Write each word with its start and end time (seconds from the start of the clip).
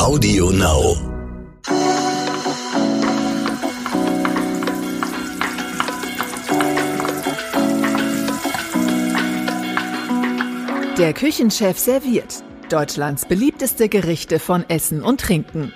Audio 0.00 0.50
Now. 0.50 0.96
Der 10.96 11.12
Küchenchef 11.12 11.78
serviert 11.78 12.42
Deutschlands 12.70 13.26
beliebteste 13.26 13.90
Gerichte 13.90 14.38
von 14.38 14.64
Essen 14.70 15.02
und 15.02 15.20
Trinken. 15.20 15.70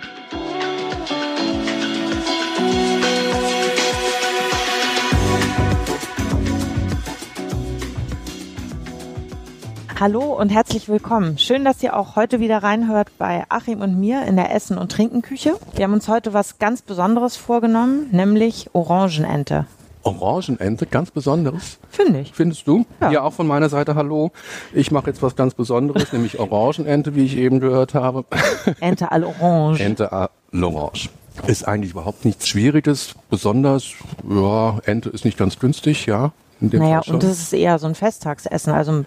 Hallo 10.04 10.34
und 10.34 10.50
herzlich 10.50 10.90
willkommen. 10.90 11.38
Schön, 11.38 11.64
dass 11.64 11.82
ihr 11.82 11.96
auch 11.96 12.14
heute 12.14 12.38
wieder 12.38 12.62
reinhört 12.62 13.08
bei 13.16 13.44
Achim 13.48 13.80
und 13.80 13.98
mir 13.98 14.26
in 14.26 14.36
der 14.36 14.54
Essen- 14.54 14.76
und 14.76 14.92
Trinkenküche. 14.92 15.54
Wir 15.72 15.84
haben 15.84 15.94
uns 15.94 16.08
heute 16.08 16.34
was 16.34 16.58
ganz 16.58 16.82
Besonderes 16.82 17.38
vorgenommen, 17.38 18.08
nämlich 18.10 18.68
Orangenente. 18.74 19.64
Orangenente, 20.02 20.84
ganz 20.84 21.10
Besonderes. 21.10 21.78
Finde 21.88 22.20
ich. 22.20 22.34
Findest 22.34 22.68
du? 22.68 22.84
Ja. 23.00 23.12
Ja, 23.12 23.22
auch 23.22 23.32
von 23.32 23.46
meiner 23.46 23.70
Seite 23.70 23.94
Hallo. 23.94 24.30
Ich 24.74 24.90
mache 24.90 25.06
jetzt 25.06 25.22
was 25.22 25.36
ganz 25.36 25.54
Besonderes, 25.54 26.12
nämlich 26.12 26.38
Orangenente, 26.38 27.14
wie 27.14 27.24
ich 27.24 27.38
eben 27.38 27.58
gehört 27.60 27.94
habe. 27.94 28.26
Ente 28.80 29.10
à 29.10 29.18
l'orange. 29.18 29.80
Ente 29.80 30.12
à 30.12 30.28
l'orange. 30.52 31.08
Ist 31.46 31.66
eigentlich 31.66 31.92
überhaupt 31.92 32.26
nichts 32.26 32.46
Schwieriges. 32.46 33.14
Besonders, 33.30 33.92
ja, 34.28 34.80
Ente 34.84 35.08
ist 35.08 35.24
nicht 35.24 35.38
ganz 35.38 35.58
günstig, 35.58 36.04
ja. 36.04 36.32
In 36.64 36.70
dem 36.70 36.80
Naja, 36.80 37.02
und 37.06 37.22
das 37.22 37.38
ist 37.40 37.52
eher 37.52 37.78
so 37.78 37.86
ein 37.86 37.94
Festtagsessen. 37.94 38.72
Also 38.72 39.04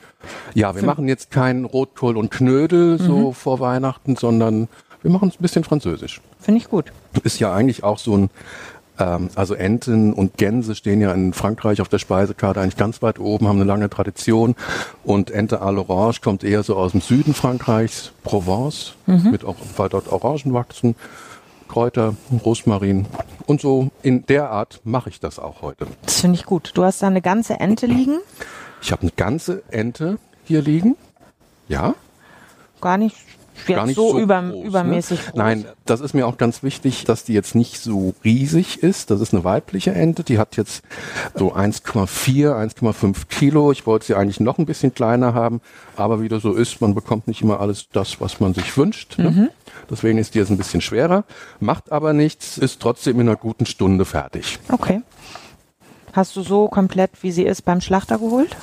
ja, 0.54 0.76
wir 0.76 0.84
machen 0.84 1.08
jetzt 1.08 1.32
keinen 1.32 1.66
Rotkohl 1.66 2.18
und 2.18 2.32
Knödel 2.32 2.98
Mhm. 2.98 3.04
so 3.06 3.32
vor 3.32 3.60
Weihnachten, 3.60 4.16
sondern 4.16 4.68
wir 5.02 5.12
machen 5.12 5.30
es 5.30 5.36
ein 5.36 5.42
bisschen 5.42 5.64
französisch. 5.64 6.22
finde 6.40 6.60
ich 6.62 6.70
gut. 6.70 6.92
ist 7.24 7.40
ja 7.40 7.54
eigentlich 7.54 7.84
auch 7.84 7.98
so 8.00 8.16
ein, 8.18 8.30
ähm, 9.00 9.30
also 9.36 9.54
Enten 9.54 10.14
und 10.14 10.38
Gänse 10.38 10.74
stehen 10.76 11.02
ja 11.02 11.12
in 11.14 11.34
Frankreich 11.34 11.82
auf 11.82 11.90
der 11.90 12.00
Speisekarte 12.00 12.60
eigentlich 12.62 12.78
ganz 12.78 13.02
weit 13.02 13.20
oben, 13.20 13.48
haben 13.48 13.58
eine 13.58 13.66
lange 13.66 13.90
Tradition. 13.90 14.56
Und 15.04 15.30
Ente 15.32 15.62
à 15.62 15.70
l'Orange 15.72 16.22
kommt 16.22 16.44
eher 16.44 16.64
so 16.64 16.76
aus 16.76 16.92
dem 16.94 17.02
Süden 17.02 17.34
Frankreichs, 17.34 18.12
Provence, 18.24 18.94
mit 19.06 19.46
auch, 19.46 19.56
weil 19.78 19.90
dort 19.90 20.12
Orangen 20.12 20.54
wachsen, 20.54 20.96
Kräuter, 21.68 22.16
Rosmarin. 22.46 23.06
Und 23.46 23.62
so 23.62 23.90
in 24.04 24.26
der 24.26 24.50
Art 24.52 24.82
mache 24.84 25.10
ich 25.10 25.20
das 25.20 25.40
auch 25.40 25.62
heute. 25.62 25.88
Das 26.04 26.22
finde 26.22 26.36
ich 26.38 26.46
gut. 26.46 26.72
Du 26.74 26.84
hast 26.84 27.02
da 27.02 27.08
eine 27.08 27.22
ganze 27.22 27.60
Ente 27.60 27.86
liegen. 27.86 28.20
Ich 28.82 28.92
habe 28.92 29.04
eine 29.04 29.12
ganze 29.16 29.64
Ente 29.70 30.18
hier 30.46 30.62
liegen. 30.62 30.96
Ja, 31.68 31.96
Gar 32.80 32.98
nicht, 32.98 33.18
gar 33.66 33.86
nicht 33.86 33.96
so, 33.96 34.12
so, 34.12 34.20
über, 34.20 34.42
groß, 34.42 34.66
übermäßig 34.66 35.20
ne? 35.20 35.26
groß. 35.26 35.36
Nein, 35.36 35.66
das 35.86 36.02
ist 36.02 36.14
mir 36.14 36.28
auch 36.28 36.38
ganz 36.38 36.64
wichtig, 36.64 37.06
dass 37.06 37.24
die 37.24 37.34
jetzt 37.34 37.56
nicht 37.56 37.80
so 37.80 38.14
riesig 38.24 38.84
ist. 38.84 39.12
Das 39.12 39.22
ist 39.22 39.34
eine 39.34 39.44
weibliche 39.44 39.94
Ente, 39.94 40.24
die 40.24 40.38
hat 40.38 40.58
jetzt 40.58 40.84
so 41.36 41.54
1,4, 41.54 42.54
1,5 42.54 43.28
Kilo. 43.30 43.72
Ich 43.72 43.86
wollte 43.86 44.06
sie 44.06 44.16
eigentlich 44.16 44.40
noch 44.40 44.58
ein 44.58 44.66
bisschen 44.66 44.94
kleiner 44.94 45.34
haben, 45.34 45.62
aber 45.96 46.22
wie 46.22 46.30
das 46.30 46.44
so 46.44 46.54
ist, 46.54 46.82
man 46.82 46.96
bekommt 46.96 47.28
nicht 47.28 47.42
immer 47.42 47.60
alles 47.60 47.90
das, 47.92 48.22
was 48.22 48.40
man 48.40 48.54
sich 48.54 48.78
wünscht. 48.78 49.18
Ne? 49.18 49.50
Deswegen 49.90 50.18
ist 50.18 50.36
die 50.36 50.40
jetzt 50.40 50.50
ein 50.50 50.58
bisschen 50.58 50.82
schwerer, 50.82 51.24
macht 51.60 51.92
aber 51.92 52.14
nichts, 52.14 52.58
ist 52.58 52.82
trotzdem 52.82 53.20
in 53.20 53.28
einer 53.28 53.38
guten 53.38 53.66
Stunde 53.66 54.06
fertig. 54.06 54.60
Okay. 54.70 55.02
Hast 56.14 56.36
du 56.36 56.42
so 56.42 56.68
komplett, 56.68 57.12
wie 57.22 57.32
sie 57.32 57.44
ist, 57.44 57.64
beim 57.64 57.80
Schlachter 57.80 58.18
geholt? 58.18 58.56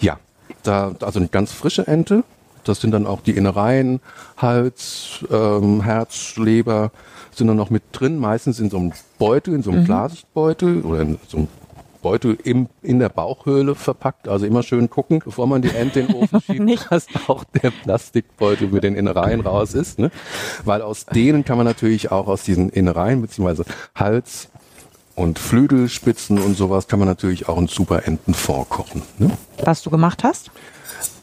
Ja, 0.00 0.18
da, 0.62 0.94
also 1.00 1.18
eine 1.18 1.28
ganz 1.28 1.52
frische 1.52 1.86
Ente. 1.86 2.24
Das 2.64 2.80
sind 2.80 2.92
dann 2.92 3.06
auch 3.06 3.20
die 3.20 3.32
Innereien, 3.32 4.00
Hals, 4.36 5.24
ähm, 5.30 5.82
Herz, 5.82 6.36
Leber 6.36 6.90
sind 7.34 7.46
dann 7.46 7.56
noch 7.56 7.70
mit 7.70 7.82
drin. 7.92 8.18
Meistens 8.18 8.60
in 8.60 8.70
so 8.70 8.78
einem 8.78 8.92
Beutel, 9.18 9.54
in 9.54 9.62
so 9.62 9.70
einem 9.70 9.84
Glasbeutel 9.84 10.82
oder 10.82 11.00
in 11.00 11.18
so 11.28 11.38
einem 11.38 11.48
Beutel 12.02 12.36
im, 12.42 12.68
in 12.82 12.98
der 12.98 13.08
Bauchhöhle 13.08 13.74
verpackt. 13.74 14.28
Also 14.28 14.44
immer 14.44 14.62
schön 14.62 14.90
gucken, 14.90 15.20
bevor 15.24 15.46
man 15.46 15.62
die 15.62 15.70
Ente 15.70 16.00
in 16.00 16.08
den 16.08 16.16
Ofen 16.16 16.40
schiebt, 16.46 16.60
Nicht. 16.60 16.90
dass 16.90 17.06
auch 17.28 17.44
der 17.44 17.70
Plastikbeutel 17.70 18.68
mit 18.68 18.82
den 18.82 18.96
Innereien 18.96 19.40
raus 19.40 19.74
ist. 19.74 19.98
Ne? 19.98 20.10
Weil 20.64 20.82
aus 20.82 21.06
denen 21.06 21.44
kann 21.44 21.56
man 21.56 21.66
natürlich 21.66 22.10
auch 22.10 22.26
aus 22.26 22.42
diesen 22.42 22.68
Innereien 22.68 23.22
beziehungsweise 23.22 23.64
Hals 23.94 24.48
und 25.14 25.38
Flügelspitzen 25.38 26.38
und 26.38 26.56
sowas 26.56 26.88
kann 26.88 26.98
man 26.98 27.06
natürlich 27.06 27.48
auch 27.48 27.56
einen 27.56 27.68
super 27.68 28.06
Entenfond 28.06 28.68
kochen. 28.68 29.02
Ne? 29.18 29.30
Was 29.62 29.82
du 29.82 29.90
gemacht 29.90 30.24
hast? 30.24 30.50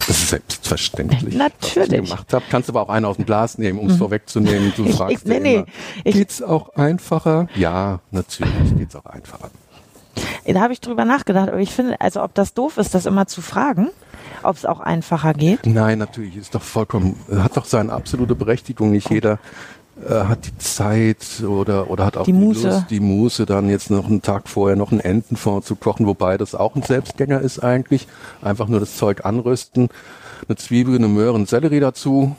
Selbstverständlich. 0.07 1.35
Natürlich. 1.35 1.89
Was 1.89 1.97
ich 1.99 2.09
gemacht 2.09 2.33
habe. 2.33 2.45
Kannst 2.49 2.69
aber 2.69 2.81
auch 2.81 2.89
einen 2.89 3.05
aus 3.05 3.17
dem 3.17 3.25
Glas 3.25 3.57
nehmen, 3.57 3.79
um 3.79 3.89
es 3.89 3.97
vorwegzunehmen. 3.97 4.73
Du 4.75 4.85
Ich- 4.87 4.95
fragst 4.95 5.17
ich- 5.17 5.25
nee, 5.25 5.33
ja 5.35 5.39
nee. 5.39 5.55
immer, 5.55 5.65
Ich- 6.03 6.15
geht's 6.15 6.41
auch 6.41 6.75
einfacher? 6.75 7.47
Ja, 7.55 7.99
natürlich 8.11 8.53
geht's 8.77 8.95
auch 8.95 9.05
einfacher. 9.05 9.49
Da 10.45 10.59
habe 10.61 10.73
ich 10.73 10.81
drüber 10.81 11.05
nachgedacht, 11.05 11.49
aber 11.49 11.59
ich 11.59 11.71
finde, 11.71 11.99
also 12.01 12.21
ob 12.23 12.33
das 12.33 12.53
doof 12.53 12.77
ist, 12.77 12.93
das 12.95 13.05
immer 13.05 13.27
zu 13.27 13.41
fragen, 13.41 13.89
ob 14.43 14.55
es 14.57 14.65
auch 14.65 14.79
einfacher 14.79 15.33
geht. 15.33 15.65
Nein, 15.65 15.99
natürlich 15.99 16.35
ist 16.35 16.55
doch 16.55 16.61
vollkommen, 16.63 17.15
hat 17.31 17.55
doch 17.55 17.65
seine 17.65 17.93
absolute 17.93 18.35
Berechtigung. 18.35 18.91
Nicht 18.91 19.09
jeder 19.09 19.39
äh, 20.07 20.25
hat 20.25 20.45
die 20.45 20.57
Zeit 20.57 21.43
oder 21.43 21.89
oder 21.89 22.05
hat 22.05 22.17
auch 22.17 22.25
Die 22.25 22.33
Muße. 22.33 22.69
Lust, 22.69 22.85
die 22.89 22.99
Muße, 22.99 23.45
dann 23.45 23.69
jetzt 23.69 23.89
noch 23.89 24.05
einen 24.05 24.21
Tag 24.21 24.47
vorher 24.47 24.75
noch 24.75 24.91
einen 24.91 25.01
Entenfond 25.01 25.65
zu 25.65 25.75
kochen, 25.75 26.05
wobei 26.05 26.37
das 26.37 26.55
auch 26.55 26.75
ein 26.75 26.83
Selbstgänger 26.83 27.41
ist 27.41 27.59
eigentlich. 27.59 28.07
Einfach 28.41 28.67
nur 28.67 28.79
das 28.79 28.97
Zeug 28.97 29.25
anrösten, 29.25 29.89
eine 30.47 30.55
Zwiebel, 30.57 30.95
eine 30.95 31.07
Möhre, 31.07 31.35
einen 31.35 31.45
Sellerie 31.45 31.79
dazu, 31.79 32.35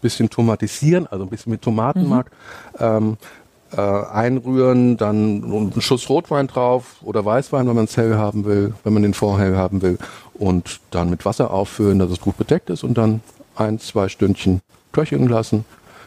bisschen 0.00 0.30
tomatisieren, 0.30 1.06
also 1.06 1.24
ein 1.24 1.30
bisschen 1.30 1.52
mit 1.52 1.62
Tomatenmark. 1.62 2.30
Ähm, 2.78 3.16
äh, 3.76 3.80
einrühren, 3.80 4.96
dann 4.96 5.42
einen 5.44 5.80
Schuss 5.80 6.08
Rotwein 6.08 6.46
drauf 6.46 6.96
oder 7.02 7.24
Weißwein, 7.24 7.66
wenn 7.66 7.74
man 7.74 7.86
es 7.86 7.96
hell 7.96 8.14
haben 8.14 8.44
will, 8.44 8.74
wenn 8.84 8.92
man 8.92 9.02
den 9.02 9.12
Fond 9.12 9.40
hell 9.40 9.56
haben 9.56 9.82
will 9.82 9.98
und 10.34 10.80
dann 10.92 11.10
mit 11.10 11.24
Wasser 11.24 11.50
auffüllen, 11.50 11.98
dass 11.98 12.10
es 12.10 12.20
gut 12.20 12.38
bedeckt 12.38 12.70
ist 12.70 12.84
und 12.84 12.96
dann 12.96 13.20
ein, 13.56 13.80
zwei 13.80 14.08
Stündchen 14.08 14.60
köcheln 14.92 15.28
lassen, 15.28 15.64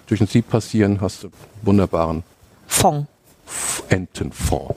durch 0.10 0.22
ein 0.22 0.28
Sieb 0.28 0.50
passieren, 0.50 1.00
hast 1.02 1.24
du 1.24 1.30
wunderbaren 1.62 2.24
Fong. 2.68 3.08
Entenfond. 3.90 4.76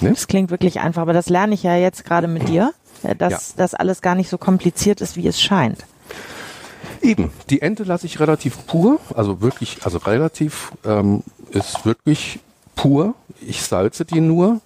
Ne? 0.00 0.10
Das 0.10 0.26
klingt 0.26 0.50
wirklich 0.50 0.80
einfach, 0.80 1.02
aber 1.02 1.12
das 1.12 1.28
lerne 1.28 1.54
ich 1.54 1.62
ja 1.62 1.76
jetzt 1.76 2.04
gerade 2.04 2.28
mit 2.28 2.48
dir, 2.48 2.72
äh, 3.02 3.14
dass 3.14 3.32
Ja. 3.50 3.54
das 3.58 3.74
alles 3.74 4.02
gar 4.02 4.14
nicht 4.14 4.28
so 4.28 4.36
kompliziert 4.38 5.00
ist, 5.00 5.16
wie 5.16 5.26
es 5.26 5.40
scheint. 5.40 5.84
Eben, 7.00 7.30
die 7.50 7.62
Ente 7.62 7.84
lasse 7.84 8.06
ich 8.06 8.20
relativ 8.20 8.66
pur, 8.66 9.00
also 9.14 9.40
wirklich, 9.40 9.78
also 9.84 9.98
relativ 9.98 10.72
ähm, 10.84 11.22
ist 11.50 11.84
wirklich 11.84 12.38
pur. 12.76 13.14
Ich 13.40 13.62
salze 13.62 14.04
die 14.04 14.20
nur, 14.20 14.60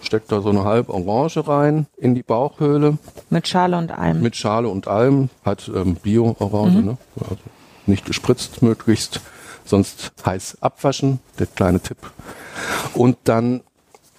steck 0.00 0.28
da 0.28 0.40
so 0.42 0.50
eine 0.50 0.64
halbe 0.64 0.92
Orange 0.92 1.46
rein 1.48 1.86
in 1.96 2.14
die 2.14 2.22
Bauchhöhle 2.22 2.98
Mit 3.30 3.48
Schale 3.48 3.76
und 3.78 3.90
allem. 3.90 4.20
mit 4.20 4.36
Schale 4.36 4.68
und 4.68 4.86
allem, 4.86 5.28
halt 5.44 5.70
ähm, 5.74 5.96
Bio-Orange, 5.96 6.82
ne? 6.84 6.96
also 7.20 7.36
nicht 7.86 8.04
gespritzt 8.04 8.62
möglichst, 8.62 9.20
sonst 9.64 10.12
heiß 10.24 10.58
abwaschen, 10.60 11.20
der 11.38 11.46
kleine 11.46 11.80
Tipp. 11.80 11.98
Und 12.94 13.16
dann 13.24 13.62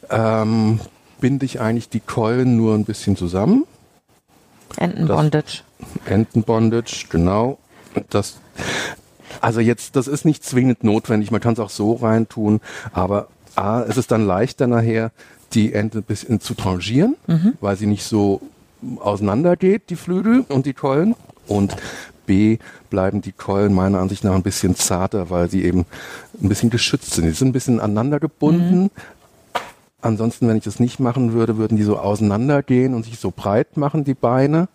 ähm, 0.10 0.80
binde 1.20 1.46
ich 1.46 1.60
eigentlich 1.60 1.90
die 1.90 2.00
Keulen 2.00 2.58
nur 2.58 2.76
ein 2.76 2.86
bisschen 2.86 3.16
zusammen. 3.16 3.66
Entenbondage. 4.78 5.62
Entenbondage, 6.06 7.06
genau. 7.10 7.58
Das, 8.10 8.38
also 9.42 9.60
jetzt, 9.60 9.96
das 9.96 10.08
ist 10.08 10.26
nicht 10.26 10.44
zwingend 10.44 10.84
notwendig, 10.84 11.32
man 11.32 11.42
kann 11.42 11.54
es 11.54 11.60
auch 11.60 11.70
so 11.70 11.94
reintun, 11.94 12.60
aber 12.92 13.28
A, 13.56 13.84
es 13.84 13.96
ist 13.96 14.12
dann 14.12 14.26
leichter 14.26 14.68
nachher, 14.68 15.12
die 15.54 15.74
Ente 15.74 16.00
ein 16.00 16.04
bisschen 16.04 16.42
zu 16.42 16.54
trangieren, 16.56 17.16
weil 17.62 17.78
sie 17.78 17.86
nicht 17.86 18.04
so 18.04 18.42
auseinander 19.00 19.56
geht, 19.56 19.90
die 19.90 19.96
Flügel 19.96 20.42
und 20.50 20.66
die 20.66 20.74
Keulen. 20.74 21.16
Und 21.48 21.76
B, 22.26 22.58
bleiben 22.90 23.22
die 23.22 23.32
Keulen 23.32 23.74
meiner 23.74 24.00
Ansicht 24.00 24.24
nach 24.24 24.34
ein 24.34 24.44
bisschen 24.44 24.76
zarter, 24.76 25.30
weil 25.30 25.50
sie 25.50 25.64
eben 25.64 25.86
ein 26.42 26.50
bisschen 26.50 26.70
geschützt 26.70 27.14
sind. 27.14 27.26
Die 27.26 27.32
sind 27.32 27.50
ein 27.50 27.54
bisschen 27.54 27.80
aneinander 27.80 28.20
gebunden. 28.20 28.92
Ansonsten, 30.02 30.48
wenn 30.48 30.58
ich 30.58 30.64
das 30.64 30.80
nicht 30.80 31.00
machen 31.00 31.34
würde, 31.34 31.58
würden 31.58 31.78
die 31.78 31.84
so 31.84 31.98
auseinandergehen 31.98 32.94
und 32.94 33.06
sich 33.06 33.20
so 33.20 33.32
breit 33.36 33.76
machen, 33.78 34.04
die 34.04 34.14
Beine. 34.14 34.68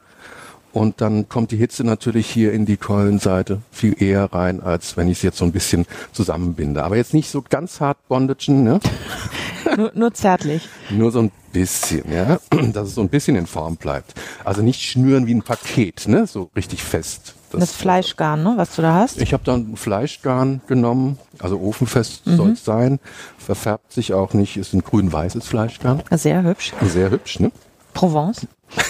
Und 0.73 1.01
dann 1.01 1.29
kommt 1.29 1.51
die 1.51 1.57
Hitze 1.57 1.85
natürlich 1.85 2.29
hier 2.29 2.53
in 2.53 2.65
die 2.65 2.77
Keulenseite 2.77 3.61
viel 3.73 4.01
eher 4.01 4.33
rein, 4.33 4.61
als 4.61 4.97
wenn 4.97 5.09
ich 5.09 5.19
es 5.19 5.23
jetzt 5.23 5.39
so 5.39 5.45
ein 5.45 5.53
bisschen 5.53 5.87
zusammenbinde. 6.13 6.85
Aber 6.85 6.97
jetzt 6.97 7.13
nicht 7.13 7.29
so 7.29 7.43
ganz 7.49 7.81
hart 7.81 7.99
bondagen, 8.09 8.63
ne? 8.63 8.81
nur, 9.77 9.93
nur 9.95 10.15
zärtlich. 10.15 10.69
nur 10.91 11.11
so 11.11 11.21
ein 11.21 11.33
bisschen, 11.53 12.11
ja, 12.13 12.39
dass 12.73 12.89
es 12.89 12.95
so 12.95 13.01
ein 13.01 13.09
bisschen 13.09 13.37
in 13.37 13.47
Form 13.47 13.77
bleibt. 13.77 14.15
Also 14.45 14.63
nicht 14.63 14.83
schnüren 14.83 15.27
wie 15.27 15.35
ein 15.35 15.43
Paket, 15.43 16.07
ne? 16.07 16.27
So 16.27 16.51
richtig 16.55 16.85
fest. 16.85 17.35
Das, 17.53 17.73
Fleischgarn, 17.73 18.43
ne, 18.43 18.55
was 18.57 18.75
du 18.77 18.83
da 18.83 18.95
hast. 18.95 19.21
Ich 19.21 19.33
habe 19.33 19.43
dann 19.45 19.77
Fleischgarn 19.77 20.61
genommen, 20.69 21.19
also 21.41 21.61
ofenfest 21.61 22.23
soll 22.25 22.51
es 22.53 22.65
sein, 22.65 23.01
verfärbt 23.39 23.93
sich 23.93 24.15
auch 24.15 24.35
nicht, 24.35 24.57
ist 24.57 24.73
ein 24.73 24.83
grün-weißes 24.85 25.47
Fleischgarn, 25.47 26.03
Sehr 26.13 26.43
hübsch. 26.45 26.73
sehr 26.83 27.11
hübsch, 27.11 27.41
ne? 27.41 27.51
Provence. 27.93 28.47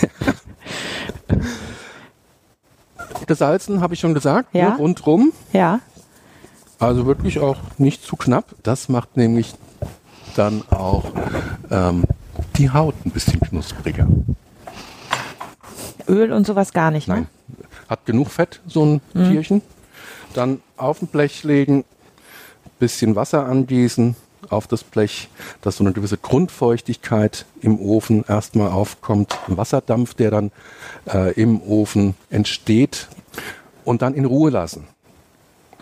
Gesalzen 3.26 3.80
habe 3.80 3.94
ich 3.94 4.00
schon 4.00 4.14
gesagt, 4.14 4.54
Ja. 4.54 4.70
ne? 4.70 4.76
rundrum. 4.76 5.32
Ja. 5.52 5.80
Also 6.78 7.06
wirklich 7.06 7.38
auch 7.38 7.56
nicht 7.78 8.04
zu 8.04 8.16
knapp. 8.16 8.46
Das 8.62 8.88
macht 8.88 9.16
nämlich 9.16 9.54
dann 10.36 10.62
auch 10.70 11.04
ähm, 11.70 12.04
die 12.56 12.70
Haut 12.70 12.94
ein 13.04 13.10
bisschen 13.10 13.40
knuspriger. 13.40 14.06
Öl 16.08 16.32
und 16.32 16.46
sowas 16.46 16.72
gar 16.72 16.90
nicht, 16.90 17.08
ne? 17.08 17.14
Nein. 17.14 17.26
Hat 17.90 18.06
genug 18.06 18.30
Fett, 18.30 18.60
so 18.66 18.84
ein 18.86 19.00
Mhm. 19.12 19.30
Tierchen. 19.30 19.62
Dann 20.32 20.60
auf 20.76 21.02
ein 21.02 21.08
Blech 21.08 21.44
legen, 21.44 21.84
bisschen 22.78 23.16
Wasser 23.16 23.44
angießen 23.46 24.16
auf 24.48 24.66
das 24.66 24.84
Blech, 24.84 25.28
dass 25.60 25.76
so 25.76 25.84
eine 25.84 25.92
gewisse 25.92 26.16
Grundfeuchtigkeit 26.16 27.44
im 27.60 27.78
Ofen 27.78 28.24
erstmal 28.26 28.70
aufkommt. 28.70 29.38
Ein 29.48 29.56
Wasserdampf, 29.58 30.14
der 30.14 30.30
dann 30.30 30.50
äh, 31.12 31.32
im 31.34 31.60
Ofen 31.60 32.14
entsteht 32.30 33.08
und 33.84 34.00
dann 34.02 34.14
in 34.14 34.24
Ruhe 34.24 34.50
lassen. 34.50 34.86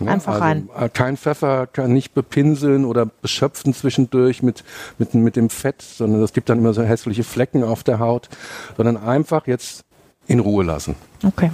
Ja, 0.01 0.13
Einfach 0.13 0.41
rein. 0.41 0.69
äh, 0.79 0.89
Kein 0.89 1.17
Pfeffer, 1.17 1.67
kann 1.67 1.93
nicht 1.93 2.15
bepinseln 2.15 2.85
oder 2.85 3.07
beschöpfen 3.07 3.75
zwischendurch 3.75 4.43
mit, 4.43 4.65
mit, 4.99 5.15
mit 5.15 5.37
dem 5.37 5.51
Fett, 5.51 5.83
sondern 5.83 6.23
es 6.23 6.33
gibt 6.33 6.49
dann 6.49 6.59
immer 6.59 6.73
so 6.73 6.83
hässliche 6.83 7.25
Flecken 7.25 7.63
auf 7.65 7.85
der 7.85 7.99
Haut, 7.99 8.29
sondern 8.77 8.97
einfach 8.97 9.47
jetzt 9.47 9.85
in 10.27 10.41
Ruhe 10.41 10.65
lassen. 10.65 10.95
Okay. 11.25 11.51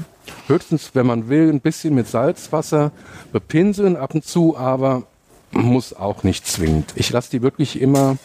Höchstens, 0.47 0.91
wenn 0.95 1.07
man 1.07 1.29
will, 1.29 1.51
ein 1.51 1.61
bisschen 1.61 1.95
mit 1.95 2.09
Salzwasser 2.09 2.93
bepinseln 3.33 3.97
ab 3.97 4.15
und 4.15 4.25
zu, 4.25 4.57
aber 4.57 5.05
muss 5.53 5.95
auch 5.95 6.23
nicht 6.23 6.47
zwingend. 6.47 6.93
Ich 6.97 7.11
lasse 7.11 7.31
die 7.31 7.43
wirklich 7.43 7.81
immer 7.81 8.17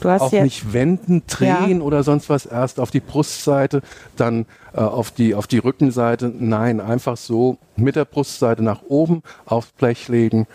Du 0.00 0.08
hast 0.08 0.22
auch 0.22 0.32
ja, 0.32 0.42
nicht 0.42 0.72
wenden, 0.72 1.24
drehen 1.26 1.82
oder 1.82 2.02
sonst 2.02 2.30
was. 2.30 2.46
Erst 2.46 2.80
auf 2.80 2.90
die 2.90 3.00
Brustseite, 3.00 3.82
dann 4.16 4.46
äh, 4.72 4.80
auf, 4.80 5.10
die, 5.10 5.34
auf 5.34 5.46
die 5.46 5.58
Rückenseite. 5.58 6.32
Nein, 6.38 6.80
einfach 6.80 7.16
so 7.16 7.58
mit 7.76 7.96
der 7.96 8.06
Brustseite 8.06 8.62
nach 8.62 8.82
oben 8.88 9.22
aufs 9.44 9.72
Blech 9.72 10.08
legen 10.08 10.46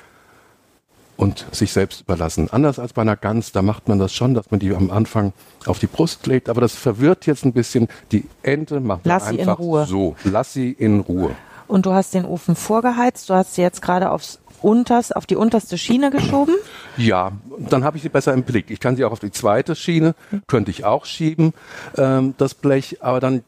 und 1.17 1.45
sich 1.51 1.71
selbst 1.71 2.01
überlassen. 2.01 2.49
Anders 2.51 2.79
als 2.79 2.93
bei 2.93 3.01
einer 3.01 3.15
Gans, 3.15 3.51
da 3.51 3.61
macht 3.61 3.87
man 3.87 3.99
das 3.99 4.13
schon, 4.13 4.33
dass 4.33 4.51
man 4.51 4.59
die 4.59 4.73
am 4.75 4.91
Anfang 4.91 5.33
auf 5.65 5.79
die 5.79 5.87
Brust 5.87 6.27
legt, 6.27 6.49
aber 6.49 6.61
das 6.61 6.75
verwirrt 6.75 7.25
jetzt 7.25 7.45
ein 7.45 7.53
bisschen. 7.53 7.87
Die 8.11 8.25
Ente 8.43 8.79
macht 8.79 9.05
man 9.05 9.13
Lass 9.15 9.27
sie 9.29 9.35
in 9.35 9.41
einfach 9.41 9.59
Ruhe. 9.59 9.85
so. 9.85 10.15
Lass 10.23 10.53
sie 10.53 10.71
in 10.71 10.99
Ruhe. 11.01 11.31
und 11.67 11.85
du 11.85 11.93
hast 11.93 12.13
den 12.13 12.25
Ofen 12.25 12.55
vorgeheizt. 12.55 13.29
Du 13.29 13.33
hast 13.33 13.55
sie 13.55 13.61
jetzt 13.61 13.81
gerade 13.81 14.11
aufs 14.11 14.39
unterst, 14.61 15.15
auf 15.15 15.25
die 15.27 15.35
unterste 15.35 15.77
Schiene 15.77 16.09
geschoben. 16.09 16.55
Ja, 16.97 17.33
dann 17.59 17.83
habe 17.83 17.97
ich 17.97 18.03
sie 18.03 18.09
besser 18.09 18.33
im 18.33 18.43
Blick. 18.43 18.71
Ich 18.71 18.79
kann 18.79 18.95
sie 18.95 19.05
auch 19.05 19.11
auf 19.11 19.19
die 19.19 19.29
zweite 19.31 19.75
Schiene, 19.75 20.15
könnte 20.47 20.71
ich 20.71 20.85
auch 20.85 21.05
schieben, 21.05 21.53
ähm, 21.97 22.33
das 22.39 22.55
Blech, 22.55 22.97
aber 23.03 23.19
dann 23.19 23.43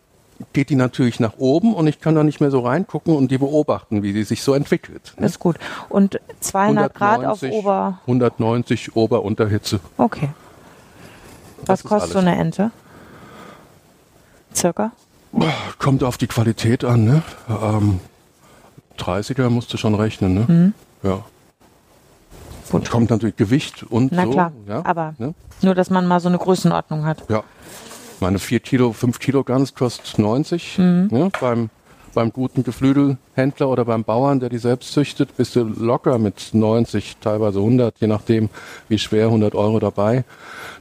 geht 0.54 0.70
die 0.70 0.76
natürlich 0.76 1.20
nach 1.20 1.34
oben 1.38 1.74
und 1.74 1.88
ich 1.88 2.00
kann 2.00 2.16
da 2.16 2.24
nicht 2.24 2.40
mehr 2.42 2.52
so 2.52 2.60
reingucken 2.62 3.16
und 3.16 3.30
die 3.32 3.38
beobachten, 3.38 4.04
wie 4.04 4.14
sie 4.14 4.24
sich 4.24 4.42
so 4.44 4.54
entwickelt. 4.54 5.14
ne? 5.18 5.26
Ist 5.26 5.40
gut. 5.40 5.58
Und 5.90 6.20
200 6.42 6.94
Grad 6.94 7.26
auf 7.26 7.42
190, 7.44 7.52
Ober. 7.54 8.00
190 8.02 8.96
Ober-Unterhitze. 8.96 9.80
Okay. 9.98 10.30
Was 11.66 11.82
Das 11.82 11.84
kostet 11.84 12.12
so 12.14 12.20
alles. 12.20 12.28
eine 12.30 12.40
Ente? 12.40 12.72
Circa? 14.54 14.92
Kommt 15.80 16.04
auf 16.04 16.18
die 16.18 16.28
Qualität 16.28 16.84
an, 16.84 17.04
ne? 17.06 17.22
Ähm, 17.50 18.00
30er 18.98 19.50
musst 19.50 19.72
du 19.74 19.78
schon 19.78 19.94
rechnen, 19.96 20.34
ne? 20.34 20.46
Mhm. 20.48 20.74
Ja. 21.04 21.20
Gut. 22.72 22.90
Kommt 22.90 23.10
natürlich 23.10 23.36
Gewicht 23.36 23.84
und 23.84 24.12
Na 24.12 24.24
so. 24.26 24.32
klar. 24.32 24.52
Ja, 24.68 24.84
Aber 24.86 25.14
ne? 25.20 25.34
nur, 25.62 25.76
dass 25.76 25.90
man 25.90 26.08
mal 26.08 26.20
so 26.20 26.28
eine 26.28 26.38
Größenordnung 26.38 27.06
hat. 27.06 27.24
Ja. 27.30 27.44
Meine 28.20 28.40
4 28.40 28.60
Kilo, 28.60 28.94
5 28.94 29.20
Kilo 29.20 29.44
Gans 29.44 29.76
kostet 29.76 30.18
90. 30.18 30.80
Mhm. 30.80 31.10
Ja, 31.12 31.30
beim, 31.40 31.70
beim 32.14 32.34
guten 32.34 32.64
Geflügelhändler 32.64 33.70
oder 33.70 33.86
beim 33.86 34.04
Bauern, 34.04 34.40
der 34.40 34.50
die 34.50 34.58
selbst 34.58 34.92
züchtet, 34.92 35.38
bist 35.38 35.56
du 35.56 35.64
locker 35.64 36.18
mit 36.18 36.50
90, 36.54 37.18
teilweise 37.22 37.60
100, 37.60 38.00
je 38.00 38.08
nachdem, 38.08 38.50
wie 38.90 38.98
schwer, 38.98 39.26
100 39.26 39.54
Euro 39.54 39.80
dabei. 39.80 40.24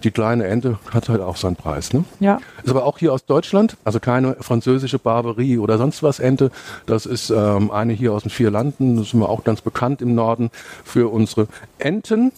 Die 0.02 0.10
kleine 0.10 0.46
Ente 0.46 0.78
hat 0.92 1.10
halt 1.10 1.20
auch 1.20 1.36
seinen 1.36 1.56
Preis. 1.56 1.92
Ne? 1.92 2.04
Ja. 2.20 2.38
Ist 2.62 2.70
aber 2.70 2.86
auch 2.86 2.96
hier 2.96 3.12
aus 3.12 3.26
Deutschland, 3.26 3.76
also 3.84 4.00
keine 4.00 4.36
französische 4.40 4.98
Barberie 4.98 5.58
oder 5.58 5.76
sonst 5.76 6.02
was 6.02 6.20
Ente. 6.20 6.50
Das 6.86 7.04
ist 7.04 7.28
ähm, 7.28 7.70
eine 7.70 7.92
hier 7.92 8.14
aus 8.14 8.22
den 8.22 8.30
vier 8.30 8.50
Landen. 8.50 8.96
Das 8.96 9.10
sind 9.10 9.20
wir 9.20 9.28
auch 9.28 9.44
ganz 9.44 9.60
bekannt 9.60 10.00
im 10.00 10.14
Norden 10.14 10.50
für 10.84 11.12
unsere 11.12 11.48
Enten. 11.78 12.32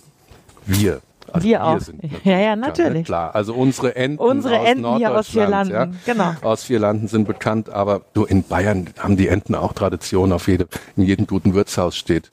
Wir. 0.66 1.00
Also 1.32 1.46
Wir 1.46 1.64
auch. 1.64 1.80
sind 1.80 2.02
Ja, 2.24 2.38
ja, 2.38 2.54
bekannt, 2.54 2.60
natürlich. 2.60 2.92
Ne? 2.94 3.02
Klar, 3.04 3.34
also 3.34 3.54
unsere 3.54 3.94
Enten 3.96 4.18
Unsere 4.18 4.58
aus 4.60 4.66
Enten 4.68 4.96
hier 4.96 5.14
aus 5.18 5.28
vier 5.28 5.46
Landen, 5.48 5.98
genau. 6.06 6.32
Aus 6.42 6.64
vier 6.64 6.78
Landen 6.78 7.08
sind 7.08 7.26
bekannt, 7.26 7.70
aber 7.70 8.02
du 8.14 8.24
in 8.24 8.42
Bayern 8.42 8.90
haben 8.98 9.16
die 9.16 9.28
Enten 9.28 9.54
auch 9.54 9.72
Tradition. 9.72 10.32
Auf 10.32 10.48
jede, 10.48 10.68
in 10.96 11.02
jedem 11.04 11.26
guten 11.26 11.54
Wirtshaus 11.54 11.96
steht 11.96 12.30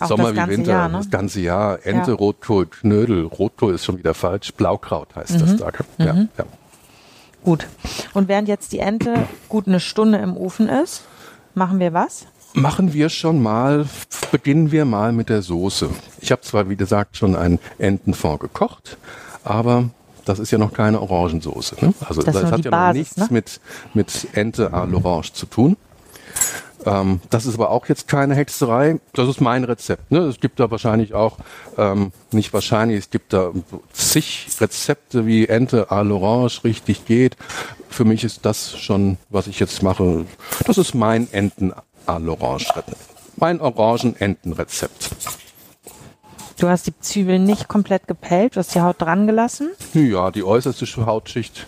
Auch 0.00 0.08
Sommer 0.08 0.32
wie 0.34 0.48
Winter, 0.48 0.70
Jahr, 0.72 0.88
ne? 0.88 0.98
das 0.98 1.10
ganze 1.10 1.40
Jahr. 1.40 1.78
Ente, 1.84 2.10
Ja. 2.12 2.16
Rotkohl, 2.16 2.66
Knödel. 2.66 3.24
Rotkohl 3.24 3.74
ist 3.74 3.84
schon 3.84 3.98
wieder 3.98 4.14
falsch. 4.14 4.52
Blaukraut 4.54 5.14
heißt 5.16 5.34
Mhm. 5.34 5.38
das 5.40 5.56
da. 5.56 5.70
Ja, 5.98 6.14
ja. 6.14 6.44
Gut. 7.44 7.66
Und 8.14 8.28
während 8.28 8.48
jetzt 8.48 8.72
die 8.72 8.80
Ente 8.80 9.14
gut 9.48 9.66
eine 9.66 9.80
Stunde 9.80 10.18
im 10.18 10.36
Ofen 10.36 10.68
ist, 10.68 11.02
machen 11.54 11.78
wir 11.78 11.92
was? 11.92 12.26
Machen 12.52 12.92
wir 12.92 13.08
schon 13.10 13.40
mal, 13.42 13.86
beginnen 14.32 14.72
wir 14.72 14.84
mal 14.84 15.12
mit 15.12 15.28
der 15.28 15.40
Soße. 15.40 15.88
Ich 16.20 16.32
habe 16.32 16.42
zwar, 16.42 16.68
wie 16.68 16.76
gesagt, 16.76 17.16
schon 17.16 17.36
einen 17.36 17.58
Entenfond 17.78 18.40
gekocht, 18.40 18.96
aber 19.44 19.90
das 20.24 20.38
ist 20.38 20.50
ja 20.50 20.58
noch 20.58 20.72
keine 20.72 21.00
Orangensoße. 21.00 21.76
Ne? 21.80 21.94
Also 22.06 22.22
Das 22.22 22.34
das, 22.34 22.52
hat 22.52 22.64
ja 22.64 22.70
noch 22.70 22.78
Basis, 22.78 23.16
nichts 23.16 23.16
ne? 23.16 23.28
mit, 23.30 23.60
mit 23.94 24.28
Ente 24.36 24.72
à 24.72 24.84
l'Orange 24.84 25.32
zu 25.32 25.46
tun. 25.46 25.76
Ähm, 26.86 27.20
das 27.30 27.46
ist 27.46 27.54
aber 27.54 27.70
auch 27.70 27.86
jetzt 27.86 28.08
keine 28.08 28.34
Hexerei. 28.34 29.00
Das 29.12 29.28
ist 29.28 29.40
mein 29.40 29.64
Rezept. 29.64 30.10
Ne? 30.10 30.20
Es 30.20 30.40
gibt 30.40 30.60
da 30.60 30.70
wahrscheinlich 30.70 31.14
auch, 31.14 31.36
ähm, 31.76 32.12
nicht 32.32 32.52
wahrscheinlich, 32.52 32.98
es 32.98 33.10
gibt 33.10 33.32
da 33.32 33.50
zig 33.92 34.48
Rezepte, 34.60 35.26
wie 35.26 35.46
Ente 35.46 35.90
à 35.90 36.02
l'Orange 36.02 36.64
richtig 36.64 37.04
geht. 37.06 37.36
Für 37.88 38.04
mich 38.04 38.24
ist 38.24 38.44
das 38.46 38.78
schon, 38.78 39.18
was 39.30 39.46
ich 39.46 39.58
jetzt 39.58 39.82
mache, 39.82 40.24
das 40.66 40.78
ist 40.78 40.94
mein 40.94 41.30
Enten 41.32 41.72
à 42.06 42.18
l'Orange. 42.18 42.66
Mein 43.36 43.60
Orangen-Enten-Rezept. 43.60 45.10
Du 46.60 46.68
hast 46.68 46.86
die 46.86 46.92
Zwiebeln 47.00 47.44
nicht 47.44 47.68
komplett 47.68 48.06
gepellt, 48.06 48.54
du 48.54 48.58
hast 48.58 48.74
die 48.74 48.82
Haut 48.82 49.00
dran 49.00 49.26
gelassen. 49.26 49.70
Ja, 49.94 50.30
die 50.30 50.44
äußerste 50.44 51.06
Hautschicht 51.06 51.66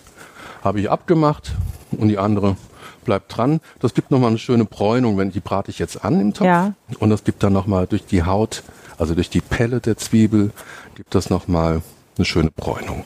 habe 0.63 0.79
ich 0.79 0.91
abgemacht 0.91 1.53
und 1.91 2.09
die 2.09 2.19
andere 2.19 2.57
bleibt 3.03 3.35
dran. 3.35 3.59
Das 3.79 3.95
gibt 3.95 4.11
nochmal 4.11 4.29
eine 4.29 4.37
schöne 4.37 4.65
Bräunung, 4.65 5.17
wenn 5.17 5.31
die 5.31 5.39
brate 5.39 5.71
ich 5.71 5.79
jetzt 5.79 6.05
an 6.05 6.21
im 6.21 6.35
Topf. 6.35 6.45
Ja. 6.45 6.73
Und 6.99 7.09
das 7.09 7.23
gibt 7.23 7.41
dann 7.41 7.53
nochmal 7.53 7.87
durch 7.87 8.05
die 8.05 8.21
Haut, 8.21 8.61
also 8.99 9.15
durch 9.15 9.31
die 9.31 9.41
Pelle 9.41 9.79
der 9.79 9.97
Zwiebel, 9.97 10.51
gibt 10.93 11.15
das 11.15 11.31
nochmal 11.31 11.81
eine 12.17 12.25
schöne 12.25 12.51
Bräunung. 12.51 13.03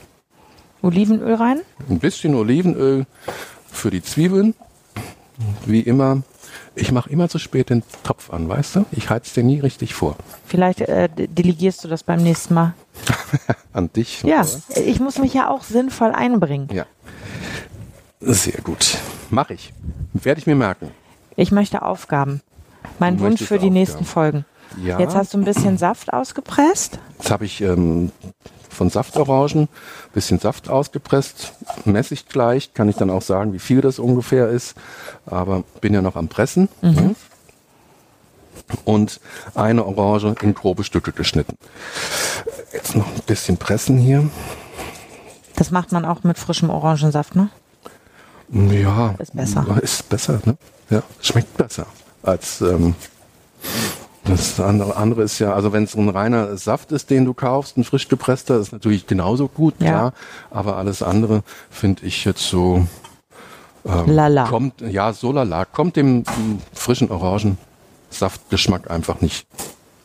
Olivenöl 0.81 1.35
rein. 1.35 1.61
Ein 1.89 1.99
bisschen 1.99 2.35
Olivenöl 2.35 3.05
für 3.71 3.91
die 3.91 4.03
Zwiebeln. 4.03 4.55
Wie 5.65 5.79
immer. 5.79 6.23
Ich 6.75 6.91
mache 6.91 7.09
immer 7.09 7.27
zu 7.29 7.39
spät 7.39 7.69
den 7.69 7.83
Topf 8.03 8.29
an, 8.31 8.47
weißt 8.49 8.75
du? 8.77 8.85
Ich 8.91 9.09
heiz 9.09 9.33
den 9.33 9.47
nie 9.47 9.59
richtig 9.59 9.93
vor. 9.93 10.15
Vielleicht 10.45 10.81
äh, 10.81 11.09
de- 11.09 11.27
delegierst 11.27 11.83
du 11.83 11.87
das 11.87 12.03
beim 12.03 12.21
nächsten 12.21 12.53
Mal. 12.53 12.73
An 13.73 13.91
dich. 13.93 14.23
Ja, 14.23 14.41
oder? 14.41 14.77
ich 14.85 14.99
muss 14.99 15.17
mich 15.19 15.33
ja 15.33 15.49
auch 15.49 15.63
sinnvoll 15.63 16.11
einbringen. 16.11 16.67
Ja. 16.71 16.85
Sehr 18.19 18.61
gut. 18.61 18.97
Mache 19.29 19.53
ich. 19.53 19.73
Werde 20.13 20.39
ich 20.39 20.47
mir 20.47 20.55
merken. 20.55 20.91
Ich 21.35 21.51
möchte 21.51 21.81
Aufgaben. 21.83 22.41
Mein 22.99 23.17
Du 23.17 23.23
Wunsch 23.23 23.43
für 23.43 23.59
die 23.59 23.69
nächsten 23.69 23.99
Aufgaben. 24.03 24.45
Folgen. 24.75 24.83
Ja. 24.83 24.99
Jetzt 24.99 25.15
hast 25.15 25.33
du 25.33 25.37
ein 25.37 25.43
bisschen 25.45 25.77
Saft 25.77 26.11
ausgepresst. 26.13 26.99
Jetzt 27.19 27.31
habe 27.31 27.45
ich 27.45 27.61
ähm, 27.61 28.11
von 28.77 28.89
Saftorangen 28.89 29.63
ein 29.63 29.67
bisschen 30.13 30.39
Saft 30.39 30.69
ausgepresst, 30.69 31.53
messe 31.85 32.13
ich 32.13 32.27
gleich, 32.27 32.73
kann 32.73 32.87
ich 32.87 32.95
dann 32.95 33.09
auch 33.09 33.21
sagen, 33.21 33.53
wie 33.53 33.59
viel 33.59 33.81
das 33.81 33.99
ungefähr 33.99 34.49
ist, 34.49 34.75
aber 35.25 35.63
bin 35.81 35.93
ja 35.93 36.01
noch 36.01 36.15
am 36.15 36.27
Pressen. 36.27 36.69
ne? 36.81 37.15
Und 38.85 39.19
eine 39.55 39.85
Orange 39.85 40.35
in 40.41 40.53
grobe 40.53 40.83
Stücke 40.83 41.11
geschnitten. 41.11 41.57
Jetzt 42.73 42.95
noch 42.95 43.07
ein 43.07 43.21
bisschen 43.25 43.57
pressen 43.57 43.97
hier. 43.97 44.29
Das 45.55 45.71
macht 45.71 45.91
man 45.91 46.05
auch 46.05 46.23
mit 46.23 46.37
frischem 46.37 46.69
Orangensaft, 46.69 47.35
ne? 47.35 47.49
Ja, 48.49 49.15
Ist 49.19 49.35
besser. 49.35 49.65
Ist 49.81 50.09
besser, 50.09 50.39
ne? 50.45 50.57
Ja, 50.89 51.03
schmeckt 51.21 51.55
besser 51.57 51.85
als 52.23 52.61
ähm, 52.61 52.95
das 54.27 54.59
andere, 54.59 55.23
ist 55.23 55.39
ja, 55.39 55.53
also 55.53 55.73
wenn 55.73 55.83
es 55.83 55.95
ein 55.95 56.09
reiner 56.09 56.57
Saft 56.57 56.91
ist, 56.91 57.09
den 57.09 57.25
du 57.25 57.33
kaufst, 57.33 57.77
ein 57.77 57.83
frisch 57.83 58.07
gepresster, 58.07 58.59
ist 58.59 58.71
natürlich 58.71 59.07
genauso 59.07 59.47
gut, 59.47 59.75
Ja. 59.79 59.87
klar. 59.89 60.13
Aber 60.51 60.77
alles 60.77 61.01
andere 61.01 61.43
finde 61.69 62.05
ich 62.05 62.25
jetzt 62.25 62.43
so 62.47 62.85
ähm, 63.85 64.05
Lala. 64.07 64.47
kommt, 64.47 64.81
ja, 64.81 65.13
so 65.13 65.31
lala, 65.31 65.65
kommt 65.65 65.95
dem 65.95 66.19
mm, 66.19 66.61
frischen 66.73 67.09
Orangensaftgeschmack 67.09 68.89
einfach 68.91 69.21
nicht 69.21 69.47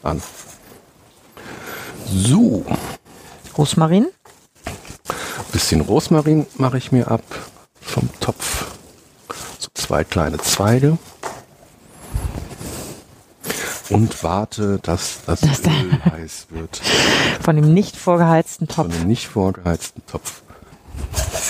an. 0.02 0.22
So, 2.06 2.64
Rosmarin. 3.56 4.08
bisschen 5.52 5.80
Rosmarin 5.80 6.46
mache 6.56 6.78
ich 6.78 6.92
mir 6.92 7.08
ab 7.08 7.22
vom 7.80 8.08
Topf. 8.20 8.66
So 9.58 9.68
zwei 9.74 10.04
kleine 10.04 10.38
Zweige. 10.38 10.98
Und 13.92 14.22
warte, 14.22 14.78
dass 14.82 15.20
das, 15.26 15.40
der- 15.40 15.72
Öl 15.72 16.04
heiß 16.12 16.46
wird. 16.50 16.80
Von 17.40 17.56
dem 17.56 17.72
nicht 17.74 17.96
vorgeheizten 17.96 18.66
Von 18.68 18.86
Topf. 18.88 18.96
einem 18.98 19.08
nicht 19.08 19.28
vorgeheizten 19.28 20.02
Topf. 20.06 20.42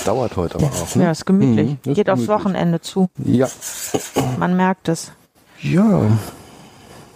Dauert 0.05 0.37
heute 0.37 0.57
aber 0.57 0.67
auch, 0.67 0.95
ne? 0.97 1.05
Ja, 1.05 1.11
ist 1.11 1.27
gemütlich. 1.27 1.71
Mhm, 1.71 1.79
ist 1.91 1.95
Geht 1.97 2.11
aufs 2.11 2.23
gemütlich. 2.23 2.29
Wochenende 2.45 2.81
zu. 2.81 3.09
Ja. 3.25 3.49
Man 4.39 4.57
merkt 4.57 4.89
es. 4.89 5.13
Ja. 5.61 6.03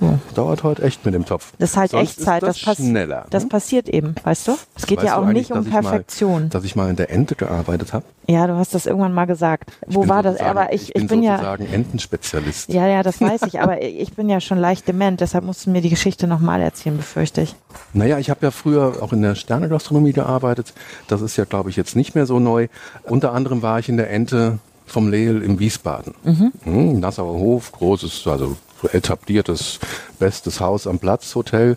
Ja. 0.00 0.18
Dauert 0.34 0.62
heute 0.62 0.82
echt 0.82 1.04
mit 1.04 1.14
dem 1.14 1.24
Topf. 1.24 1.52
Das 1.58 1.70
ist 1.70 1.76
halt 1.76 1.90
Sonst 1.92 2.18
Echtzeit. 2.18 2.42
Ist 2.42 2.48
das, 2.48 2.56
Das, 2.56 2.64
pass 2.64 2.76
schneller. 2.76 3.26
das 3.30 3.42
ne? 3.44 3.48
passiert 3.48 3.88
eben, 3.88 4.14
weißt 4.22 4.48
du? 4.48 4.56
Es 4.74 4.86
geht 4.86 4.98
Weißt 4.98 5.06
ja 5.06 5.16
auch 5.18 5.26
nicht 5.26 5.50
um 5.50 5.58
dass 5.58 5.66
ich 5.66 5.72
mal- 5.72 5.80
Perfektion. 5.82 6.50
Dass 6.50 6.64
ich 6.64 6.76
mal 6.76 6.90
in 6.90 6.96
der 6.96 7.10
Ente 7.10 7.34
gearbeitet 7.34 7.92
habe. 7.92 8.04
Ja, 8.28 8.46
du 8.46 8.54
hast 8.54 8.74
das 8.74 8.86
irgendwann 8.86 9.14
mal 9.14 9.26
gesagt. 9.26 9.70
Wo 9.86 10.00
bin 10.00 10.08
war 10.08 10.22
das? 10.22 10.40
Aber 10.40 10.72
ich, 10.72 10.88
ich, 10.88 10.94
bin, 10.94 11.06
bin 11.06 11.22
ja. 11.22 11.36
sozusagen 11.36 11.66
Entenspezialist. 11.72 12.72
Ja, 12.72 12.86
ja, 12.86 13.02
das 13.02 13.20
weiß 13.20 13.42
ich, 13.46 13.60
aber 13.60 13.82
ich 13.82 14.12
bin 14.14 14.28
ja 14.28 14.40
schon 14.40 14.58
leicht 14.58 14.86
dement, 14.88 15.20
deshalb 15.20 15.44
musst 15.44 15.66
du 15.66 15.70
mir 15.70 15.80
die 15.80 15.90
Geschichte 15.90 16.26
nochmal 16.26 16.60
erzählen, 16.60 16.96
befürchte 16.96 17.40
ich. 17.42 17.54
Naja, 17.92 18.18
ich 18.18 18.28
habe 18.30 18.40
ja 18.42 18.50
früher 18.50 19.02
auch 19.02 19.12
in 19.12 19.22
der 19.22 19.34
Sternegastronomie 19.34 20.12
gearbeitet. 20.12 20.74
Das 21.08 21.20
ist 21.22 21.36
ja, 21.36 21.44
glaube 21.44 21.70
ich, 21.70 21.76
jetzt 21.76 21.96
nicht 21.96 22.14
mehr 22.14 22.26
so 22.26 22.38
neu. 22.40 22.68
Unter 23.04 23.32
anderem 23.32 23.62
war 23.62 23.78
ich 23.78 23.88
in 23.88 23.96
der 23.96 24.10
Ente 24.10 24.58
vom 24.86 25.10
Leel 25.10 25.42
im 25.42 25.58
Wiesbaden. 25.58 26.14
Mhm. 26.24 27.00
Nassauer 27.00 27.38
Hof, 27.38 27.72
großes, 27.72 28.26
also 28.26 28.56
etabliertes, 28.92 29.78
bestes 30.18 30.60
Haus 30.60 30.86
am 30.86 30.98
Platz, 30.98 31.34
Hotel. 31.34 31.76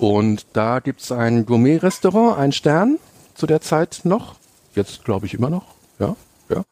Und 0.00 0.46
da 0.52 0.80
gibt's 0.80 1.12
ein 1.12 1.46
Gourmet-Restaurant, 1.46 2.38
ein 2.38 2.52
Stern 2.52 2.98
zu 3.34 3.46
der 3.46 3.60
Zeit 3.60 4.00
noch. 4.04 4.36
Jetzt 4.74 5.04
glaube 5.04 5.26
ich 5.26 5.34
immer 5.34 5.50
noch. 5.50 5.64
Ja, 5.98 6.16
ja. 6.48 6.62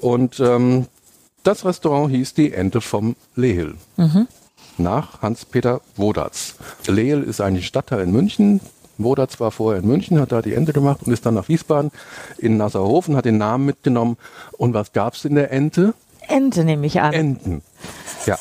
Und 0.00 0.40
ähm, 0.40 0.86
das 1.42 1.64
Restaurant 1.64 2.10
hieß 2.10 2.34
die 2.34 2.52
Ente 2.52 2.80
vom 2.80 3.16
Leel 3.36 3.74
nach 4.78 5.22
Hans-Peter 5.22 5.80
Wodatz. 5.96 6.56
Leel 6.86 7.22
ist 7.22 7.40
eigentlich 7.40 7.66
Stadtteil 7.66 8.00
in 8.00 8.12
München. 8.12 8.60
Wodatz 8.96 9.40
war 9.40 9.50
vorher 9.50 9.82
in 9.82 9.88
München, 9.88 10.20
hat 10.20 10.32
da 10.32 10.40
die 10.40 10.54
Ente 10.54 10.72
gemacht 10.72 11.00
und 11.04 11.12
ist 11.12 11.26
dann 11.26 11.34
nach 11.34 11.48
Wiesbaden 11.48 11.90
in 12.38 12.56
Nassauhofen, 12.56 13.16
hat 13.16 13.24
den 13.24 13.38
Namen 13.38 13.66
mitgenommen. 13.66 14.16
Und 14.52 14.72
was 14.72 14.92
gab's 14.92 15.24
in 15.24 15.34
der 15.34 15.50
Ente? 15.50 15.94
Ente 16.28 16.64
nehme 16.64 16.86
ich 16.86 17.00
an. 17.00 17.12
Enten. 17.12 17.62
Ja. 18.26 18.38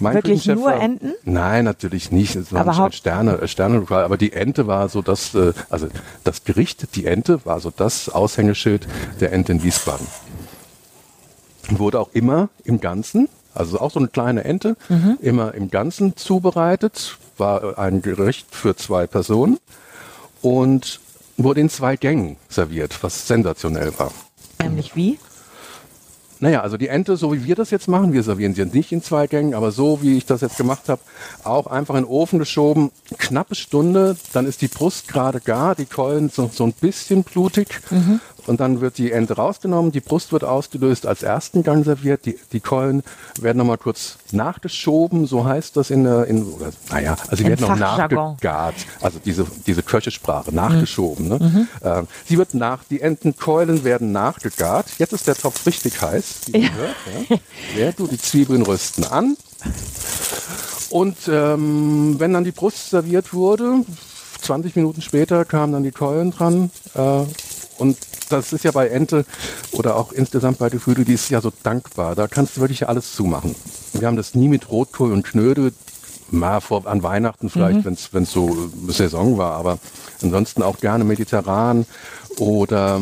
Mein 0.00 0.14
Wirklich 0.14 0.46
nur 0.46 0.64
war- 0.64 0.80
Enten? 0.80 1.14
Nein, 1.24 1.64
natürlich 1.64 2.10
nicht. 2.10 2.34
Es 2.36 2.52
war 2.52 2.66
ein 2.84 2.92
Sterne, 2.92 3.38
äh, 3.40 3.48
Sternelokal. 3.48 4.04
Aber 4.04 4.16
die 4.16 4.32
Ente 4.32 4.66
war 4.66 4.88
so 4.88 5.02
das, 5.02 5.34
äh, 5.34 5.52
also 5.70 5.88
das 6.24 6.44
Gericht, 6.44 6.94
die 6.96 7.06
Ente 7.06 7.44
war 7.44 7.60
so 7.60 7.70
das 7.70 8.08
Aushängeschild 8.08 8.86
der 9.20 9.32
Ente 9.32 9.52
in 9.52 9.62
Wiesbaden. 9.62 10.06
Wurde 11.70 11.98
auch 12.00 12.10
immer 12.12 12.48
im 12.64 12.80
Ganzen, 12.80 13.28
also 13.54 13.80
auch 13.80 13.90
so 13.90 13.98
eine 13.98 14.08
kleine 14.08 14.44
Ente, 14.44 14.76
Mhm. 14.88 15.18
immer 15.20 15.54
im 15.54 15.70
Ganzen 15.70 16.16
zubereitet. 16.16 17.16
War 17.38 17.78
ein 17.78 18.02
Gericht 18.02 18.54
für 18.54 18.76
zwei 18.76 19.06
Personen 19.06 19.58
und 20.42 21.00
wurde 21.36 21.60
in 21.60 21.68
zwei 21.70 21.96
Gängen 21.96 22.36
serviert, 22.48 23.02
was 23.02 23.26
sensationell 23.26 23.92
war. 23.98 24.12
Nämlich 24.62 24.94
wie? 24.94 25.18
Naja, 26.44 26.60
also 26.60 26.76
die 26.76 26.88
Ente, 26.88 27.16
so 27.16 27.32
wie 27.32 27.46
wir 27.46 27.54
das 27.54 27.70
jetzt 27.70 27.88
machen, 27.88 28.12
wir 28.12 28.22
servieren 28.22 28.54
sie 28.54 28.60
jetzt 28.60 28.74
nicht 28.74 28.92
in 28.92 29.02
zwei 29.02 29.26
Gängen, 29.26 29.54
aber 29.54 29.72
so 29.72 30.02
wie 30.02 30.18
ich 30.18 30.26
das 30.26 30.42
jetzt 30.42 30.58
gemacht 30.58 30.90
habe, 30.90 31.00
auch 31.42 31.66
einfach 31.66 31.94
in 31.94 32.02
den 32.02 32.10
Ofen 32.10 32.38
geschoben, 32.38 32.90
knappe 33.16 33.54
Stunde, 33.54 34.14
dann 34.34 34.44
ist 34.44 34.60
die 34.60 34.68
Brust 34.68 35.08
gerade 35.08 35.40
gar, 35.40 35.74
die 35.74 35.86
Keulen 35.86 36.28
so, 36.28 36.50
so 36.52 36.64
ein 36.64 36.74
bisschen 36.74 37.24
blutig 37.24 37.80
und 38.46 38.60
dann 38.60 38.80
wird 38.80 38.98
die 38.98 39.12
Ente 39.12 39.34
rausgenommen, 39.36 39.92
die 39.92 40.00
Brust 40.00 40.32
wird 40.32 40.44
ausgelöst, 40.44 41.06
als 41.06 41.22
ersten 41.22 41.62
Gang 41.62 41.84
serviert, 41.84 42.26
die, 42.26 42.38
die 42.52 42.60
Keulen 42.60 43.02
werden 43.40 43.58
nochmal 43.58 43.78
kurz 43.78 44.18
nachgeschoben, 44.32 45.26
so 45.26 45.44
heißt 45.44 45.76
das 45.76 45.90
in 45.90 46.04
der, 46.04 46.26
in, 46.26 46.44
oder, 46.44 46.70
naja, 46.90 47.16
also 47.28 47.36
sie 47.36 47.46
werden 47.48 47.66
noch 47.66 47.76
nachgegart, 47.76 48.74
also 49.00 49.18
diese, 49.24 49.46
diese 49.66 49.82
Köchesprache, 49.82 50.54
nachgeschoben. 50.54 51.28
Ne? 51.28 51.68
Ähm, 51.82 52.06
sie 52.26 52.38
wird 52.38 52.54
nach, 52.54 52.84
die 52.88 53.00
Entenkeulen 53.00 53.84
werden 53.84 54.12
nachgegart. 54.12 54.86
Jetzt 54.98 55.12
ist 55.12 55.26
der 55.26 55.36
Topf 55.36 55.66
richtig 55.66 56.00
heiß, 56.00 56.40
wie 56.46 56.62
Ja. 56.62 56.70
hört. 56.72 56.94
Ja. 57.28 57.36
Während 57.74 57.98
du 57.98 58.06
die 58.06 58.18
Zwiebeln 58.18 58.62
rösten 58.62 59.04
an. 59.04 59.36
Und 60.90 61.16
ähm, 61.28 62.16
wenn 62.18 62.32
dann 62.32 62.44
die 62.44 62.52
Brust 62.52 62.90
serviert 62.90 63.32
wurde, 63.32 63.84
20 64.42 64.76
Minuten 64.76 65.02
später 65.02 65.44
kamen 65.44 65.72
dann 65.72 65.82
die 65.82 65.90
Keulen 65.90 66.30
dran. 66.30 66.70
Äh, 66.94 67.22
und 67.78 67.96
das 68.30 68.52
ist 68.52 68.64
ja 68.64 68.70
bei 68.70 68.88
Ente 68.88 69.24
oder 69.72 69.96
auch 69.96 70.12
insgesamt 70.12 70.58
bei 70.58 70.70
Geflügel, 70.70 71.04
die 71.04 71.14
ist 71.14 71.28
ja 71.30 71.40
so 71.40 71.52
dankbar. 71.62 72.14
Da 72.14 72.26
kannst 72.26 72.56
du 72.56 72.60
wirklich 72.60 72.88
alles 72.88 73.14
zumachen. 73.14 73.54
Wir 73.92 74.06
haben 74.06 74.16
das 74.16 74.34
nie 74.34 74.48
mit 74.48 74.70
Rotkohl 74.70 75.12
und 75.12 75.24
Knödel, 75.24 75.72
mal 76.30 76.60
vor, 76.60 76.86
an 76.86 77.02
Weihnachten 77.02 77.50
vielleicht, 77.50 77.84
wenn 77.84 78.22
es 78.22 78.32
so 78.32 78.70
Saison 78.88 79.38
war, 79.38 79.52
aber 79.52 79.78
ansonsten 80.22 80.62
auch 80.62 80.78
gerne 80.78 81.04
mediterran 81.04 81.86
oder 82.38 83.00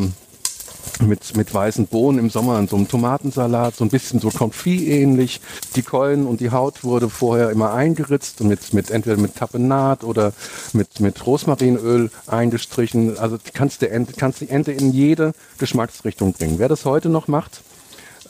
mit, 1.00 1.36
mit 1.36 1.52
weißen 1.52 1.86
Bohnen 1.86 2.18
im 2.18 2.30
Sommer 2.30 2.58
in 2.58 2.68
so 2.68 2.76
einem 2.76 2.88
Tomatensalat, 2.88 3.76
so 3.76 3.84
ein 3.84 3.90
bisschen 3.90 4.20
so 4.20 4.30
Confit 4.30 4.82
ähnlich. 4.82 5.40
Die 5.76 5.82
Keulen 5.82 6.26
und 6.26 6.40
die 6.40 6.50
Haut 6.50 6.84
wurde 6.84 7.08
vorher 7.08 7.50
immer 7.50 7.72
eingeritzt 7.72 8.40
und 8.40 8.48
mit, 8.48 8.72
mit 8.72 8.90
entweder 8.90 9.16
mit 9.16 9.36
Tapenat 9.36 10.04
oder 10.04 10.32
mit, 10.72 11.00
mit 11.00 11.26
Rosmarinöl 11.26 12.10
eingestrichen. 12.26 13.18
Also 13.18 13.38
kannst 13.52 13.82
du 13.82 13.90
Ente, 13.90 14.12
kannst 14.16 14.40
die 14.40 14.48
Ente 14.48 14.72
in 14.72 14.92
jede 14.92 15.32
Geschmacksrichtung 15.58 16.32
bringen. 16.32 16.58
Wer 16.58 16.68
das 16.68 16.84
heute 16.84 17.08
noch 17.08 17.28
macht, 17.28 17.62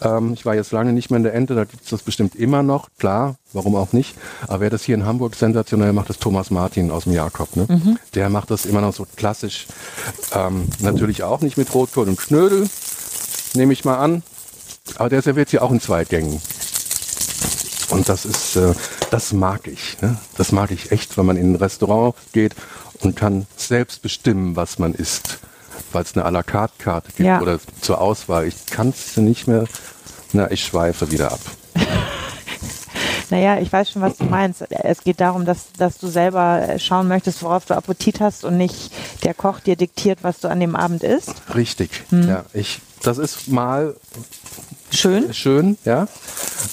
ähm, 0.00 0.32
ich 0.32 0.44
war 0.44 0.54
jetzt 0.54 0.72
lange 0.72 0.92
nicht 0.92 1.10
mehr 1.10 1.18
in 1.18 1.24
der 1.24 1.34
Ente, 1.34 1.54
da 1.54 1.64
gibt's 1.64 1.90
das 1.90 2.02
bestimmt 2.02 2.34
immer 2.34 2.62
noch, 2.62 2.88
klar, 2.98 3.36
warum 3.52 3.76
auch 3.76 3.92
nicht. 3.92 4.14
Aber 4.46 4.60
wer 4.60 4.70
das 4.70 4.82
hier 4.84 4.94
in 4.94 5.04
Hamburg 5.04 5.34
sensationell 5.34 5.92
macht, 5.92 6.10
ist 6.10 6.20
Thomas 6.20 6.50
Martin 6.50 6.90
aus 6.90 7.04
dem 7.04 7.12
Jakob. 7.12 7.54
Ne? 7.56 7.66
Der 8.14 8.30
macht 8.30 8.50
das 8.50 8.66
immer 8.66 8.80
noch 8.80 8.94
so 8.94 9.06
klassisch. 9.16 9.66
Ähm, 10.34 10.68
natürlich 10.80 11.22
auch 11.22 11.40
nicht 11.40 11.56
mit 11.56 11.72
Rotkohl 11.74 12.08
und 12.08 12.18
Knödel, 12.18 12.68
nehme 13.54 13.72
ich 13.72 13.84
mal 13.84 13.98
an. 13.98 14.22
Aber 14.96 15.08
der 15.08 15.22
serviert 15.22 15.48
sie 15.48 15.58
auch 15.58 15.70
in 15.70 15.80
zwei 15.80 16.04
Gängen. 16.04 16.40
Und 17.90 18.08
das 18.08 18.24
ist, 18.24 18.56
äh, 18.56 18.74
das 19.10 19.32
mag 19.32 19.66
ich. 19.68 20.00
Ne? 20.00 20.16
Das 20.36 20.50
mag 20.50 20.70
ich 20.70 20.92
echt, 20.92 21.18
wenn 21.18 21.26
man 21.26 21.36
in 21.36 21.52
ein 21.52 21.56
Restaurant 21.56 22.14
geht 22.32 22.54
und 23.00 23.16
kann 23.16 23.46
selbst 23.56 24.02
bestimmen, 24.02 24.56
was 24.56 24.78
man 24.78 24.94
isst. 24.94 25.38
Weil 25.92 26.02
es 26.02 26.14
eine 26.14 26.24
à 26.26 26.30
la 26.30 26.42
carte 26.42 26.74
Karte 26.78 27.08
gibt 27.08 27.26
Ja. 27.26 27.40
oder 27.40 27.58
zur 27.80 28.00
Auswahl. 28.00 28.46
Ich 28.46 28.66
kann 28.66 28.90
es 28.90 29.16
nicht 29.16 29.48
mehr. 29.48 29.64
Na, 30.32 30.50
ich 30.50 30.64
schweife 30.64 31.10
wieder 31.10 31.32
ab. 31.32 31.40
Naja, 33.30 33.58
ich 33.60 33.72
weiß 33.72 33.90
schon, 33.90 34.02
was 34.02 34.18
du 34.18 34.24
meinst. 34.24 34.62
Es 34.70 35.02
geht 35.04 35.18
darum, 35.20 35.46
dass, 35.46 35.72
dass 35.78 35.96
du 35.96 36.08
selber 36.08 36.74
schauen 36.78 37.08
möchtest, 37.08 37.42
worauf 37.42 37.64
du 37.64 37.74
Appetit 37.74 38.20
hast 38.20 38.44
und 38.44 38.58
nicht 38.58 38.92
der 39.24 39.32
Koch 39.32 39.58
dir 39.60 39.74
diktiert, 39.74 40.18
was 40.20 40.40
du 40.40 40.48
an 40.48 40.60
dem 40.60 40.76
Abend 40.76 41.02
isst. 41.02 41.32
Richtig. 41.54 42.04
Hm. 42.10 42.28
Ja, 42.28 42.44
ich, 42.52 42.82
das 43.02 43.16
ist 43.16 43.48
mal 43.48 43.96
Schön. 44.90 45.32
schön, 45.32 45.78
ja. 45.86 46.08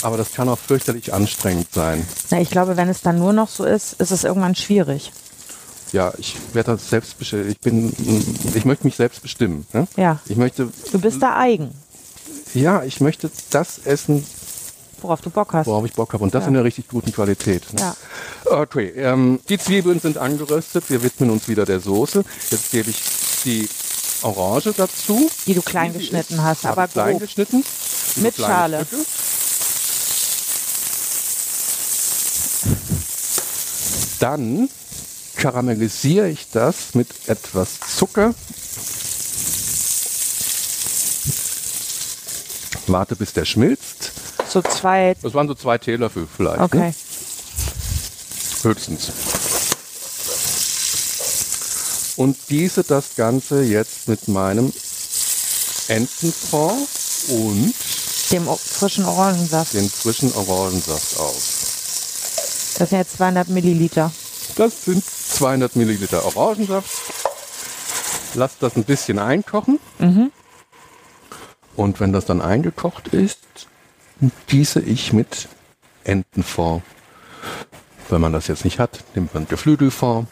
Aber 0.01 0.17
das 0.17 0.33
kann 0.33 0.49
auch 0.49 0.59
fürchterlich 0.59 1.13
anstrengend 1.13 1.71
sein. 1.73 2.05
Na, 2.29 2.41
ich 2.41 2.49
glaube, 2.49 2.75
wenn 2.75 2.89
es 2.89 2.99
dann 3.01 3.19
nur 3.19 3.31
noch 3.31 3.47
so 3.47 3.63
ist, 3.63 3.93
ist 3.93 4.11
es 4.11 4.25
irgendwann 4.25 4.55
schwierig. 4.55 5.13
Ja, 5.91 6.13
ich 6.17 6.35
werde 6.53 6.73
das 6.73 6.89
selbst 6.89 7.17
bestimmen. 7.17 7.49
Ich 7.49 7.59
bin, 7.59 7.93
ich 8.53 8.65
möchte 8.65 8.85
mich 8.85 8.95
selbst 8.95 9.21
bestimmen. 9.21 9.65
Ne? 9.73 9.87
Ja. 9.97 10.19
Ich 10.27 10.35
möchte, 10.37 10.69
Du 10.91 10.99
bist 10.99 11.21
da 11.21 11.35
eigen, 11.37 11.71
ja, 12.53 12.83
ich 12.83 12.99
möchte 13.01 13.29
das 13.51 13.79
essen, 13.85 14.25
worauf 15.01 15.21
du 15.21 15.29
Bock 15.29 15.53
hast. 15.53 15.67
worauf 15.67 15.85
ich 15.85 15.93
Bock 15.93 16.13
habe. 16.13 16.23
Und 16.23 16.33
das 16.35 16.43
Ja. 16.43 16.49
in 16.49 16.55
einer 16.55 16.63
richtig 16.65 16.87
guten 16.87 17.11
Qualität. 17.11 17.73
Ne? 17.73 17.79
Ja. 17.81 17.95
Okay, 18.45 18.89
ähm, 18.95 19.39
die 19.49 19.57
Zwiebeln 19.57 19.99
sind 19.99 20.17
angeröstet. 20.17 20.85
Wir 20.89 21.01
widmen 21.03 21.29
uns 21.31 21.47
wieder 21.47 21.65
der 21.65 21.79
Soße. 21.79 22.23
Jetzt 22.51 22.71
gebe 22.71 22.89
ich 22.89 23.01
die 23.45 23.67
Orange 24.21 24.73
dazu. 24.75 25.29
Die 25.47 25.53
du 25.53 25.61
klein 25.61 25.93
geschnitten 25.93 26.35
ist. 26.35 26.41
hast, 26.41 26.65
aber 26.65 26.87
klein 26.87 27.11
grob. 27.13 27.21
geschnitten. 27.21 27.63
Mit 28.17 28.35
Schale. 28.35 28.85
Stücke. 28.85 29.05
Dann 34.19 34.69
karamellisiere 35.39 36.29
ich 36.29 36.47
das 36.51 36.93
mit 36.95 37.07
etwas 37.27 37.79
Zucker. 37.97 38.33
Warte, 42.87 43.15
bis 43.15 43.33
der 43.33 43.45
schmilzt. 43.45 44.11
So 44.49 44.61
zwei. 44.61 45.15
Das 45.21 45.33
waren 45.33 45.47
so 45.47 45.55
zwei 45.55 45.77
Teelöffel 45.77 46.27
vielleicht. 46.35 46.59
Okay. 46.59 46.89
Ne? 46.89 46.93
Höchstens. 48.63 49.11
Und 52.17 52.35
gieße 52.47 52.83
das 52.83 53.15
Ganze 53.15 53.61
jetzt 53.63 54.07
mit 54.09 54.27
meinem 54.27 54.73
Entenfond 55.87 56.89
und 57.29 57.73
Dem 58.31 58.45
frischen 58.57 59.05
Orangensaft. 59.05 59.73
den 59.73 59.89
frischen 59.89 60.33
Orangensaft 60.33 61.17
auf. 61.17 62.75
Das 62.77 62.89
sind 62.89 62.97
jetzt 62.97 63.17
200 63.17 63.47
Milliliter. 63.49 64.11
Das 64.59 64.83
sind 64.83 65.05
200 65.05 65.77
Milliliter 65.77 66.25
Orangensaft. 66.25 66.91
Lass 68.35 68.57
das 68.57 68.75
ein 68.75 68.83
bisschen 68.83 69.17
einkochen. 69.17 69.79
Und 71.77 72.01
wenn 72.01 72.11
das 72.11 72.25
dann 72.25 72.41
eingekocht 72.41 73.07
ist, 73.07 73.39
gieße 74.47 74.81
ich 74.81 75.13
mit 75.13 75.47
Entenfond 76.03 76.83
Wenn 78.09 78.19
man 78.19 78.33
das 78.33 78.47
jetzt 78.47 78.65
nicht 78.65 78.79
hat, 78.79 79.01
nimmt 79.15 79.33
man 79.33 79.47
Geflügelfond. 79.47 80.27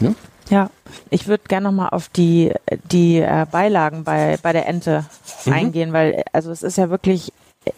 Ne? 0.00 0.16
Ja, 0.50 0.70
ich 1.10 1.28
würde 1.28 1.44
gerne 1.46 1.68
nochmal 1.68 1.90
auf 1.90 2.08
die, 2.08 2.52
die 2.90 3.18
äh, 3.20 3.46
Beilagen 3.48 4.02
bei, 4.02 4.38
bei 4.42 4.52
der 4.52 4.66
Ente 4.66 5.06
mhm. 5.44 5.52
eingehen, 5.52 5.92
weil 5.92 6.24
also 6.32 6.50
es 6.50 6.64
ist 6.64 6.78
ja 6.78 6.90
wirklich 6.90 7.32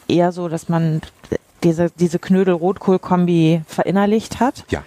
eher 0.09 0.33
so, 0.33 0.49
dass 0.49 0.71
man 0.71 1.03
diese, 1.63 1.91
diese 1.91 2.19
Knödel-Rotkohl-Kombi 2.19 3.65
verinnerlicht 3.67 4.41
hat. 4.41 4.65
Ja. 4.71 4.83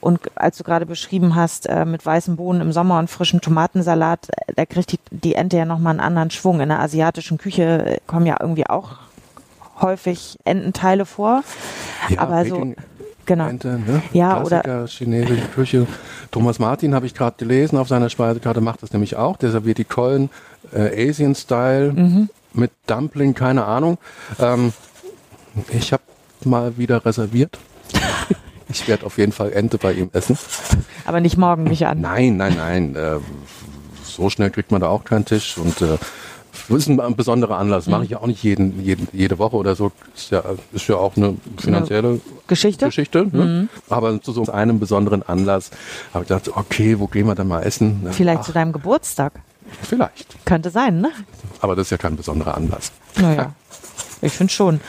Und 0.00 0.20
als 0.34 0.56
du 0.58 0.64
gerade 0.64 0.86
beschrieben 0.86 1.34
hast, 1.34 1.66
äh, 1.68 1.84
mit 1.84 2.04
weißen 2.06 2.36
Bohnen 2.36 2.60
im 2.60 2.72
Sommer 2.72 2.98
und 2.98 3.10
frischem 3.10 3.40
Tomatensalat, 3.40 4.28
äh, 4.46 4.52
da 4.54 4.64
kriegt 4.66 4.92
die, 4.92 4.98
die 5.10 5.34
Ente 5.34 5.56
ja 5.58 5.64
nochmal 5.64 5.90
einen 5.92 6.00
anderen 6.00 6.30
Schwung. 6.30 6.60
In 6.60 6.68
der 6.70 6.80
asiatischen 6.80 7.36
Küche 7.38 7.62
äh, 7.86 7.98
kommen 8.06 8.26
ja 8.26 8.36
irgendwie 8.40 8.66
auch 8.66 8.92
häufig 9.80 10.38
Ententeile 10.44 11.06
vor. 11.06 11.42
Ja, 12.08 12.20
aber 12.20 12.44
so, 12.44 12.74
genau. 13.26 13.48
Ente, 13.48 13.78
ne? 13.78 14.02
Ja, 14.12 14.36
Klassiker, 14.40 14.60
oder 14.60 14.86
chinesische 14.86 15.48
Küche. 15.54 15.86
Thomas 16.30 16.58
Martin 16.58 16.94
habe 16.94 17.06
ich 17.06 17.14
gerade 17.14 17.36
gelesen 17.38 17.78
auf 17.78 17.88
seiner 17.88 18.08
Speisekarte, 18.10 18.60
macht 18.60 18.82
das 18.82 18.92
nämlich 18.92 19.16
auch. 19.16 19.36
Der 19.36 19.50
serviert 19.50 19.78
die 19.78 19.84
Keulen 19.84 20.30
äh, 20.74 21.08
Asian-Style 21.10 21.92
Mhm. 21.92 22.28
mit 22.52 22.70
Dumpling, 22.86 23.34
keine 23.34 23.64
Ahnung. 23.64 23.98
Ähm, 24.38 24.72
ich 25.70 25.92
habe 25.92 26.02
mal 26.44 26.76
wieder 26.78 27.04
reserviert. 27.04 27.58
ich 28.70 28.88
werde 28.88 29.06
auf 29.06 29.18
jeden 29.18 29.32
Fall 29.32 29.52
Ente 29.52 29.78
bei 29.78 29.92
ihm 29.92 30.10
essen. 30.12 30.38
aber 31.04 31.20
nicht 31.20 31.36
morgen 31.36 31.64
mich 31.64 31.86
an. 31.86 32.00
Nein, 32.00 32.36
nein, 32.36 32.54
nein. 32.56 32.96
Äh, 32.96 33.18
so 34.04 34.30
schnell 34.30 34.50
kriegt 34.50 34.70
man 34.70 34.80
da 34.80 34.88
auch 34.88 35.04
keinen 35.04 35.24
Tisch 35.24 35.56
und 35.58 35.80
äh, 35.82 35.98
das 36.68 36.86
ist 36.86 36.88
ein 36.88 37.16
besonderer 37.16 37.58
Anlass. 37.58 37.86
Mache 37.86 38.04
ich 38.04 38.10
ja 38.10 38.18
auch 38.18 38.26
nicht 38.26 38.42
jeden, 38.42 38.82
jeden, 38.82 39.08
jede 39.12 39.38
Woche 39.38 39.56
oder 39.56 39.74
so. 39.74 39.92
Ist 40.14 40.30
ja, 40.30 40.42
ist 40.72 40.86
ja 40.88 40.96
auch 40.96 41.16
eine 41.16 41.36
finanzielle 41.58 42.20
Geschichte? 42.46 42.86
Geschichte 42.86 43.26
ne? 43.30 43.68
Aber 43.88 44.20
zu 44.20 44.32
so 44.32 44.44
einem 44.46 44.78
besonderen 44.78 45.22
Anlass 45.22 45.70
habe 46.12 46.24
ich 46.24 46.28
gedacht, 46.28 46.50
okay, 46.54 46.98
wo 46.98 47.06
gehen 47.06 47.26
wir 47.26 47.34
denn 47.34 47.48
mal 47.48 47.62
essen? 47.62 48.06
Vielleicht 48.12 48.40
Ach, 48.42 48.46
zu 48.46 48.52
deinem 48.52 48.72
Geburtstag. 48.72 49.32
vielleicht. 49.82 50.44
Könnte 50.44 50.70
sein, 50.70 51.00
ne? 51.00 51.10
Aber 51.60 51.76
das 51.76 51.88
ist 51.88 51.90
ja 51.90 51.98
kein 51.98 52.16
besonderer 52.16 52.56
Anlass. 52.56 52.92
Naja. 53.20 53.52
Ich 54.22 54.32
finde 54.32 54.52
schon. 54.52 54.80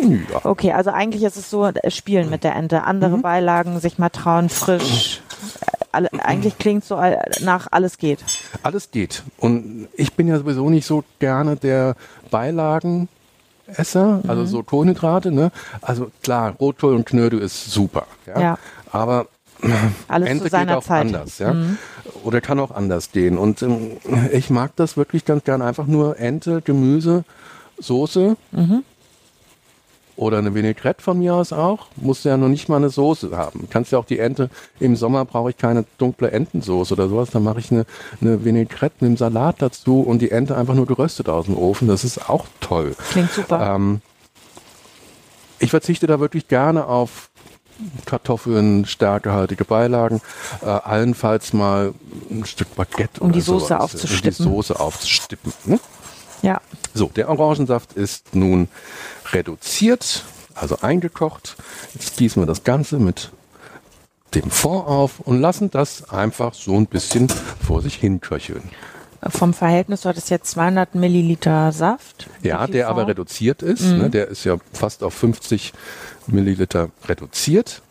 Ja. 0.00 0.40
Okay, 0.44 0.72
also 0.72 0.90
eigentlich 0.90 1.22
ist 1.22 1.36
es 1.36 1.50
so, 1.50 1.66
äh, 1.66 1.90
spielen 1.90 2.30
mit 2.30 2.44
der 2.44 2.56
Ente, 2.56 2.84
andere 2.84 3.18
Mhm. 3.18 3.22
Beilagen, 3.22 3.78
sich 3.80 3.98
mal 3.98 4.08
trauen, 4.08 4.48
frisch. 4.48 5.20
Äh, 5.60 5.66
Alle, 5.94 6.08
eigentlich 6.24 6.56
klingt 6.56 6.84
so 6.86 6.98
nach 7.42 7.68
alles 7.70 7.98
geht. 7.98 8.24
Alles 8.62 8.90
geht. 8.90 9.22
Und 9.36 9.88
ich 9.94 10.14
bin 10.14 10.26
ja 10.26 10.38
sowieso 10.38 10.70
nicht 10.70 10.86
so 10.86 11.04
gerne 11.18 11.56
der 11.56 11.96
Beilagenesser, 12.30 13.06
Mhm. 14.22 14.22
also 14.30 14.44
so 14.46 14.62
Kohlenhydrate. 14.62 15.30
Ne? 15.32 15.50
Also 15.80 16.10
klar, 16.22 16.54
Rotkohl 16.58 16.94
und 16.94 17.04
Knödel 17.06 17.40
ist 17.40 17.70
super. 17.70 18.06
Ja. 18.26 18.40
Ja. 18.40 18.58
Aber 18.90 19.26
Alles 20.08 20.28
Ente 20.28 20.44
zu 20.44 20.50
seiner 20.50 20.72
geht 20.76 20.82
auch 20.82 20.86
Zeit. 20.86 21.06
Mhm. 21.08 21.14
anders, 21.14 21.38
ja. 21.38 21.54
Oder 22.24 22.40
kann 22.40 22.58
auch 22.58 22.70
anders 22.72 23.12
gehen. 23.12 23.38
Und 23.38 23.62
ähm, 23.62 23.92
ich 24.32 24.50
mag 24.50 24.74
das 24.76 24.96
wirklich 24.96 25.24
ganz 25.24 25.44
gern 25.44 25.62
einfach 25.62 25.86
nur 25.86 26.18
Ente, 26.18 26.62
Gemüse, 26.62 27.24
Soße 27.82 28.36
Mhm. 28.52 28.84
oder 30.16 30.38
eine 30.38 30.54
Vinaigrette 30.54 31.02
von 31.02 31.18
mir 31.18 31.34
aus 31.34 31.52
auch. 31.52 31.86
Muss 31.96 32.22
ja 32.24 32.36
noch 32.36 32.48
nicht 32.48 32.68
mal 32.68 32.76
eine 32.76 32.90
Soße 32.90 33.36
haben. 33.36 33.68
Kannst 33.70 33.92
ja 33.92 33.98
auch 33.98 34.04
die 34.04 34.18
Ente, 34.18 34.50
im 34.78 34.94
Sommer 34.96 35.24
brauche 35.24 35.50
ich 35.50 35.56
keine 35.56 35.84
dunkle 35.98 36.30
Entensoße 36.30 36.94
oder 36.94 37.08
sowas. 37.08 37.30
Dann 37.30 37.42
mache 37.42 37.60
ich 37.60 37.70
eine, 37.72 37.86
eine 38.20 38.44
Vinaigrette 38.44 38.96
mit 39.00 39.10
dem 39.10 39.16
Salat 39.16 39.56
dazu 39.60 40.00
und 40.00 40.20
die 40.20 40.30
Ente 40.30 40.56
einfach 40.56 40.74
nur 40.74 40.86
geröstet 40.86 41.28
aus 41.28 41.46
dem 41.46 41.56
Ofen. 41.56 41.88
Das 41.88 42.04
ist 42.04 42.28
auch 42.30 42.46
toll. 42.60 42.94
Klingt 43.10 43.32
super. 43.32 43.74
Ähm, 43.74 44.00
ich 45.58 45.70
verzichte 45.70 46.06
da 46.06 46.20
wirklich 46.20 46.48
gerne 46.48 46.86
auf 46.86 47.30
Kartoffeln, 48.04 48.84
stärkehaltige 48.84 49.64
Beilagen, 49.64 50.20
äh, 50.62 50.66
allenfalls 50.66 51.52
mal 51.52 51.94
ein 52.30 52.44
Stück 52.44 52.74
Baguette 52.76 53.20
Um 53.20 53.32
die 53.32 53.40
Soße 53.40 53.66
sowas, 53.68 53.80
aufzustippen. 53.80 54.46
Um 54.46 54.52
die 54.52 54.56
Soße 54.56 54.78
aufzustippen. 54.80 55.52
Ne? 55.64 55.80
Ja. 56.42 56.60
So, 56.94 57.06
der 57.06 57.28
Orangensaft 57.28 57.94
ist 57.94 58.34
nun 58.34 58.68
reduziert, 59.32 60.24
also 60.54 60.78
eingekocht. 60.82 61.56
Jetzt 61.94 62.16
gießen 62.16 62.42
wir 62.42 62.46
das 62.46 62.64
Ganze 62.64 62.98
mit 62.98 63.30
dem 64.34 64.50
Fond 64.50 64.86
auf 64.86 65.20
und 65.20 65.40
lassen 65.40 65.70
das 65.70 66.10
einfach 66.10 66.54
so 66.54 66.76
ein 66.76 66.86
bisschen 66.86 67.28
vor 67.28 67.82
sich 67.82 67.94
hin 67.94 68.20
köcheln. 68.20 68.62
Vom 69.28 69.54
Verhältnis, 69.54 70.00
du 70.00 70.08
hattest 70.08 70.30
jetzt 70.30 70.50
200 70.50 70.96
Milliliter 70.96 71.70
Saft. 71.70 72.28
Ja, 72.42 72.66
der 72.66 72.88
aber 72.88 73.02
Fond? 73.02 73.10
reduziert 73.10 73.62
ist. 73.62 73.82
Mhm. 73.82 73.98
Ne, 73.98 74.10
der 74.10 74.28
ist 74.28 74.44
ja 74.44 74.56
fast 74.72 75.04
auf 75.04 75.14
50 75.14 75.72
Milliliter 76.26 76.90
reduziert. 77.06 77.82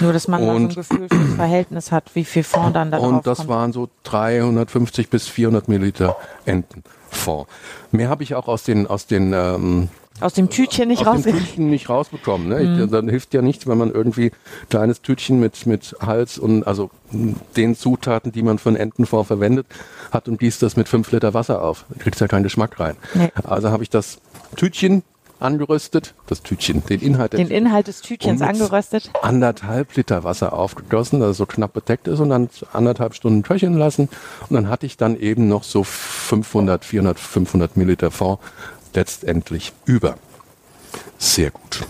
Nur, 0.00 0.12
dass 0.12 0.28
man 0.28 0.40
mal 0.40 0.46
so 0.52 0.56
ein 0.56 0.64
Und- 0.66 0.74
Gefühl 0.74 1.08
fürs 1.08 1.34
Verhältnis 1.36 1.92
hat, 1.92 2.10
wie 2.14 2.24
viel 2.24 2.42
Fond 2.44 2.76
dann 2.76 2.90
da 2.90 2.98
Und 2.98 3.26
das 3.26 3.38
kommt. 3.38 3.50
waren 3.50 3.72
so 3.72 3.88
350 4.04 5.08
bis 5.10 5.28
400 5.28 5.68
Milliliter 5.68 6.16
Entenfond. 6.44 7.46
Mehr 7.90 8.08
habe 8.08 8.22
ich 8.22 8.34
auch 8.34 8.48
aus 8.48 8.62
den, 8.64 8.86
aus 8.86 9.06
den, 9.06 9.32
ähm, 9.32 9.88
Aus 10.20 10.34
dem 10.34 10.50
Tütchen 10.50 10.88
nicht 10.88 11.06
aus 11.06 11.18
raus. 11.18 11.22
Tütchen 11.22 11.70
nicht 11.70 11.88
rausbekommen. 11.88 12.48
Ne? 12.48 12.60
Mhm. 12.60 12.84
Ich, 12.84 12.90
dann 12.90 13.08
hilft 13.08 13.32
ja 13.34 13.42
nichts, 13.42 13.66
wenn 13.66 13.78
man 13.78 13.90
irgendwie 13.90 14.30
kleines 14.68 15.00
Tütchen 15.02 15.40
mit, 15.40 15.66
mit 15.66 15.96
Hals 16.00 16.38
und 16.38 16.64
also 16.66 16.90
den 17.56 17.74
Zutaten, 17.74 18.30
die 18.30 18.42
man 18.42 18.58
für 18.58 18.68
einen 18.68 18.76
Entenfond 18.76 19.26
verwendet, 19.26 19.66
hat 20.10 20.28
und 20.28 20.38
gießt 20.38 20.62
das 20.62 20.76
mit 20.76 20.88
5 20.88 21.10
Liter 21.12 21.34
Wasser 21.34 21.62
auf. 21.62 21.86
Da 21.88 21.98
kriegst 22.02 22.20
ja 22.20 22.28
keinen 22.28 22.42
Geschmack 22.44 22.78
rein. 22.78 22.96
Nee. 23.14 23.32
Also 23.44 23.70
habe 23.70 23.82
ich 23.82 23.90
das 23.90 24.18
Tütchen 24.56 25.02
angeröstet, 25.42 26.14
das 26.26 26.42
Tütchen, 26.42 26.84
den 26.86 27.00
Inhalt 27.00 27.32
Den 27.34 27.50
Inhalt 27.50 27.88
des 27.88 28.00
Tütchens 28.00 28.40
angeröstet. 28.42 29.10
anderthalb 29.22 29.94
Liter 29.96 30.24
Wasser 30.24 30.52
aufgegossen, 30.52 31.20
das 31.20 31.36
so 31.36 31.46
knapp 31.46 31.72
bedeckt 31.72 32.08
ist 32.08 32.20
und 32.20 32.30
dann 32.30 32.48
anderthalb 32.72 33.14
Stunden 33.14 33.42
köcheln 33.42 33.76
lassen. 33.76 34.08
Und 34.48 34.54
dann 34.54 34.68
hatte 34.68 34.86
ich 34.86 34.96
dann 34.96 35.18
eben 35.18 35.48
noch 35.48 35.64
so 35.64 35.84
500, 35.84 36.84
400, 36.84 37.18
500 37.18 37.76
Milliliter 37.76 38.10
Fond 38.10 38.38
letztendlich 38.94 39.72
über. 39.84 40.16
Sehr 41.18 41.50
gut. 41.50 41.84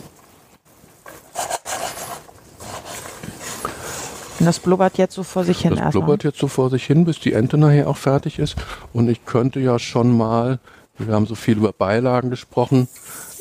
Und 4.39 4.47
das 4.47 4.59
blubbert 4.59 4.99
jetzt 4.99 5.15
so 5.15 5.23
vor 5.23 5.45
sich 5.45 5.61
hin 5.61 5.71
Das 5.71 5.81
erstmal. 5.81 6.03
blubbert 6.03 6.25
jetzt 6.25 6.39
so 6.39 6.49
vor 6.49 6.69
sich 6.69 6.85
hin, 6.85 7.05
bis 7.05 7.21
die 7.21 7.33
Ente 7.33 7.59
nachher 7.59 7.89
auch 7.89 7.97
fertig 7.97 8.39
ist. 8.41 8.57
Und 8.93 9.09
ich 9.09 9.25
könnte 9.25 9.61
ja 9.61 9.79
schon 9.79 10.17
mal, 10.17 10.59
wir 10.99 11.15
haben 11.15 11.27
so 11.27 11.35
viel 11.35 11.57
über 11.57 11.73
Beilagen 11.73 12.31
gesprochen, 12.31 12.89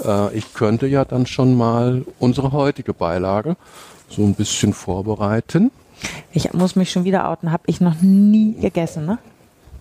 äh, 0.04 0.36
ich 0.36 0.54
könnte 0.54 0.88
ja 0.88 1.06
dann 1.06 1.26
schon 1.26 1.56
mal 1.56 2.06
unsere 2.20 2.52
heutige 2.52 2.94
Beilage 2.94 3.56
so 4.10 4.24
ein 4.24 4.36
bisschen 4.36 4.74
vorbereiten. 4.74 5.72
Ich 6.32 6.54
muss 6.54 6.76
mich 6.76 6.92
schon 6.92 7.04
wieder 7.04 7.30
outen, 7.30 7.52
habe 7.52 7.64
ich 7.68 7.82
noch 7.82 8.02
nie 8.02 8.56
gegessen, 8.60 9.06
ne? 9.06 9.20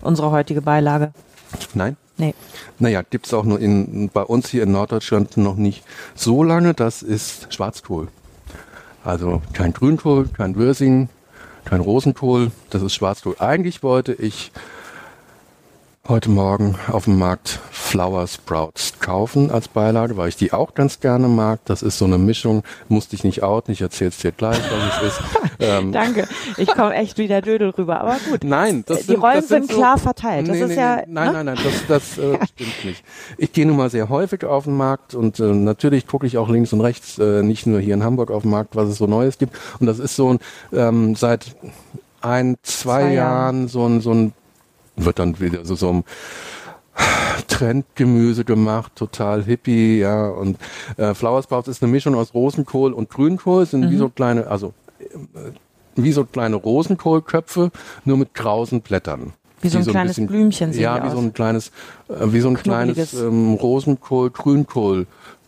Unsere 0.01 0.31
heutige 0.31 0.61
Beilage. 0.61 1.11
Nein? 1.73 1.97
Nee. 2.17 2.35
Naja, 2.79 3.01
gibt's 3.01 3.33
auch 3.33 3.43
nur 3.43 3.59
in, 3.59 4.09
bei 4.13 4.21
uns 4.21 4.49
hier 4.49 4.63
in 4.63 4.71
Norddeutschland 4.71 5.37
noch 5.37 5.55
nicht 5.55 5.83
so 6.15 6.43
lange. 6.43 6.73
Das 6.73 7.01
ist 7.01 7.53
Schwarzkohl. 7.53 8.09
Also 9.03 9.41
kein 9.53 9.73
Grünkohl, 9.73 10.27
kein 10.27 10.55
Würsing, 10.55 11.09
kein 11.65 11.81
Rosenkohl. 11.81 12.51
Das 12.69 12.83
ist 12.83 12.93
Schwarzkohl. 12.93 13.35
Eigentlich 13.39 13.81
wollte 13.81 14.13
ich 14.13 14.51
heute 16.11 16.29
Morgen 16.29 16.75
auf 16.91 17.05
dem 17.05 17.17
Markt 17.17 17.61
Flower 17.71 18.27
Sprouts 18.27 18.99
kaufen 18.99 19.49
als 19.49 19.69
Beilage, 19.69 20.17
weil 20.17 20.27
ich 20.27 20.35
die 20.35 20.51
auch 20.51 20.73
ganz 20.73 20.99
gerne 20.99 21.29
mag. 21.29 21.61
Das 21.63 21.81
ist 21.81 21.97
so 21.97 22.03
eine 22.03 22.17
Mischung. 22.17 22.63
Musste 22.89 23.15
ich 23.15 23.23
nicht 23.23 23.43
outen. 23.43 23.71
Ich 23.71 23.79
erzähl's 23.79 24.17
dir 24.17 24.33
gleich, 24.33 24.59
was 24.59 24.97
es 24.97 25.07
ist. 25.07 25.21
ähm, 25.61 25.93
Danke. 25.93 26.27
Ich 26.57 26.67
komme 26.67 26.95
echt 26.95 27.17
wieder 27.17 27.41
Dödel 27.41 27.69
rüber, 27.69 28.01
aber 28.01 28.17
gut. 28.29 28.43
Nein, 28.43 28.83
das 28.85 28.99
Die 28.99 29.03
sind, 29.05 29.23
Rollen 29.23 29.35
das 29.35 29.47
sind, 29.47 29.67
sind 29.67 29.77
klar 29.77 29.97
verteilt. 29.97 30.49
Das 30.49 30.57
Nee, 30.57 30.63
ist 30.63 30.67
nee, 30.71 30.75
ja. 30.75 30.95
Nein, 31.07 31.27
ne? 31.27 31.31
nein, 31.31 31.45
nein, 31.45 31.57
das, 31.63 31.87
das 31.87 32.17
äh, 32.17 32.45
stimmt 32.45 32.83
nicht. 32.85 33.05
Ich 33.37 33.53
gehe 33.53 33.65
nun 33.65 33.77
mal 33.77 33.89
sehr 33.89 34.09
häufig 34.09 34.43
auf 34.43 34.65
den 34.65 34.75
Markt 34.75 35.15
und 35.15 35.39
äh, 35.39 35.43
natürlich 35.43 36.07
gucke 36.07 36.27
ich 36.27 36.37
auch 36.37 36.49
links 36.49 36.73
und 36.73 36.81
rechts, 36.81 37.19
äh, 37.19 37.41
nicht 37.41 37.67
nur 37.67 37.79
hier 37.79 37.93
in 37.93 38.03
Hamburg 38.03 38.31
auf 38.31 38.41
dem 38.41 38.51
Markt, 38.51 38.75
was 38.75 38.89
es 38.89 38.97
so 38.97 39.07
Neues 39.07 39.37
gibt. 39.37 39.55
Und 39.79 39.87
das 39.87 39.97
ist 39.97 40.17
so 40.17 40.33
ein, 40.33 40.39
ähm, 40.73 41.15
seit 41.15 41.55
ein, 42.19 42.57
zwei, 42.63 43.03
Zwei 43.03 43.13
Jahren. 43.13 43.13
Jahren 43.13 43.67
so 43.69 43.85
ein, 43.87 44.01
so 44.01 44.13
ein, 44.13 44.33
wird 44.95 45.19
dann 45.19 45.39
wieder 45.39 45.65
so, 45.65 45.75
so 45.75 45.89
ein 45.91 46.03
Trendgemüse 47.47 48.43
gemacht, 48.45 48.91
total 48.95 49.43
hippie, 49.43 49.99
ja. 49.99 50.27
Und 50.27 50.57
äh, 50.97 51.13
Flower 51.13 51.41
Sprouts 51.43 51.67
ist 51.67 51.81
eine 51.81 51.91
Mischung 51.91 52.15
aus 52.15 52.33
Rosenkohl 52.33 52.93
und 52.93 53.09
Grünkohl, 53.09 53.65
sind 53.65 53.81
Mhm. 53.85 53.91
wie 53.91 53.97
so 53.97 54.09
kleine, 54.09 54.47
also 54.47 54.73
äh, 54.99 55.05
wie 55.95 56.11
so 56.11 56.25
kleine 56.25 56.55
Rosenkohlköpfe, 56.55 57.71
nur 58.05 58.17
mit 58.17 58.33
krausen 58.33 58.81
Blättern. 58.81 59.33
Wie 59.61 59.69
so 59.69 59.77
Die 59.79 59.85
ein 59.85 59.91
kleines 59.91 60.15
Blümchen 60.15 60.73
sehen 60.73 60.81
Ja, 60.81 61.03
wie 61.03 61.07
aus. 61.07 61.13
so 61.13 61.19
ein 61.19 61.33
kleines, 61.33 61.67
äh, 62.09 62.13
wie 62.33 62.39
so 62.39 62.49
ein 62.49 62.55
Knubbeliges. 62.57 63.11
kleines 63.11 63.13
ähm, 63.27 63.53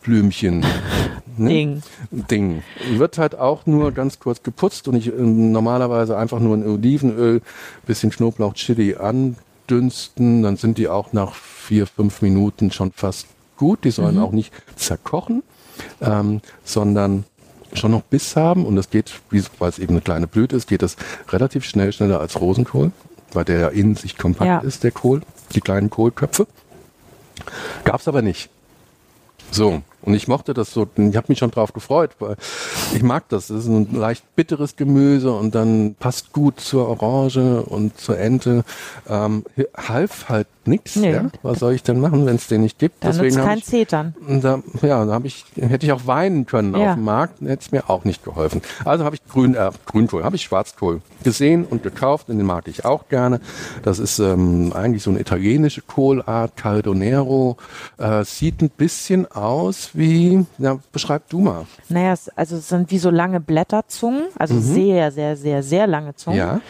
Rosenkohl-Grünkohl-Blümchen. 0.04 0.60
ne? 1.36 1.48
Ding. 1.48 1.82
Ding. 2.10 2.62
Wird 2.92 3.18
halt 3.18 3.38
auch 3.38 3.66
nur 3.66 3.92
ganz 3.92 4.18
kurz 4.18 4.42
geputzt 4.42 4.88
und 4.88 4.96
ich 4.96 5.08
ähm, 5.08 5.52
normalerweise 5.52 6.16
einfach 6.16 6.40
nur 6.40 6.54
in 6.54 6.66
Olivenöl, 6.66 7.42
bisschen 7.86 8.10
Knoblauch, 8.10 8.54
Chili 8.54 8.96
andünsten. 8.96 10.42
Dann 10.42 10.56
sind 10.56 10.78
die 10.78 10.88
auch 10.88 11.12
nach 11.12 11.34
vier, 11.34 11.86
fünf 11.86 12.22
Minuten 12.22 12.70
schon 12.70 12.92
fast 12.92 13.26
gut. 13.56 13.84
Die 13.84 13.90
sollen 13.90 14.18
auch 14.18 14.32
nicht 14.32 14.52
zerkochen, 14.76 15.42
ähm, 16.00 16.40
sondern 16.64 17.24
schon 17.72 17.90
noch 17.90 18.02
Biss 18.02 18.36
haben 18.36 18.64
und 18.66 18.76
das 18.76 18.90
geht, 18.90 19.12
weil 19.58 19.68
es 19.68 19.80
eben 19.80 19.94
eine 19.94 20.00
kleine 20.00 20.28
Blüte 20.28 20.54
ist, 20.54 20.68
geht 20.68 20.82
das 20.82 20.96
relativ 21.30 21.64
schnell, 21.64 21.92
schneller 21.92 22.20
als 22.20 22.40
Rosenkohl, 22.40 22.92
weil 23.32 23.44
der 23.44 23.58
ja 23.58 23.68
in 23.68 23.96
sich 23.96 24.16
kompakt 24.16 24.46
Ja. 24.46 24.58
ist, 24.58 24.84
der 24.84 24.92
Kohl, 24.92 25.22
die 25.56 25.60
kleinen 25.60 25.90
Kohlköpfe. 25.90 26.46
Gab's 27.82 28.06
aber 28.06 28.22
nicht. 28.22 28.48
So, 29.50 29.82
und 30.04 30.14
ich 30.14 30.28
mochte 30.28 30.52
das 30.52 30.72
so, 30.72 30.86
ich 30.96 31.16
habe 31.16 31.26
mich 31.28 31.38
schon 31.38 31.50
drauf 31.50 31.72
gefreut, 31.72 32.10
weil 32.18 32.36
ich 32.94 33.02
mag 33.02 33.28
das. 33.30 33.48
Das 33.48 33.60
ist 33.60 33.68
ein 33.68 33.94
leicht 33.94 34.36
bitteres 34.36 34.76
Gemüse 34.76 35.32
und 35.32 35.54
dann 35.54 35.94
passt 35.94 36.32
gut 36.32 36.60
zur 36.60 36.88
Orange 36.88 37.62
und 37.62 37.98
zur 37.98 38.18
Ente. 38.18 38.64
Ähm, 39.08 39.44
half 39.76 40.28
halt 40.28 40.46
nichts. 40.68 40.96
Nee. 40.96 41.12
Ja? 41.12 41.30
Was 41.42 41.58
soll 41.58 41.72
ich 41.74 41.82
denn 41.82 42.00
machen, 42.00 42.26
wenn 42.26 42.36
es 42.36 42.46
den 42.46 42.62
nicht 42.62 42.78
gibt? 42.78 43.04
Dann 43.04 43.16
hab 43.16 43.44
kein 43.44 43.58
ich, 43.58 43.64
Zetern. 43.64 44.14
da, 44.40 44.62
ja, 44.82 45.04
da 45.04 45.20
ich, 45.24 45.44
hätte 45.56 45.86
ich 45.86 45.92
auch 45.92 46.06
weinen 46.06 46.46
können 46.46 46.74
Ja. 46.76 46.90
auf 46.90 46.94
dem 46.94 47.04
Markt, 47.04 47.40
hätte 47.40 47.62
es 47.62 47.72
mir 47.72 47.88
auch 47.90 48.04
nicht 48.04 48.24
geholfen. 48.24 48.62
Also 48.84 49.04
habe 49.04 49.16
ich 49.16 49.24
Grün, 49.28 49.54
äh, 49.54 49.70
Grünkohl, 49.86 50.24
habe 50.24 50.36
ich 50.36 50.42
Schwarzkohl 50.42 51.00
gesehen 51.22 51.64
und 51.64 51.82
gekauft 51.82 52.28
und 52.28 52.38
den 52.38 52.46
mag 52.46 52.68
ich 52.68 52.84
auch 52.84 53.08
gerne. 53.08 53.40
Das 53.82 53.98
ist 53.98 54.18
ähm, 54.18 54.72
eigentlich 54.74 55.02
so 55.02 55.10
eine 55.10 55.20
italienische 55.20 55.82
Kohlart, 55.82 56.56
Caldonero. 56.56 57.56
Äh, 57.98 58.24
sieht 58.24 58.60
ein 58.62 58.70
bisschen 58.70 59.30
aus 59.30 59.90
wie, 59.94 60.44
ja, 60.58 60.78
beschreib 60.92 61.28
du 61.28 61.40
mal. 61.40 61.66
Naja, 61.88 62.14
also 62.36 62.56
es 62.56 62.68
sind 62.68 62.90
wie 62.90 62.98
so 62.98 63.10
lange 63.10 63.40
Blätterzungen, 63.40 64.24
also 64.38 64.58
sehr, 64.60 65.10
sehr, 65.12 65.36
sehr, 65.36 65.62
sehr 65.62 65.86
lange 65.86 66.14
Zungen. 66.14 66.36
Mhm. 66.38 66.44
Ja. 66.44 66.60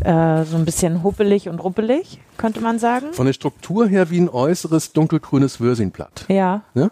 Äh, 0.00 0.44
so 0.44 0.56
ein 0.56 0.64
bisschen 0.64 1.02
huppelig 1.02 1.48
und 1.48 1.58
ruppelig, 1.58 2.20
könnte 2.36 2.60
man 2.60 2.78
sagen. 2.78 3.12
Von 3.12 3.26
der 3.26 3.32
Struktur 3.32 3.86
her 3.88 4.10
wie 4.10 4.20
ein 4.20 4.28
äußeres 4.28 4.92
dunkelgrünes 4.92 5.58
Würsingblatt. 5.60 6.24
Ja. 6.28 6.62
Ne? 6.74 6.90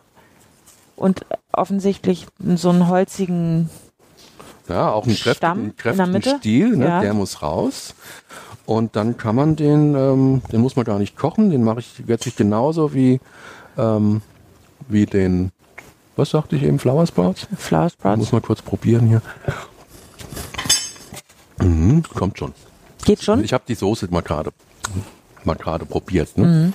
Und 0.97 1.25
offensichtlich 1.53 2.27
so 2.57 2.71
einen 2.71 2.88
holzigen, 2.88 3.71
Ja, 4.69 4.90
auch 4.90 5.07
einen 5.07 5.14
Stamm 5.14 5.37
kräftigen, 5.37 5.61
in 5.61 5.64
der 5.66 5.75
kräftigen 5.77 6.12
Mitte? 6.12 6.37
Stiel, 6.38 6.77
ne? 6.77 6.87
Ja. 6.88 7.01
der 7.01 7.14
muss 7.14 7.42
raus. 7.42 7.95
Und 8.64 8.97
dann 8.97 9.16
kann 9.16 9.37
man 9.37 9.55
den, 9.55 9.95
ähm, 9.95 10.42
den 10.51 10.61
muss 10.61 10.75
man 10.75 10.85
gar 10.85 10.99
nicht 10.99 11.16
kochen, 11.16 11.51
den 11.51 11.62
mache 11.62 11.79
ich 11.81 12.03
letztlich 12.07 12.35
genauso 12.35 12.92
wie, 12.92 13.21
ähm, 13.79 14.23
wie 14.88 15.07
den, 15.07 15.53
was 16.16 16.31
sagte 16.31 16.57
ich 16.57 16.64
eben, 16.64 16.81
Flower 16.81 17.07
Sprouts? 17.07 17.47
Flower 17.57 17.88
Sprouts. 17.90 18.19
muss 18.19 18.33
mal 18.33 18.40
kurz 18.40 18.62
probieren 18.62 19.07
hier. 19.07 19.23
Mhm, 21.61 22.03
kommt 22.14 22.38
schon. 22.38 22.53
Geht 23.07 23.23
schon? 23.23 23.42
Ich 23.45 23.53
habe 23.53 23.64
die 23.66 23.75
Soße 23.75 24.09
mal 24.11 24.23
gerade 24.23 24.51
mal 25.45 25.55
gerade 25.57 25.87
probiert. 25.87 26.37
Ne? 26.37 26.73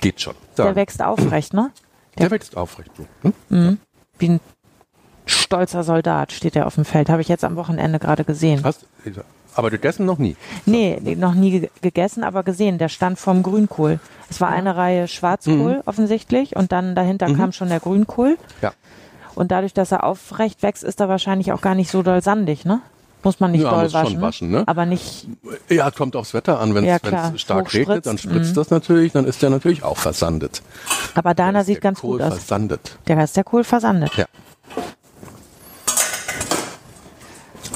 Geht 0.00 0.20
schon. 0.20 0.34
Mhm. 0.34 0.62
Der 0.62 0.76
wächst 0.76 1.02
aufrecht, 1.02 1.52
ne? 1.54 1.70
der 2.18 2.30
wächst 2.30 2.56
aufrecht. 2.56 2.90
Ne? 3.48 3.78
Wie 4.18 4.28
ein 4.28 4.40
stolzer 5.26 5.82
Soldat 5.84 6.32
steht 6.32 6.56
er 6.56 6.66
auf 6.66 6.74
dem 6.74 6.84
Feld. 6.84 7.08
Habe 7.08 7.22
ich 7.22 7.28
jetzt 7.28 7.44
am 7.44 7.56
Wochenende 7.56 7.98
gerade 7.98 8.24
gesehen. 8.24 8.62
Hast, 8.64 8.84
aber 9.54 9.70
gegessen 9.70 10.04
noch 10.06 10.18
nie. 10.18 10.36
Nee, 10.66 11.00
noch 11.16 11.34
nie 11.34 11.60
ge- 11.60 11.70
gegessen, 11.82 12.24
aber 12.24 12.42
gesehen. 12.42 12.78
Der 12.78 12.88
stand 12.88 13.18
vorm 13.18 13.42
Grünkohl. 13.42 14.00
Es 14.28 14.40
war 14.40 14.48
eine 14.48 14.76
Reihe 14.76 15.08
Schwarzkohl 15.08 15.76
Mhm. 15.76 15.82
offensichtlich 15.86 16.56
und 16.56 16.72
dann 16.72 16.94
dahinter 16.94 17.32
kam 17.34 17.52
schon 17.52 17.68
der 17.68 17.80
Grünkohl. 17.80 18.36
Ja. 18.62 18.72
Und 19.34 19.50
dadurch, 19.50 19.72
dass 19.74 19.92
er 19.92 20.04
aufrecht 20.04 20.62
wächst, 20.62 20.84
ist 20.84 21.00
er 21.00 21.08
wahrscheinlich 21.08 21.52
auch 21.52 21.60
gar 21.62 21.74
nicht 21.74 21.90
so 21.90 22.02
doll 22.02 22.22
sandig, 22.22 22.64
ne? 22.64 22.80
Muss 23.22 23.38
man 23.38 23.52
nicht 23.52 23.62
Ja, 23.62 23.70
doll 23.70 23.82
muss 23.82 23.92
schon 23.92 24.02
waschen. 24.02 24.20
waschen, 24.22 24.50
ne? 24.50 24.62
Aber 24.66 24.86
nicht, 24.86 25.26
Ja, 25.68 25.90
kommt 25.90 26.16
aufs 26.16 26.32
Wetter 26.32 26.58
an. 26.58 26.74
Wenn 26.74 26.84
Ja, 26.84 26.96
es 26.96 27.02
klar. 27.02 27.32
stark 27.36 27.72
regnet, 27.74 28.06
dann 28.06 28.16
spritzt 28.18 28.50
mhm. 28.52 28.54
das 28.54 28.70
natürlich, 28.70 29.12
dann 29.12 29.26
ist 29.26 29.42
der 29.42 29.50
natürlich 29.50 29.82
auch 29.82 29.98
versandet. 29.98 30.62
aber 31.14 31.34
deiner 31.34 31.64
sieht 31.64 31.80
ganz 31.82 32.00
Kohl 32.00 32.18
gut 32.18 32.22
aus. 32.26 32.34
versandet. 32.38 32.96
Der 33.08 33.22
ist 33.22 33.36
der 33.36 33.44
Kohl 33.44 33.62
versandet. 33.64 34.14
Ja. 34.16 34.26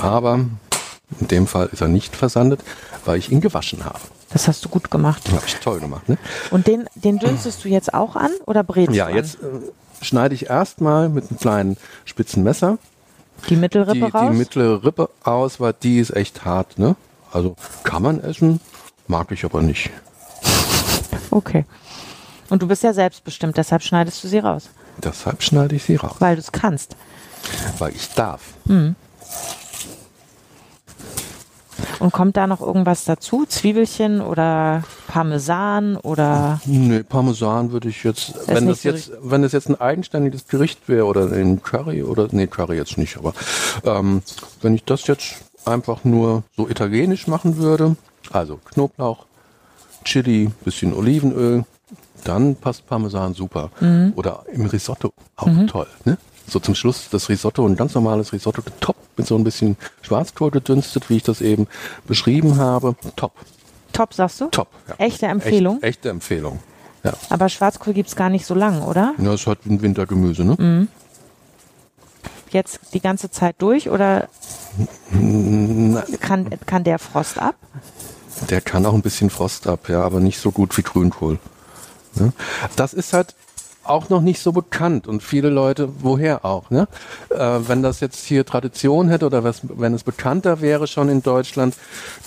Aber 0.01 0.35
in 1.21 1.29
dem 1.29 1.47
Fall 1.47 1.69
ist 1.73 1.81
er 1.81 1.89
nicht 1.89 2.17
versandet, 2.17 2.61
weil 3.05 3.19
ich 3.19 3.31
ihn 3.31 3.41
gewaschen 3.41 3.85
habe. 3.85 4.01
Das 4.31 4.49
hast 4.49 4.65
du 4.65 4.69
gut 4.69 4.91
gemacht. 4.91 5.23
Habe 5.31 5.43
ich 5.47 5.55
toll 5.57 5.79
gemacht. 5.81 6.09
Ne? 6.09 6.19
Und 6.51 6.67
den, 6.67 6.89
den 6.95 7.19
dünstest 7.19 7.65
du 7.65 7.69
jetzt 7.69 7.95
auch 7.95 8.17
an 8.17 8.31
oder 8.47 8.65
brätst 8.65 8.95
Ja, 8.95 9.05
du 9.07 9.11
an? 9.13 9.17
jetzt 9.17 9.37
äh, 9.37 10.05
schneide 10.05 10.35
ich 10.35 10.47
erstmal 10.51 11.09
mit 11.09 11.29
einem 11.31 11.39
kleinen 11.39 11.77
spitzen 12.05 12.43
Messer 12.43 12.79
die 13.49 13.57
Mittelrippe 13.57 13.95
die, 13.95 14.03
raus? 14.03 14.31
die 14.31 14.37
mittlere 14.39 14.85
Rippe 14.85 15.11
aus, 15.23 15.61
weil 15.61 15.75
die 15.83 15.99
ist 15.99 16.15
echt 16.15 16.45
hart. 16.45 16.79
Ne? 16.79 16.97
Also 17.33 17.57
kann 17.83 18.03
man 18.03 18.21
essen, 18.21 18.61
mag 19.07 19.31
ich 19.33 19.45
aber 19.45 19.63
nicht. 19.63 19.91
okay. 21.31 21.65
Und 22.51 22.63
du 22.63 22.69
bist 22.69 22.83
ja 22.83 22.93
selbstbestimmt, 22.93 23.57
deshalb 23.57 23.83
schneidest 23.83 24.23
du 24.23 24.29
sie 24.29 24.39
raus. 24.39 24.69
Deshalb 25.03 25.43
schneide 25.43 25.75
ich 25.75 25.83
sie 25.85 25.97
raus, 25.97 26.17
Weil 26.19 26.37
du 26.37 26.41
es 26.41 26.53
kannst. 26.53 26.97
weil 27.79 27.93
ich 27.95 28.09
darf. 28.11 28.43
Und 31.99 32.13
kommt 32.13 32.37
da 32.37 32.47
noch 32.47 32.61
irgendwas 32.61 33.05
dazu? 33.05 33.45
Zwiebelchen 33.47 34.21
oder 34.21 34.83
Parmesan 35.07 35.97
oder 35.97 36.61
Nee, 36.65 37.03
Parmesan 37.03 37.73
würde 37.73 37.89
ich 37.89 38.05
jetzt, 38.05 38.35
wenn 38.47 38.65
nicht 38.65 38.77
das 38.77 38.83
so 38.83 38.89
jetzt, 38.89 39.13
wenn 39.23 39.43
das 39.43 39.53
jetzt 39.53 39.69
ein 39.69 39.81
eigenständiges 39.81 40.47
Gericht 40.49 40.89
wäre 40.89 41.07
oder 41.07 41.31
ein 41.33 41.63
Curry 41.63 42.03
oder, 42.03 42.29
nee, 42.31 42.47
Curry 42.47 42.77
jetzt 42.77 42.99
nicht, 42.99 43.17
aber 43.17 43.33
ähm, 43.85 44.23
wenn 44.63 44.75
ich 44.75 44.85
das 44.85 45.07
jetzt 45.07 45.37
einfach 45.65 46.05
nur 46.05 46.43
so 46.57 46.69
italienisch 46.69 47.27
machen 47.27 47.57
würde, 47.57 47.97
also 48.31 48.59
Knoblauch, 48.65 49.27
Chili, 50.05 50.51
bisschen 50.65 50.93
Olivenöl, 50.93 51.65
dann 52.25 52.57
passt 52.57 52.87
Parmesan 52.87 53.35
super. 53.35 53.71
Oder 54.17 54.45
im 54.53 54.67
Risotto, 54.67 55.13
auch 55.37 55.49
toll, 55.67 55.87
ne? 56.05 56.17
So 56.47 56.59
zum 56.61 56.75
Schluss 56.75 57.09
das 57.11 57.29
Risotto, 57.29 57.67
ein 57.67 57.77
ganz 57.77 57.95
normales 57.95 58.33
Risotto, 58.33 58.63
top, 58.81 58.97
mit 59.17 59.27
so 59.27 59.37
ein 59.37 59.45
bisschen 59.45 59.77
Schwarzkohl 60.03 60.51
gedünstet, 60.51 61.09
wie 61.09 61.17
ich 61.17 61.23
das 61.23 61.41
eben 61.41 61.67
beschrieben 62.07 62.59
habe. 62.59 62.97
Top, 63.17 63.33
Top, 63.93 64.13
sagst 64.13 64.41
du? 64.41 64.47
top. 64.49 64.69
Ja. 64.89 64.95
Echte 64.99 65.27
Empfehlung? 65.27 65.77
Echt, 65.77 65.85
echte 65.99 66.11
Empfehlung. 66.11 66.59
Ja. 67.05 67.13
Aber 67.31 67.49
Schwarzkohl 67.49 67.95
gibt's 67.95 68.17
gar 68.17 68.29
nicht 68.29 68.45
so 68.45 68.55
lang, 68.55 68.83
oder? 68.83 69.15
Ja, 69.19 69.35
ist 69.35 69.47
halt 69.47 69.65
ein 69.67 69.81
Wintergemüse, 69.83 70.45
ne? 70.45 70.89
Jetzt 72.51 72.81
die 72.93 73.01
ganze 73.01 73.31
Zeit 73.31 73.57
durch 73.59 73.89
oder 73.89 74.29
kann, 76.21 76.51
kann 76.67 76.85
der 76.85 76.99
Frost 76.99 77.39
ab? 77.39 77.57
Der 78.51 78.61
kann 78.61 78.85
auch 78.87 78.95
ein 78.95 79.03
bisschen 79.03 79.31
Frost 79.31 79.67
ab, 79.67 79.89
ja, 79.89 80.03
aber 80.03 80.21
nicht 80.21 80.39
so 80.39 80.51
gut 80.51 80.77
wie 80.77 80.83
Grünkohl. 80.83 81.39
Ne? 82.15 82.33
Das 82.77 82.95
ist 82.95 83.13
halt 83.13 83.35
auch 83.85 84.09
noch 84.09 84.21
nicht 84.21 84.41
so 84.41 84.53
bekannt 84.53 85.07
und 85.07 85.23
viele 85.23 85.51
Leute, 85.51 85.89
woher 86.01 86.45
auch, 86.45 86.71
ne? 86.71 86.89
Äh, 87.31 87.39
wenn 87.67 87.83
das 87.83 88.01
jetzt 88.01 88.25
hier 88.25 88.45
Tradition 88.45 89.09
hätte 89.09 89.27
oder 89.27 89.45
was, 89.45 89.63
wenn 89.65 89.95
es 89.95 90.05
bekannter 90.05 90.61
wäre 90.61 90.87
schon 90.87 91.09
in 91.09 91.23
Deutschland, 91.23 91.75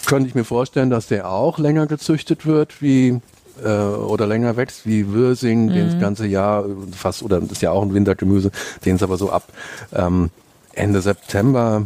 könnte 0.06 0.30
ich 0.30 0.36
mir 0.36 0.44
vorstellen, 0.44 0.90
dass 0.90 1.08
der 1.08 1.30
auch 1.30 1.60
länger 1.60 1.88
gezüchtet 1.88 2.46
wird 2.46 2.82
wie 2.82 3.22
äh, 3.64 3.70
oder 3.70 4.28
länger 4.28 4.58
wächst 4.58 4.86
wie 4.86 5.08
Würsing, 5.08 5.70
den 5.70 5.92
das 5.92 6.00
ganze 6.00 6.28
Jahr 6.28 6.66
fast 6.92 7.24
oder 7.24 7.40
das 7.40 7.54
ist 7.54 7.62
ja 7.62 7.72
auch 7.72 7.82
ein 7.82 7.94
Wintergemüse, 7.94 8.52
den 8.86 8.96
es 8.96 9.04
aber 9.04 9.18
so 9.18 9.32
ab 9.32 9.44
ähm, 9.94 10.30
Ende 10.74 11.02
September 11.02 11.84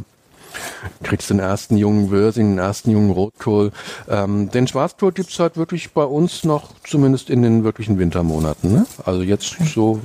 kriegst 1.04 1.30
du 1.30 1.36
den 1.36 1.40
ersten 1.40 1.78
jungen 1.78 2.12
Würsing, 2.12 2.52
den 2.52 2.60
ersten 2.60 2.92
jungen 2.92 3.12
Rotkohl. 3.12 3.72
Ähm, 4.10 4.50
den 4.52 4.68
Schwarzkohl 4.68 5.12
gibt's 5.12 5.40
halt 5.40 5.58
wirklich 5.58 5.92
bei 5.94 6.04
uns 6.04 6.44
noch, 6.44 6.70
zumindest 6.88 7.30
in 7.30 7.42
den 7.42 7.64
wirklichen 7.64 7.98
Wintermonaten. 7.98 8.72
Ne? 8.72 8.86
Also 9.06 9.22
jetzt 9.22 9.56
so 9.74 10.00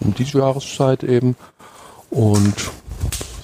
um 0.00 0.14
diese 0.14 0.38
Jahreszeit 0.38 1.02
eben. 1.02 1.36
Und 2.10 2.54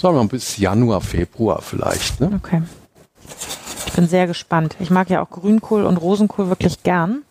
sagen 0.00 0.16
wir 0.16 0.22
mal 0.22 0.28
bis 0.28 0.56
Januar, 0.56 1.00
Februar 1.00 1.62
vielleicht. 1.62 2.20
Ne? 2.20 2.40
Okay. 2.42 2.62
Ich 3.86 3.92
bin 3.92 4.08
sehr 4.08 4.26
gespannt. 4.26 4.76
Ich 4.80 4.90
mag 4.90 5.10
ja 5.10 5.22
auch 5.22 5.30
Grünkohl 5.30 5.84
und 5.84 5.98
Rosenkohl 5.98 6.48
wirklich 6.48 6.82
gern. 6.82 7.22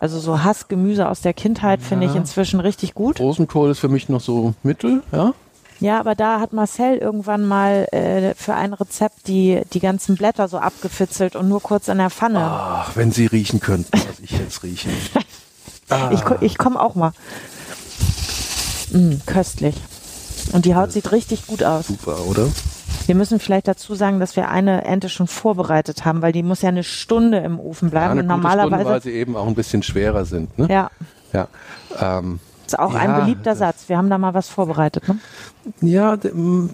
Also 0.00 0.18
so 0.18 0.42
Hassgemüse 0.42 1.08
aus 1.08 1.20
der 1.20 1.34
Kindheit 1.34 1.82
finde 1.82 2.06
ich 2.06 2.14
inzwischen 2.14 2.60
richtig 2.60 2.94
gut. 2.94 3.20
Rosenkohl 3.20 3.70
ist 3.70 3.80
für 3.80 3.88
mich 3.88 4.08
noch 4.08 4.20
so 4.20 4.54
mittel, 4.62 5.02
ja. 5.12 5.34
Ja, 5.80 5.98
aber 6.00 6.14
da 6.14 6.40
hat 6.40 6.52
Marcel 6.52 6.96
irgendwann 6.98 7.44
mal 7.46 7.86
äh, 7.92 8.34
für 8.34 8.54
ein 8.54 8.72
Rezept 8.72 9.26
die, 9.26 9.62
die 9.72 9.80
ganzen 9.80 10.14
Blätter 10.14 10.48
so 10.48 10.58
abgefitzelt 10.58 11.36
und 11.36 11.48
nur 11.48 11.60
kurz 11.60 11.88
in 11.88 11.98
der 11.98 12.10
Pfanne. 12.10 12.40
Ach, 12.40 12.92
wenn 12.96 13.10
Sie 13.12 13.26
riechen 13.26 13.60
könnten, 13.60 13.90
was 13.92 14.20
ich 14.22 14.30
jetzt 14.32 14.62
rieche. 14.62 14.88
Ich, 16.12 16.24
ko- 16.24 16.36
ich 16.40 16.56
komme 16.58 16.80
auch 16.80 16.94
mal. 16.94 17.12
Mm, 18.90 19.16
köstlich. 19.26 19.76
Und 20.52 20.64
die 20.64 20.74
Haut 20.74 20.92
sieht 20.92 21.12
richtig 21.12 21.46
gut 21.46 21.62
aus. 21.62 21.88
Super, 21.88 22.24
oder? 22.26 22.48
Wir 23.06 23.14
müssen 23.14 23.38
vielleicht 23.38 23.68
dazu 23.68 23.94
sagen, 23.94 24.18
dass 24.18 24.34
wir 24.34 24.48
eine 24.48 24.84
Ente 24.84 25.08
schon 25.10 25.26
vorbereitet 25.26 26.04
haben, 26.04 26.22
weil 26.22 26.32
die 26.32 26.42
muss 26.42 26.62
ja 26.62 26.70
eine 26.70 26.84
Stunde 26.84 27.38
im 27.38 27.60
Ofen 27.60 27.88
Ja, 27.88 27.90
bleiben. 27.90 28.10
eine 28.18 28.20
und 28.22 28.28
gute 28.28 28.40
Stunde, 28.40 28.58
weil 28.62 28.68
normalerweise 28.70 29.08
sie 29.10 29.14
eben 29.14 29.36
auch 29.36 29.46
ein 29.46 29.54
bisschen 29.54 29.82
schwerer 29.82 30.24
sind. 30.24 30.56
Ne? 30.58 30.68
ja, 30.70 30.90
ja. 31.32 31.48
Ähm, 32.00 32.40
ist 32.68 32.78
auch 32.78 32.94
ein 32.94 33.10
Ja, 33.10 33.20
beliebter 33.20 33.50
das- 33.50 33.58
Satz. 33.58 33.84
Wir 33.88 33.96
haben 33.98 34.10
da 34.10 34.18
mal 34.18 34.34
was 34.34 34.48
vorbereitet. 34.48 35.04
Ne? 35.08 35.18
Ja, 35.80 36.16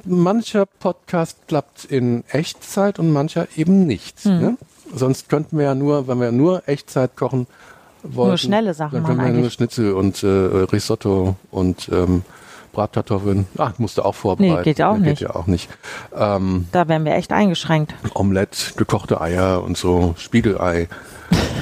mancher 0.05 0.67
Podcast 0.67 1.37
klappt 1.49 1.85
in 1.85 2.25
Echtzeit 2.31 2.99
und 2.99 3.13
mancher 3.13 3.47
eben 3.57 3.87
nicht. 3.87 4.21
Hm. 4.25 4.39
Ne? 4.41 4.57
Sonst 4.95 5.29
könnten 5.29 5.57
wir 5.59 5.65
ja 5.67 5.75
nur, 5.75 6.09
wenn 6.09 6.21
wir 6.21 6.33
nur 6.33 6.69
Echtzeit 6.69 7.17
kochen 7.17 7.47
wollten, 8.03 8.29
Nur 8.31 8.39
schnelle 8.39 8.75
Sachen 8.75 8.95
dann 8.95 9.05
können 9.05 9.19
wir 9.19 9.29
nur 9.29 9.37
eigentlich. 9.39 9.53
Schnitzel 9.53 9.93
und 9.93 10.23
äh, 10.23 10.27
Risotto 10.27 11.37
und 11.51 11.89
ähm, 11.93 12.23
Bratkartoffeln. 12.73 13.47
Ach, 13.59 13.73
musst 13.79 13.99
du 13.99 14.03
auch 14.03 14.15
vorbereiten. 14.15 14.55
Nee, 14.59 14.63
geht 14.63 14.79
ja 14.79 14.91
auch 14.91 14.95
geht 14.97 15.05
nicht. 15.05 15.21
ja 15.23 15.35
auch 15.35 15.47
nicht. 15.47 15.69
Ähm, 16.17 16.67
Da 16.73 16.89
wären 16.89 17.05
wir 17.05 17.15
echt 17.15 17.33
eingeschränkt. 17.33 17.95
Omelette, 18.15 18.75
gekochte 18.77 19.21
Eier 19.21 19.63
und 19.63 19.77
so, 19.77 20.15
Spiegelei. 20.17 20.89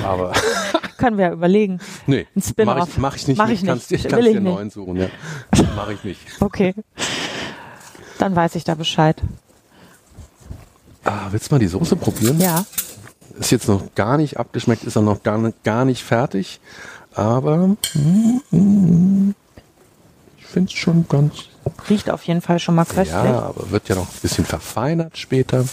Aber 0.05 0.33
Können 0.99 1.17
wir 1.17 1.27
ja 1.29 1.33
überlegen. 1.33 1.81
nee, 2.07 2.27
Ein 2.37 2.43
Spin-off. 2.43 2.77
mach 2.77 2.87
ich, 2.89 2.99
mach 2.99 3.17
ich 3.17 3.29
nicht. 3.29 3.39
Mach 3.39 3.49
ich 3.49 3.65
kannst, 3.65 3.91
nicht. 3.91 4.05
Ich 4.05 4.13
ich 4.13 4.19
dir 4.19 4.23
nicht. 4.33 4.43
neuen 4.43 4.69
suchen, 4.69 4.97
ja. 4.97 5.07
Mach 5.77 5.89
ich 5.89 6.05
nicht. 6.05 6.21
Okay. 6.41 6.75
Dann 8.19 8.35
weiß 8.37 8.57
ich 8.57 8.65
da 8.65 8.75
Bescheid. 8.75 9.23
Ah, 11.05 11.29
willst 11.31 11.51
du 11.51 11.55
mal 11.55 11.59
die 11.61 11.69
Soße 11.69 11.97
probieren? 11.97 12.41
Ja. 12.41 12.67
Ist 13.39 13.53
jetzt 13.53 13.69
noch 13.69 13.95
gar 13.95 14.19
nicht 14.19 14.37
abgeschmeckt, 14.39 14.83
ist 14.85 14.97
auch 14.97 15.03
noch 15.03 15.23
gar, 15.23 15.39
nicht- 15.39 15.63
gar 15.63 15.85
nicht 15.85 16.03
fertig. 16.03 16.61
Aber 17.15 17.69
mm, 17.69 17.77
mm, 18.51 19.35
ich 20.39 20.45
finde 20.47 20.73
es 20.73 20.79
schon 20.79 21.07
ganz. 21.09 21.45
Riecht 21.89 22.11
auf 22.11 22.25
jeden 22.25 22.41
Fall 22.41 22.59
schon 22.59 22.75
mal 22.75 22.85
köstlich. 22.85 23.11
Ja, 23.11 23.43
aber 23.51 23.71
wird 23.71 23.89
ja 23.89 23.95
noch 23.95 24.09
ein 24.09 24.19
bisschen 24.21 24.45
verfeinert 24.45 25.17
später. 25.17 25.65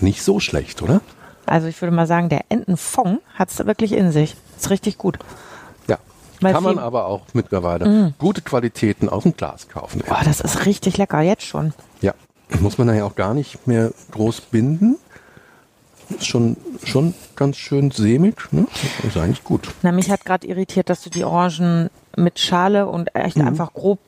Nicht 0.00 0.22
so 0.22 0.40
schlecht, 0.40 0.80
oder? 0.82 1.00
Also 1.46 1.66
ich 1.66 1.80
würde 1.82 1.94
mal 1.94 2.06
sagen, 2.06 2.28
der 2.28 2.42
Entenfond 2.48 3.20
hat 3.34 3.50
es 3.50 3.58
wirklich 3.66 3.92
in 3.92 4.12
sich. 4.12 4.36
Ist 4.56 4.70
richtig 4.70 4.98
gut. 4.98 5.18
Ja. 5.88 5.98
Weil 6.40 6.52
Kann 6.54 6.62
man 6.62 6.76
Mm. 6.76 6.80
aber 6.80 7.06
auch 7.06 7.22
mittlerweile 7.32 8.14
gute 8.18 8.42
Qualitäten 8.42 9.08
aus 9.08 9.24
dem 9.24 9.36
Glas 9.36 9.68
kaufen. 9.68 10.02
Boah, 10.06 10.20
das 10.24 10.40
ist 10.40 10.66
richtig 10.66 10.96
lecker, 10.98 11.20
jetzt 11.20 11.44
schon. 11.44 11.72
Ja. 12.00 12.14
Muss 12.60 12.78
man 12.78 12.94
ja 12.94 13.04
auch 13.04 13.14
gar 13.16 13.34
nicht 13.34 13.66
mehr 13.66 13.92
groß 14.10 14.40
binden. 14.42 14.96
Ist 16.10 16.26
schon, 16.26 16.56
schon 16.84 17.14
ganz 17.36 17.56
schön 17.56 17.90
sämig. 17.90 18.34
Ne? 18.52 18.66
Ist 19.06 19.16
eigentlich 19.16 19.42
gut. 19.44 19.68
Na, 19.82 19.92
mich 19.92 20.10
hat 20.10 20.24
gerade 20.26 20.46
irritiert, 20.46 20.90
dass 20.90 21.00
du 21.02 21.08
die 21.10 21.24
Orangen 21.24 21.88
mit 22.16 22.38
Schale 22.38 22.86
und 22.86 23.14
echt 23.14 23.38
Mhm. 23.38 23.46
einfach 23.48 23.72
grob 23.72 24.00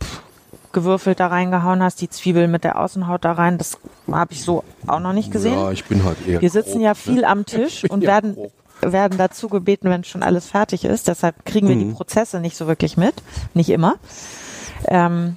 gewürfelt 0.75 1.19
da 1.21 1.29
reingehauen 1.29 1.83
hast, 1.83 2.03
die 2.03 2.11
Zwiebel 2.11 2.47
mit 2.49 2.65
der 2.65 2.79
Außenhaut 2.79 3.25
da 3.25 3.33
rein. 3.33 3.57
Das 3.57 3.79
habe 4.13 4.35
ich 4.35 4.43
so 4.43 4.63
auch 4.87 5.01
noch 5.01 5.15
nicht 5.15 5.31
gesehen. 5.33 5.55
Ja, 5.59 5.71
ich 5.71 5.85
bin 5.87 6.05
halt 6.05 6.19
eher. 6.27 6.43
Wir 6.43 6.51
sitzen 6.51 6.73
grob, 6.73 6.83
ja 6.83 6.89
ne? 6.91 6.95
viel 6.97 7.25
am 7.25 7.47
Tisch 7.47 7.85
und 7.89 8.03
ja 8.03 8.09
werden, 8.11 8.35
grob. 8.35 8.53
werden 8.83 9.17
dazu 9.17 9.49
gebeten, 9.49 9.89
wenn 9.89 10.05
schon 10.05 10.23
alles 10.23 10.47
fertig 10.51 10.85
ist. 10.85 11.09
Deshalb 11.09 11.47
kriegen 11.47 11.69
wir 11.69 11.77
Mhm. 11.77 11.89
die 11.89 11.95
Prozesse 11.95 12.41
nicht 12.41 12.57
so 12.59 12.67
wirklich 12.67 12.99
mit. 12.99 13.15
Nicht 13.55 13.71
immer. 13.71 13.95
Ähm, 14.89 15.37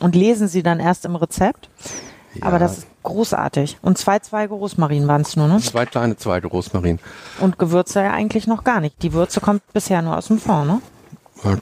und 0.00 0.14
lesen 0.14 0.46
sie 0.46 0.62
dann 0.62 0.78
erst 0.78 1.04
im 1.04 1.16
Rezept. 1.16 1.68
Ja. 2.34 2.46
Aber 2.46 2.58
das 2.58 2.78
ist 2.78 2.86
großartig. 3.04 3.78
Und 3.82 3.96
zwei 3.98 4.18
Zweige 4.18 4.54
Rosmarin 4.54 5.06
waren 5.08 5.20
es 5.22 5.36
nur, 5.36 5.46
ne? 5.48 5.58
Zwei 5.60 5.86
kleine 5.86 6.16
Zweige 6.16 6.48
Rosmarin. 6.48 6.98
Und 7.40 7.58
Gewürze 7.58 8.00
ja 8.02 8.10
eigentlich 8.12 8.46
noch 8.46 8.64
gar 8.64 8.80
nicht. 8.80 9.02
Die 9.02 9.12
Würze 9.12 9.40
kommt 9.40 9.62
bisher 9.72 10.02
nur 10.02 10.16
aus 10.16 10.26
dem 10.28 10.38
Fond, 10.38 10.66
ne? 10.66 10.80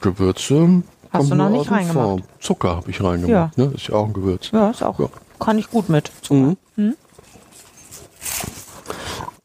Gewürze. 0.01 0.81
Hast 1.13 1.29
du 1.31 1.35
noch 1.35 1.49
nicht 1.49 1.69
reingemacht? 1.69 2.05
Fond. 2.07 2.23
Zucker 2.39 2.75
habe 2.75 2.89
ich 2.89 3.01
reingemacht. 3.01 3.57
Ne? 3.57 3.71
Ist 3.75 3.87
ja 3.87 3.95
auch 3.95 4.07
ein 4.07 4.13
Gewürz. 4.13 4.49
Ja, 4.51 4.71
ist 4.71 4.81
auch, 4.83 4.99
Ja. 4.99 5.07
kann 5.39 5.57
ich 5.59 5.69
gut 5.69 5.87
mit. 5.89 6.11
Mhm. 6.29 6.57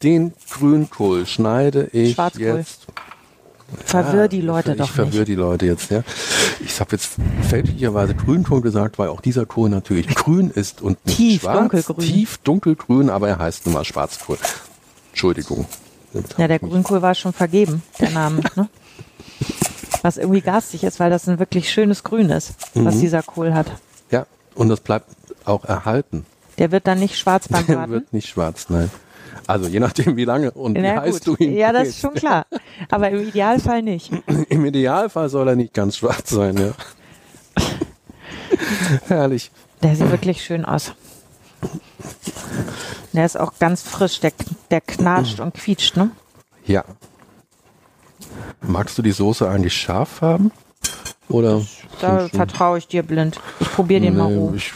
Den 0.02 0.32
Grünkohl 0.50 1.26
schneide 1.26 1.88
ich 1.92 2.14
Schwarzkohl. 2.14 2.42
jetzt. 2.58 2.86
Verwirr 3.84 4.28
die 4.28 4.40
Leute 4.40 4.72
ich 4.72 4.78
doch 4.78 4.88
verwirr 4.88 5.20
nicht. 5.20 5.28
die 5.28 5.34
Leute 5.34 5.66
jetzt, 5.66 5.90
ja. 5.90 6.02
Ich 6.64 6.80
habe 6.80 6.92
jetzt 6.92 7.16
fälschlicherweise 7.50 8.14
Grünkohl 8.14 8.62
gesagt, 8.62 8.98
weil 8.98 9.08
auch 9.08 9.20
dieser 9.20 9.44
Kohl 9.44 9.68
natürlich 9.68 10.06
grün 10.14 10.50
ist 10.50 10.80
und 10.80 11.04
nicht 11.04 11.16
Tief 11.18 11.42
schwarz. 11.42 11.58
dunkelgrün. 11.58 11.98
Tief 11.98 12.38
dunkelgrün, 12.38 13.10
aber 13.10 13.28
er 13.28 13.38
heißt 13.38 13.66
nun 13.66 13.74
mal 13.74 13.84
Schwarzkohl. 13.84 14.38
Entschuldigung. 15.10 15.66
Ja, 16.38 16.48
der 16.48 16.60
Grünkohl 16.60 17.02
war 17.02 17.14
schon 17.14 17.34
vergeben, 17.34 17.82
der 18.00 18.10
Name, 18.10 18.40
ne? 18.56 18.68
Was 20.02 20.16
irgendwie 20.16 20.40
garstig 20.40 20.84
ist, 20.84 21.00
weil 21.00 21.10
das 21.10 21.28
ein 21.28 21.38
wirklich 21.38 21.70
schönes 21.70 22.04
Grün 22.04 22.30
ist, 22.30 22.54
was 22.74 22.96
Mhm. 22.96 23.00
dieser 23.00 23.22
Kohl 23.22 23.54
hat. 23.54 23.66
Ja, 24.10 24.26
und 24.54 24.68
das 24.68 24.80
bleibt 24.80 25.08
auch 25.44 25.64
erhalten. 25.64 26.24
Der 26.58 26.70
wird 26.72 26.86
dann 26.86 26.98
nicht 26.98 27.18
schwarz 27.18 27.48
beim 27.50 27.66
Der 27.66 27.74
Braten. 27.74 27.92
wird 27.92 28.12
nicht 28.12 28.28
schwarz, 28.28 28.66
nein. 28.68 28.90
Also 29.46 29.66
je 29.68 29.80
nachdem, 29.80 30.16
wie 30.16 30.24
lange 30.26 30.50
und 30.50 30.76
wie 30.76 30.82
Na 30.82 31.00
heiß 31.00 31.24
gut. 31.24 31.38
du 31.38 31.44
ihn 31.44 31.56
Ja, 31.56 31.72
das 31.72 31.88
ist 31.88 32.00
schon 32.00 32.12
klar. 32.14 32.44
Aber 32.90 33.08
im 33.10 33.26
Idealfall 33.28 33.82
nicht. 33.82 34.12
Im 34.50 34.64
Idealfall 34.66 35.28
soll 35.30 35.48
er 35.48 35.56
nicht 35.56 35.72
ganz 35.72 35.96
schwarz 35.96 36.28
sein, 36.30 36.56
ja. 36.58 36.72
Herrlich. 39.08 39.50
Der 39.82 39.96
sieht 39.96 40.10
wirklich 40.10 40.44
schön 40.44 40.64
aus. 40.64 40.92
Der 43.12 43.24
ist 43.24 43.38
auch 43.38 43.52
ganz 43.58 43.82
frisch. 43.82 44.20
Der, 44.20 44.32
der 44.70 44.80
knatscht 44.80 45.40
und 45.40 45.54
quietscht, 45.54 45.96
ne? 45.96 46.10
Ja. 46.66 46.84
Magst 48.60 48.96
du 48.98 49.02
die 49.02 49.12
Soße 49.12 49.48
eigentlich 49.48 49.74
scharf 49.74 50.20
haben? 50.20 50.50
Oder? 51.28 51.62
Da 52.00 52.28
vertraue 52.28 52.78
ich 52.78 52.88
dir 52.88 53.02
blind. 53.02 53.38
Ich 53.60 53.70
probiere 53.72 54.00
den 54.00 54.16
mal 54.16 54.30
Nee, 54.30 54.36
roh. 54.36 54.52
ich 54.54 54.72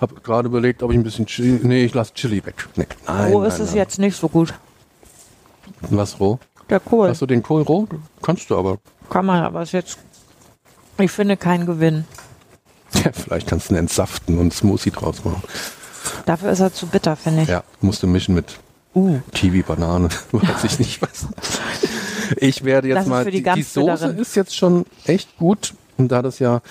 habe 0.00 0.14
gerade 0.20 0.48
überlegt, 0.48 0.82
ob 0.82 0.90
ich 0.92 0.96
ein 0.96 1.02
bisschen 1.02 1.26
Chili. 1.26 1.60
Nee, 1.62 1.84
ich 1.84 1.94
lasse 1.94 2.12
Chili 2.14 2.44
weg. 2.44 2.68
Nee. 2.76 2.86
Nein, 3.06 3.32
Roh 3.32 3.40
nein, 3.40 3.48
ist 3.48 3.58
es 3.58 3.68
nein. 3.70 3.76
jetzt 3.78 3.98
nicht 3.98 4.16
so 4.16 4.28
gut. 4.28 4.54
Was 5.90 6.18
roh? 6.20 6.38
Der 6.70 6.80
Kohl 6.80 7.08
Hast 7.08 7.20
du 7.22 7.26
den 7.26 7.42
Kohl 7.42 7.62
roh? 7.62 7.86
Kannst 8.22 8.48
du 8.50 8.56
aber. 8.56 8.78
kann 9.10 9.26
man, 9.26 9.42
aber 9.42 9.62
ist 9.62 9.72
jetzt, 9.72 9.98
ich 10.98 11.10
finde, 11.10 11.36
kein 11.36 11.66
Gewinn. 11.66 12.04
Ja, 13.04 13.10
vielleicht 13.10 13.48
kannst 13.48 13.70
du 13.70 13.74
ihn 13.74 13.78
entsaften 13.78 14.38
und 14.38 14.52
Smoothie 14.52 14.90
draus 14.90 15.24
machen. 15.24 15.42
Dafür 16.26 16.50
ist 16.50 16.60
er 16.60 16.74
zu 16.74 16.86
bitter, 16.86 17.16
finde 17.16 17.42
ich. 17.44 17.48
Ja, 17.48 17.64
musst 17.80 18.02
du 18.02 18.06
mischen 18.06 18.34
mit 18.34 18.58
Uh. 18.94 19.18
Kiwi, 19.32 19.62
Banane, 19.62 20.10
weiß 20.32 20.64
ich 20.64 20.78
nicht 20.78 21.00
was. 21.00 21.26
Ich 22.36 22.64
werde 22.64 22.88
jetzt 22.88 22.96
Das 22.98 23.06
mal, 23.06 23.24
die 23.24 23.42
die, 23.42 23.52
die 23.52 23.62
Soße 23.62 24.08
ist 24.08 24.36
jetzt 24.36 24.56
schon 24.56 24.84
echt 25.04 25.36
gut. 25.38 25.74
Und 25.98 26.08
da 26.08 26.22
das 26.22 26.38
ja 26.38 26.62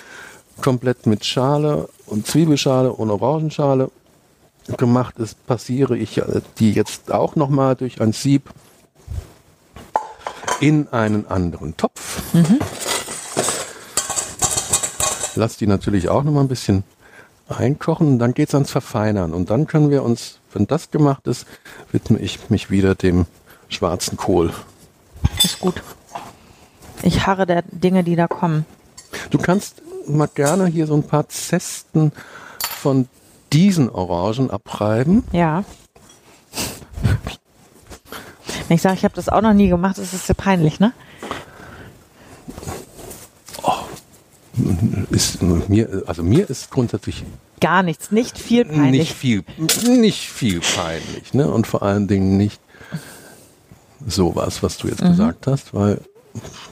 komplett 0.60 1.06
mit 1.06 1.24
Schale 1.24 1.88
und 2.06 2.26
Zwiebelschale 2.26 2.92
und 2.92 3.10
Orangenschale 3.10 3.90
gemacht 4.76 5.18
ist, 5.18 5.44
passiere 5.46 5.96
ich 5.96 6.20
die 6.58 6.72
jetzt 6.72 7.12
auch 7.12 7.36
nochmal 7.36 7.76
durch 7.76 8.00
ein 8.00 8.12
Sieb 8.12 8.50
in 10.60 10.88
einen 10.92 11.26
anderen 11.26 11.76
Topf. 11.76 12.22
Mhm. 12.32 12.58
Lass 15.34 15.56
die 15.56 15.66
natürlich 15.66 16.08
auch 16.08 16.22
nochmal 16.22 16.44
ein 16.44 16.48
bisschen 16.48 16.84
einkochen 17.48 18.08
und 18.08 18.18
dann 18.18 18.34
geht's 18.34 18.54
ans 18.54 18.70
Verfeinern. 18.70 19.32
Und 19.34 19.50
dann 19.50 19.66
können 19.66 19.90
wir 19.90 20.02
uns, 20.02 20.38
wenn 20.52 20.66
das 20.66 20.90
gemacht 20.90 21.26
ist, 21.26 21.46
widme 21.90 22.18
ich 22.18 22.50
mich 22.50 22.70
wieder 22.70 22.94
dem 22.94 23.26
schwarzen 23.68 24.16
Kohl. 24.16 24.52
Ist 25.42 25.60
gut. 25.60 25.82
Ich 27.02 27.26
harre 27.26 27.46
der 27.46 27.62
Dinge, 27.62 28.04
die 28.04 28.16
da 28.16 28.28
kommen. 28.28 28.64
Du 29.30 29.38
kannst 29.38 29.82
mal 30.06 30.28
gerne 30.28 30.66
hier 30.66 30.86
so 30.86 30.94
ein 30.94 31.02
paar 31.02 31.28
Zesten 31.28 32.12
von 32.62 33.08
diesen 33.52 33.90
Orangen 33.90 34.50
abreiben. 34.50 35.24
Ja. 35.32 35.64
Wenn 38.68 38.76
ich 38.76 38.82
sage, 38.82 38.94
ich 38.94 39.04
habe 39.04 39.14
das 39.14 39.28
auch 39.28 39.42
noch 39.42 39.52
nie 39.52 39.68
gemacht, 39.68 39.98
ist 39.98 40.12
es 40.12 40.28
ja 40.28 40.34
peinlich, 40.34 40.80
ne? 40.80 40.92
Ist 45.10 45.42
mir, 45.42 46.04
also 46.06 46.22
mir 46.22 46.48
ist 46.48 46.70
grundsätzlich 46.70 47.24
Gar 47.60 47.82
nichts, 47.82 48.10
nicht 48.10 48.38
viel 48.38 48.64
peinlich. 48.64 49.00
nicht 49.00 49.14
viel, 49.14 49.44
nicht 49.98 50.28
viel 50.28 50.60
peinlich, 50.60 51.32
ne? 51.32 51.50
Und 51.50 51.66
vor 51.66 51.82
allen 51.82 52.08
Dingen 52.08 52.36
nicht 52.36 52.60
sowas, 54.06 54.62
was 54.62 54.78
du 54.78 54.86
Mhm. 54.86 54.92
jetzt 54.92 55.02
gesagt 55.02 55.46
hast, 55.46 55.74
weil 55.74 56.00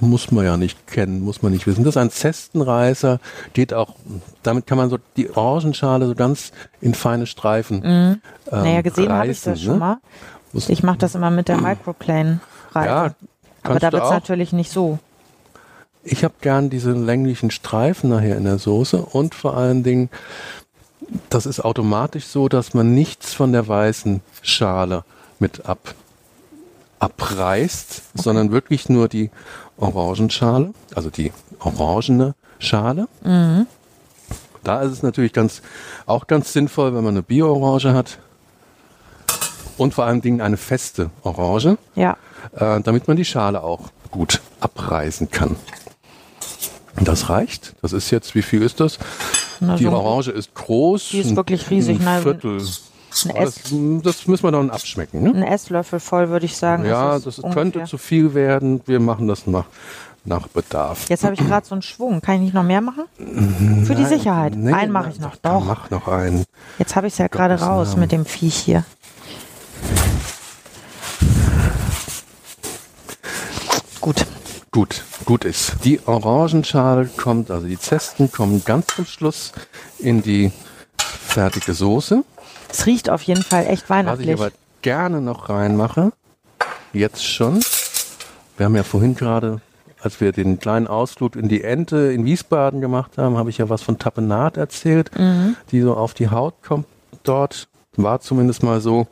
muss 0.00 0.30
man 0.30 0.46
ja 0.46 0.56
nicht 0.56 0.86
kennen, 0.86 1.20
muss 1.20 1.42
man 1.42 1.52
nicht 1.52 1.66
wissen. 1.66 1.84
Das 1.84 1.92
ist 1.92 1.98
ein 1.98 2.10
Zestenreißer, 2.10 3.20
geht 3.52 3.74
auch, 3.74 3.94
damit 4.42 4.66
kann 4.66 4.78
man 4.78 4.88
so 4.88 4.96
die 5.16 5.28
Orangenschale 5.36 6.06
so 6.06 6.14
ganz 6.14 6.52
in 6.80 6.94
feine 6.94 7.26
Streifen. 7.26 7.82
Ähm, 7.84 8.20
naja, 8.50 8.80
gesehen 8.80 9.12
habe 9.12 9.28
ich 9.28 9.42
das 9.42 9.60
schon 9.60 9.74
ne? 9.74 9.78
mal. 9.78 9.96
Muss- 10.52 10.68
Ich 10.70 10.82
mache 10.82 10.96
das 10.98 11.14
immer 11.14 11.30
mit 11.30 11.48
der 11.48 11.58
Microplane. 11.60 12.40
Ja, 12.74 13.14
Aber 13.62 13.78
da 13.80 13.92
wird 13.92 14.04
es 14.04 14.10
natürlich 14.10 14.52
nicht 14.54 14.70
so. 14.72 14.98
Ich 16.02 16.24
habe 16.24 16.32
gern 16.40 16.70
diese 16.70 16.92
länglichen 16.92 17.50
Streifen 17.50 18.08
nachher 18.08 18.38
in 18.38 18.44
der 18.44 18.58
Soße 18.58 18.96
und 19.02 19.34
vor 19.34 19.58
allen 19.58 19.82
Dingen, 19.82 20.08
das 21.28 21.44
ist 21.44 21.60
automatisch 21.60 22.24
so, 22.24 22.48
dass 22.48 22.72
man 22.72 22.94
nichts 22.94 23.34
von 23.34 23.52
der 23.52 23.68
weißen 23.68 24.22
Schale 24.40 25.04
mit 25.38 25.66
ab, 25.66 25.94
abreißt, 27.00 28.02
sondern 28.14 28.52
wirklich 28.52 28.88
nur 28.88 29.08
die 29.08 29.30
Orangenschale, 29.78 30.72
also 30.94 31.10
die 31.10 31.32
orangene 31.58 32.34
Schale. 32.58 33.08
Da 34.62 34.82
ist 34.82 34.92
es 34.92 35.02
natürlich 35.02 35.32
ganz, 35.32 35.62
auch 36.06 36.26
ganz 36.26 36.52
sinnvoll, 36.52 36.94
wenn 36.94 37.02
man 37.02 37.14
eine 37.14 37.22
Bio-Orange 37.22 37.92
hat 37.94 38.18
und 39.78 39.94
vor 39.94 40.04
allen 40.04 40.20
Dingen 40.20 40.40
eine 40.42 40.58
feste 40.58 41.10
Orange 41.22 41.78
Ja. 41.94 42.16
äh, 42.54 42.80
damit 42.82 43.08
man 43.08 43.16
die 43.16 43.24
Schale 43.24 43.62
auch 43.62 43.88
gut 44.10 44.40
abreißen 44.60 45.30
kann. 45.30 45.56
Das 47.02 47.30
reicht. 47.30 47.74
Das 47.80 47.92
ist 47.94 48.10
jetzt, 48.10 48.34
wie 48.34 48.42
viel 48.42 48.60
ist 48.62 48.80
das? 48.80 48.98
Na, 49.60 49.76
die 49.76 49.84
so- 49.84 49.92
Orange 49.92 50.32
ist 50.32 50.54
groß. 50.54 51.08
Die 51.10 51.20
ist 51.20 51.36
wirklich 51.36 51.70
riesig, 51.70 52.00
Ein 52.00 52.16
ne? 52.16 52.20
Viertel. 52.22 52.60
Ein 53.26 54.02
das, 54.02 54.14
das 54.16 54.26
müssen 54.26 54.42
wir 54.44 54.52
dann 54.52 54.70
abschmecken. 54.70 55.22
Ne? 55.22 55.30
Ein 55.34 55.42
Esslöffel 55.42 56.00
voll, 56.00 56.30
würde 56.30 56.46
ich 56.46 56.56
sagen. 56.56 56.84
Ja, 56.84 57.16
ist 57.16 57.26
das 57.26 57.38
ungefähr. 57.38 57.62
könnte 57.62 57.84
zu 57.84 57.98
viel 57.98 58.34
werden. 58.34 58.80
Wir 58.86 59.00
machen 59.00 59.28
das 59.28 59.46
nach, 59.46 59.66
nach 60.24 60.48
Bedarf. 60.48 61.08
Jetzt 61.08 61.24
habe 61.24 61.34
ich 61.34 61.40
gerade 61.40 61.66
so 61.66 61.74
einen 61.74 61.82
Schwung. 61.82 62.20
Kann 62.20 62.36
ich 62.36 62.40
nicht 62.40 62.54
noch 62.54 62.62
mehr 62.62 62.80
machen? 62.80 63.04
Für 63.84 63.94
die 63.94 64.06
Sicherheit. 64.06 64.54
Nee, 64.56 64.72
einen 64.72 64.92
mache 64.92 65.10
ich 65.10 65.20
noch. 65.20 65.36
Doch. 65.36 65.64
Mach 65.64 65.90
noch 65.90 66.08
einen. 66.08 66.44
Jetzt 66.78 66.96
habe 66.96 67.06
ich 67.06 67.14
es 67.14 67.18
ja 67.18 67.28
gerade 67.28 67.60
raus 67.60 67.96
mit 67.96 68.12
dem 68.12 68.24
Viech 68.24 68.56
hier. 68.56 68.84
Gut. 74.00 74.24
Gut, 74.72 75.02
gut 75.24 75.44
ist. 75.44 75.72
Die 75.82 76.00
Orangenschale 76.06 77.10
kommt, 77.16 77.50
also 77.50 77.66
die 77.66 77.78
Zesten 77.78 78.30
kommen 78.30 78.62
ganz 78.64 78.86
zum 78.94 79.04
Schluss 79.04 79.50
in 79.98 80.22
die 80.22 80.52
fertige 80.96 81.74
Soße. 81.74 82.22
Es 82.70 82.86
riecht 82.86 83.10
auf 83.10 83.22
jeden 83.22 83.42
Fall 83.42 83.66
echt 83.66 83.70
Was 83.70 83.82
ich 83.82 83.90
weihnachtlich. 83.90 84.32
aber 84.32 84.50
gerne 84.82 85.20
noch 85.20 85.48
reinmache, 85.48 86.12
jetzt 86.92 87.24
schon. 87.24 87.60
Wir 88.56 88.66
haben 88.66 88.76
ja 88.76 88.82
vorhin 88.82 89.14
gerade, 89.14 89.60
als 90.00 90.20
wir 90.20 90.32
den 90.32 90.58
kleinen 90.58 90.86
Ausflug 90.86 91.36
in 91.36 91.48
die 91.48 91.62
Ente 91.62 92.12
in 92.12 92.24
Wiesbaden 92.24 92.80
gemacht 92.80 93.18
haben, 93.18 93.36
habe 93.36 93.50
ich 93.50 93.58
ja 93.58 93.68
was 93.68 93.82
von 93.82 93.98
Tapenat 93.98 94.56
erzählt, 94.56 95.10
die 95.70 95.80
so 95.80 95.94
auf 95.94 96.14
die 96.14 96.28
Haut 96.30 96.62
kommt 96.62 96.86
dort. 97.22 97.68
War 97.96 98.20
zumindest 98.20 98.62
mal 98.62 98.80
so. 98.80 99.08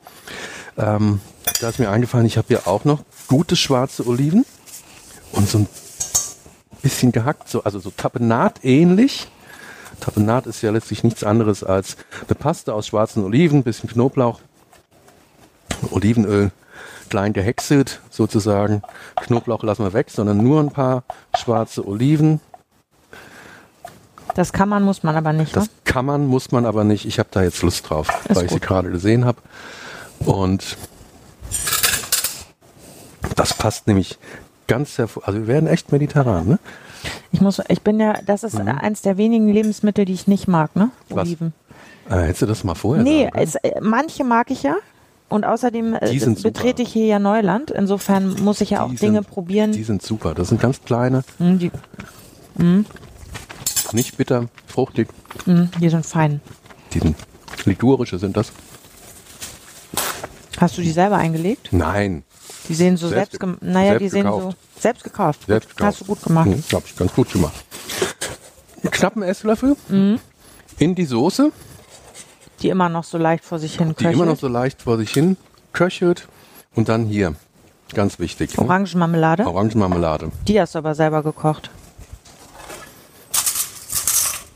Ähm, 0.77 1.21
da 1.61 1.68
ist 1.68 1.79
mir 1.81 1.90
eingefallen, 1.90 2.27
ich 2.27 2.38
habe 2.38 2.49
hier 2.49 2.66
auch 2.68 2.85
noch 2.85 3.01
gute 3.27 3.57
schwarze 3.57 4.07
Oliven 4.07 4.47
und 5.33 5.49
so 5.49 5.59
ein 5.59 5.68
bisschen 6.83 7.11
gehackt, 7.11 7.49
so, 7.49 7.64
also 7.64 7.81
so 7.81 7.90
Tapenat 7.90 8.64
ähnlich. 8.64 9.29
Tapenat 10.00 10.46
ist 10.46 10.62
ja 10.62 10.70
letztlich 10.70 11.02
nichts 11.04 11.24
anderes 11.24 11.64
als 11.64 11.96
eine 12.26 12.34
Paste 12.34 12.72
aus 12.74 12.87
schwarzen 12.87 13.24
Oliven, 13.24 13.62
bisschen 13.62 13.88
Knoblauch, 13.90 14.40
Olivenöl, 15.90 16.50
klein 17.08 17.32
gehäckselt 17.32 18.00
sozusagen. 18.11 18.82
Knoblauch 19.16 19.62
lassen 19.62 19.84
wir 19.84 19.92
weg, 19.92 20.08
sondern 20.11 20.38
nur 20.42 20.61
ein 20.61 20.70
paar 20.70 21.02
schwarze 21.37 21.87
Oliven. 21.87 22.40
Das 24.34 24.52
kann 24.52 24.68
man, 24.68 24.82
muss 24.84 25.02
man 25.02 25.16
aber 25.16 25.32
nicht. 25.32 25.56
Das 25.56 25.64
Ne? 25.64 25.70
kann 25.84 26.04
man, 26.04 26.26
muss 26.26 26.52
man 26.52 26.64
aber 26.66 26.84
nicht. 26.84 27.06
Ich 27.06 27.18
habe 27.18 27.28
da 27.32 27.42
jetzt 27.42 27.62
Lust 27.62 27.88
drauf, 27.88 28.08
Ist 28.28 28.37
weil 28.37 28.44
ich 28.44 28.50
sie 28.50 28.58
gut. 28.58 28.68
gerade 28.68 28.90
gesehen 28.90 29.24
habe. 29.24 29.38
Und 30.20 30.76
das 33.34 33.54
passt 33.54 33.87
nämlich 33.87 34.18
ganz 34.66 34.98
hervor. 34.98 35.26
Also 35.26 35.40
wir 35.40 35.46
werden 35.46 35.66
echt 35.66 35.90
mediterran, 35.92 36.46
ne? 36.46 36.58
Ich 37.31 37.41
muss, 37.41 37.61
ich 37.69 37.83
bin 37.83 38.01
ja, 38.01 38.14
das 38.25 38.43
ist 38.43 38.59
eins 38.59 39.03
der 39.03 39.17
wenigen 39.19 39.49
Lebensmittel, 39.53 40.05
die 40.05 40.14
ich 40.14 40.27
nicht 40.27 40.49
mag, 40.49 40.75
ne? 40.77 40.85
Mhm. 41.09 41.14
Was? 41.17 41.27
Oliven. 41.29 41.53
Äh, 42.09 42.14
hättest 42.23 42.43
du 42.43 42.47
das 42.47 42.64
mal 42.64 42.75
vorher 42.75 43.05
Nee, 43.05 43.29
es, 43.35 43.55
äh, 43.57 43.81
manche 43.83 44.25
mag 44.25 44.51
ich 44.51 44.62
ja. 44.62 44.77
Und 45.29 45.45
außerdem 45.45 45.95
äh, 45.95 46.11
Die 46.11 46.19
betrete 46.43 46.81
ich 46.81 46.91
hier 46.91 47.05
ja 47.05 47.19
Neuland. 47.19 47.71
Insofern 47.71 48.43
muss 48.43 48.62
ich 48.62 48.71
ja 48.71 48.83
auch 48.83 48.88
Die 48.91 48.97
Dinge 48.97 49.19
sind- 49.21 49.29
probieren. 49.31 49.73
Die 49.73 49.85
sind 49.85 50.01
super. 50.01 50.33
Das 50.35 50.49
sind 50.49 50.59
ganz 50.61 50.81
kleine, 50.83 51.23
Hm, 51.37 51.59
die, 51.59 51.71
nicht 53.93 54.17
bitter, 54.17 54.47
fruchtig. 54.67 55.09
hm, 55.45 55.69
die 55.81 55.88
sind 55.91 56.07
fein. 56.07 56.41
Die 56.95 57.01
sind 57.01 57.14
ligurische 57.67 58.19
sind 58.19 58.37
das. 58.38 58.53
Hast 60.59 60.79
du 60.79 60.83
die 60.83 60.91
selber 60.91 61.17
eingelegt? 61.17 61.69
Nein, 61.73 62.25
Die 62.69 62.75
sehen 62.75 62.97
so 62.97 63.09
Selbst 63.09 63.38
selbst, 63.41 63.62
naja, 63.62 63.93
die 63.99 64.09
selbst 64.09 64.12
sehen 64.12 64.23
gekauft. 64.25 64.57
so 64.61 64.67
selbst 64.81 65.05
gekauft. 65.05 65.41
selbst 65.47 65.71
gekauft. 65.71 65.87
Hast 65.87 66.01
du 66.01 66.05
gut 66.07 66.23
gemacht. 66.23 66.47
Hm, 66.47 66.62
hab 66.73 66.85
ich 66.87 66.97
ganz 66.97 67.12
gut 67.14 67.33
gemacht. 67.33 67.55
Einen 68.83 68.91
knappen 68.91 69.23
Esslöffel 69.23 69.77
Mhm. 69.88 70.21
in 70.79 70.95
die 70.95 71.05
Soße, 71.05 71.51
Die 72.62 72.69
immer 72.71 72.88
noch 72.88 73.05
so 73.05 73.19
leicht 73.19 73.45
vor 73.45 73.59
sich 73.59 73.77
hin 73.77 73.88
die 73.91 73.95
köchelt. 73.95 74.14
immer 74.14 74.27
noch 74.27 74.38
so 74.38 74.49
leicht 74.49 74.83
vor 74.83 74.97
sich 74.99 75.11
hin 75.12 75.37
köchelt. 75.73 76.29
Und 76.75 76.88
dann 76.88 77.07
hier, 77.07 77.35
ganz 77.95 78.19
wichtig, 78.19 78.57
ne? 78.57 78.64
Orangenmarmelade. 78.64 79.47
Orangenmarmelade. 79.47 80.31
Die 80.47 80.61
hast 80.61 80.75
du 80.75 80.79
aber 80.79 80.95
selber 80.95 81.23
gekocht. 81.23 81.71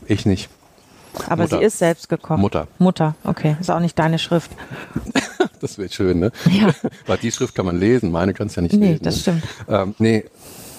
Ich 0.05 0.25
nicht. 0.25 0.49
Aber 1.29 1.43
Mutter. 1.43 1.59
sie 1.59 1.63
ist 1.65 1.77
selbst 1.77 2.09
gekocht. 2.09 2.39
Mutter. 2.39 2.67
Mutter, 2.79 3.15
okay. 3.23 3.55
Ist 3.59 3.69
auch 3.71 3.79
nicht 3.79 3.97
deine 3.99 4.19
Schrift. 4.19 4.51
Das 5.63 5.77
wird 5.77 5.93
schön, 5.93 6.19
ne? 6.19 6.31
Ja. 6.51 6.73
Weil 7.07 7.17
die 7.19 7.31
Schrift 7.31 7.55
kann 7.55 7.65
man 7.65 7.79
lesen, 7.79 8.11
meine 8.11 8.33
kannst 8.33 8.57
du 8.57 8.59
ja 8.59 8.63
nicht 8.63 8.75
Nee, 8.75 8.91
lesen. 8.91 9.03
das 9.03 9.15
ne? 9.15 9.21
stimmt. 9.21 9.43
Ähm, 9.69 9.95
nee, 9.97 10.25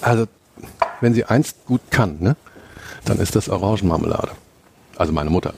also 0.01 0.25
wenn 1.01 1.15
sie 1.15 1.25
eins 1.25 1.55
gut 1.65 1.81
kann, 1.89 2.17
ne, 2.19 2.35
dann 3.03 3.17
ist 3.17 3.35
das 3.35 3.49
Orangenmarmelade. 3.49 4.29
Also 4.95 5.11
meine 5.11 5.31
Mutter. 5.31 5.55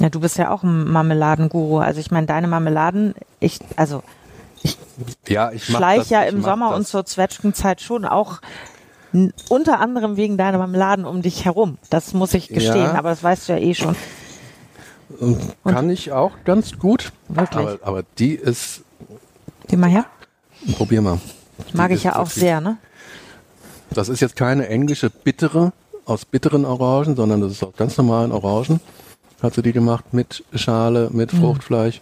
Ja, 0.00 0.08
du 0.08 0.18
bist 0.18 0.36
ja 0.36 0.50
auch 0.50 0.64
ein 0.64 0.90
Marmeladenguru. 0.90 1.78
Also 1.78 2.00
ich 2.00 2.10
meine, 2.10 2.26
deine 2.26 2.48
Marmeladen, 2.48 3.14
ich, 3.38 3.60
also 3.76 4.02
Ja, 5.28 5.52
ich 5.52 5.68
mach 5.68 5.78
schleich 5.78 5.98
das, 6.00 6.10
ja 6.10 6.24
ich 6.24 6.32
im 6.32 6.42
Sommer 6.42 6.70
das. 6.70 6.78
und 6.78 6.88
zur 6.88 7.06
Zwetschgenzeit 7.06 7.80
schon 7.80 8.04
auch 8.04 8.40
unter 9.48 9.78
anderem 9.80 10.16
wegen 10.16 10.36
deiner 10.38 10.58
Marmeladen 10.58 11.04
um 11.04 11.22
dich 11.22 11.44
herum. 11.44 11.78
Das 11.88 12.14
muss 12.14 12.34
ich 12.34 12.48
gestehen, 12.48 12.76
Ja. 12.82 12.94
aber 12.94 13.10
das 13.10 13.22
weißt 13.22 13.48
du 13.48 13.52
ja 13.52 13.58
eh 13.60 13.74
schon. 13.74 13.94
Kann 15.64 15.90
ich 15.90 16.12
auch 16.12 16.32
ganz 16.44 16.78
gut. 16.78 17.12
Wirklich? 17.28 17.66
Aber, 17.66 17.78
aber 17.82 18.02
die 18.18 18.34
ist, 18.34 18.82
Geh 19.68 19.76
mal 19.76 19.90
her. 19.90 20.06
probier 20.76 21.02
mal. 21.02 21.18
Mag 21.72 21.88
Die 21.88 21.94
ich 21.96 22.04
ja 22.04 22.12
auch 22.16 22.20
wirklich- 22.26 22.34
sehr, 22.34 22.60
ne? 22.60 22.78
Das 23.90 24.08
ist 24.08 24.20
jetzt 24.20 24.36
keine 24.36 24.68
englische 24.68 25.10
bittere 25.10 25.72
aus 26.04 26.24
bitteren 26.24 26.64
Orangen, 26.64 27.16
sondern 27.16 27.40
das 27.40 27.52
ist 27.52 27.62
aus 27.64 27.74
ganz 27.76 27.96
normalen 27.96 28.30
Orangen. 28.32 28.80
Hat 29.42 29.54
sie 29.54 29.62
die 29.62 29.72
gemacht 29.72 30.12
mit 30.12 30.44
Schale, 30.54 31.08
mit 31.12 31.32
Mhm. 31.32 31.40
Fruchtfleisch. 31.40 32.00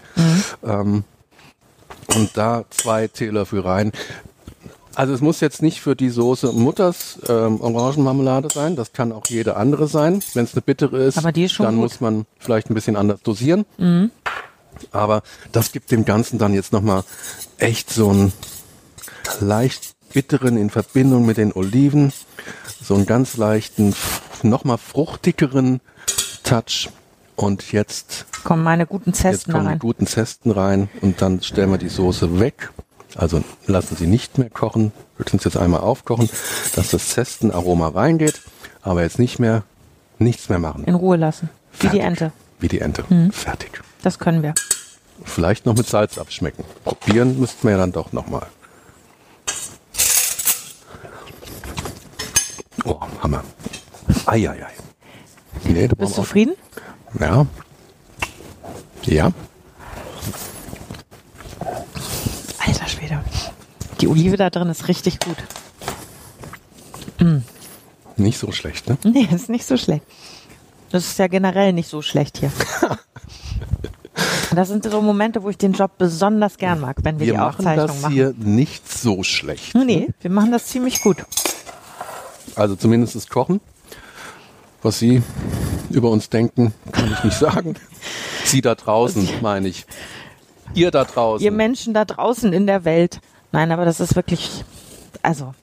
Ähm, 0.65 1.05
und 2.15 2.37
da 2.37 2.65
zwei 2.71 3.09
Teelöffel 3.09 3.61
rein. 3.61 3.93
Also 4.99 5.15
es 5.15 5.21
muss 5.21 5.39
jetzt 5.39 5.63
nicht 5.63 5.81
für 5.81 5.95
die 5.95 6.11
Soße 6.11 6.51
Mutters 6.53 7.21
ähm, 7.29 7.61
Orangenmarmelade 7.61 8.49
sein, 8.53 8.75
das 8.75 8.93
kann 8.93 9.13
auch 9.13 9.25
jede 9.29 9.57
andere 9.57 9.87
sein. 9.87 10.25
Wenn 10.35 10.43
es 10.43 10.55
eine 10.55 10.61
bittere 10.63 10.99
ist, 11.05 11.17
Aber 11.19 11.31
die 11.31 11.45
ist 11.45 11.53
schon 11.53 11.67
dann 11.67 11.77
gut. 11.77 11.85
muss 11.85 12.01
man 12.01 12.27
vielleicht 12.41 12.69
ein 12.69 12.75
bisschen 12.75 12.97
anders 12.97 13.23
dosieren. 13.23 13.65
Aber 14.91 15.23
das 15.53 15.71
gibt 15.71 15.93
dem 15.93 16.05
Ganzen 16.05 16.39
dann 16.41 16.53
jetzt 16.53 16.73
nochmal 16.73 17.05
echt 17.59 17.91
so 17.91 18.09
einen 18.11 18.33
leicht 19.39 19.95
bitteren 20.13 20.57
in 20.57 20.69
Verbindung 20.69 21.25
mit 21.25 21.37
den 21.37 21.53
Oliven, 21.53 22.13
so 22.83 22.95
einen 22.97 23.07
ganz 23.07 23.37
leichten, 23.37 23.95
nochmal 24.43 24.79
fruchtigeren 24.79 25.81
Touch. 26.43 26.89
Und 27.37 27.71
jetzt 27.71 28.27
Kommen 28.43 28.65
meine 28.65 28.85
guten 28.85 29.11
Jetzt 29.11 29.21
Zesten 29.21 29.53
da 29.53 29.59
kommen 29.59 29.67
die 29.69 29.73
rein. 29.75 29.79
guten 29.79 30.07
Zesten 30.09 30.51
rein 30.51 30.89
und 31.03 31.23
dann 31.23 31.41
stellen 31.41 31.71
wir 31.71 31.79
die 31.79 31.89
Soße 31.89 32.41
weg. 32.41 32.73
Also 33.17 33.43
lassen 33.67 33.97
sie 33.97 34.07
nicht 34.07 34.39
mehr 34.39 34.51
kochen. 34.51 34.93
Es 35.19 35.45
jetzt 35.45 35.57
einmal 35.57 35.81
aufkochen, 35.81 36.29
dass 36.75 36.91
das 36.91 37.09
Zestenaroma 37.11 37.89
reingeht, 37.89 38.41
aber 38.83 39.03
jetzt 39.03 39.19
nicht 39.19 39.39
mehr, 39.39 39.65
nichts 40.19 40.49
mehr 40.49 40.59
machen. 40.59 40.85
In 40.85 40.95
Ruhe 40.95 41.17
lassen. 41.17 41.51
Wie 41.81 41.89
die. 41.89 42.01
Ente. 42.01 42.33
Wie 42.61 42.69
die 42.69 42.81
Ente. 42.81 43.05
Fertig. 43.33 43.83
Das 44.03 44.19
können 44.19 44.43
wir. 44.43 44.55
Vielleicht 45.25 45.67
noch 45.67 45.77
mit 45.77 45.87
Salz 45.87 46.19
abschmecken. 46.19 46.65
Probieren 46.85 47.39
müssten 47.41 47.67
wir 47.67 47.73
ja 47.73 47.79
dann 47.79 47.93
doch 47.93 48.13
nochmal. 48.13 48.47
Oh, 52.85 53.01
Hammer. 53.23 53.43
Eieiei. 54.27 54.67
Nee, 55.65 55.89
Bist 55.89 56.01
du 56.01 56.07
zufrieden? 56.07 56.55
Ja. 57.19 57.47
Ja. 59.05 59.33
Die 64.01 64.09
Olive 64.09 64.37
da 64.37 64.51
drin 64.51 64.69
ist 64.69 64.89
richtig 64.89 65.19
gut. 65.21 65.37
Nicht 68.17 68.39
so 68.39 68.53
schlecht, 68.53 68.89
ne? 68.89 68.99
Nee, 69.05 69.29
ist 69.33 69.49
nicht 69.49 69.65
so 69.67 69.77
schlecht. 69.77 70.05
Das 70.91 71.05
ist 71.05 71.19
ja 71.19 71.27
generell 71.27 71.73
nicht 71.73 71.89
so 71.89 72.03
schlecht 72.03 72.39
hier. 72.39 72.51
Das 74.55 74.69
sind 74.69 74.83
so 74.83 75.03
Momente, 75.03 75.43
wo 75.43 75.51
ich 75.51 75.59
den 75.59 75.75
Job 75.75 75.93
besonders 75.99 76.57
gern 76.57 76.81
mag, 76.81 76.97
wenn 77.03 77.21
wir, 77.21 77.27
Wir 77.27 77.33
die 77.35 77.39
machen 77.39 77.57
Aufzeichnung 77.59 77.87
das 77.87 78.01
machen. 78.01 78.13
hier 78.15 78.35
nicht 78.39 78.91
so 78.91 79.23
schlecht. 79.23 79.75
Nee, 79.75 80.09
wir 80.21 80.31
machen 80.31 80.51
das 80.51 80.67
ziemlich 80.67 81.03
gut. 81.03 81.19
Also 82.57 82.75
zumindest 82.75 83.15
das 83.15 83.29
Kochen. 83.29 83.61
Was 84.83 84.99
Sie 84.99 85.23
über 85.91 86.11
uns 86.11 86.31
denken, 86.31 86.73
kann 86.93 87.13
ich 87.13 87.25
nicht 87.25 87.39
sagen. 87.39 87.75
Sie 88.45 88.63
da 88.63 88.75
draußen, 88.75 89.29
meine 89.43 89.69
ich. 89.69 89.85
Ihr 90.75 90.91
da 90.91 91.05
draußen. 91.05 91.45
Ihr 91.45 91.53
Menschen 91.53 91.93
da 91.93 92.05
draußen 92.07 92.53
in 92.53 92.67
der 92.67 92.85
Welt. 92.85 93.21
Nein, 93.53 93.73
aber 93.73 93.85
das 93.85 94.01
ist 94.01 94.15
wirklich, 94.17 94.65
also, 95.23 95.55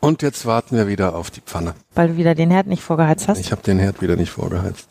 Und 0.00 0.22
jetzt 0.22 0.46
warten 0.46 0.76
wir 0.76 0.86
wieder 0.88 1.14
auf 1.14 1.30
die 1.30 1.40
Pfanne. 1.40 1.74
weil 1.94 2.08
du 2.08 2.16
wieder 2.16 2.34
den 2.34 2.50
Herd 2.50 2.66
nicht 2.66 2.82
vorgeheizt 2.82 3.28
hast. 3.28 3.38
Ich 3.38 3.52
habe 3.52 3.62
den 3.62 3.78
Herd 3.78 4.00
wieder 4.00 4.16
nicht 4.16 4.30
vorgeheizt. 4.30 4.88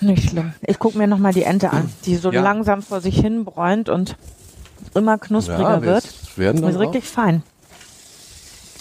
Nicht 0.00 0.30
schlimm. 0.30 0.52
Ich 0.62 0.78
gucke 0.78 0.98
mir 0.98 1.06
nochmal 1.06 1.32
die 1.32 1.42
Ente 1.44 1.70
an, 1.72 1.90
die 2.04 2.16
so 2.16 2.30
Ja. 2.30 2.42
langsam 2.42 2.82
vor 2.82 3.00
sich 3.00 3.18
hin 3.18 3.44
bräunt 3.44 3.88
und 3.88 4.16
immer 4.94 5.16
knuspriger 5.18 5.80
wir 5.82 5.88
wird. 5.94 6.04
werden 6.38 6.60
dann 6.62 6.70
ist 6.72 6.78
richtig 6.78 7.04
fein. 7.08 7.42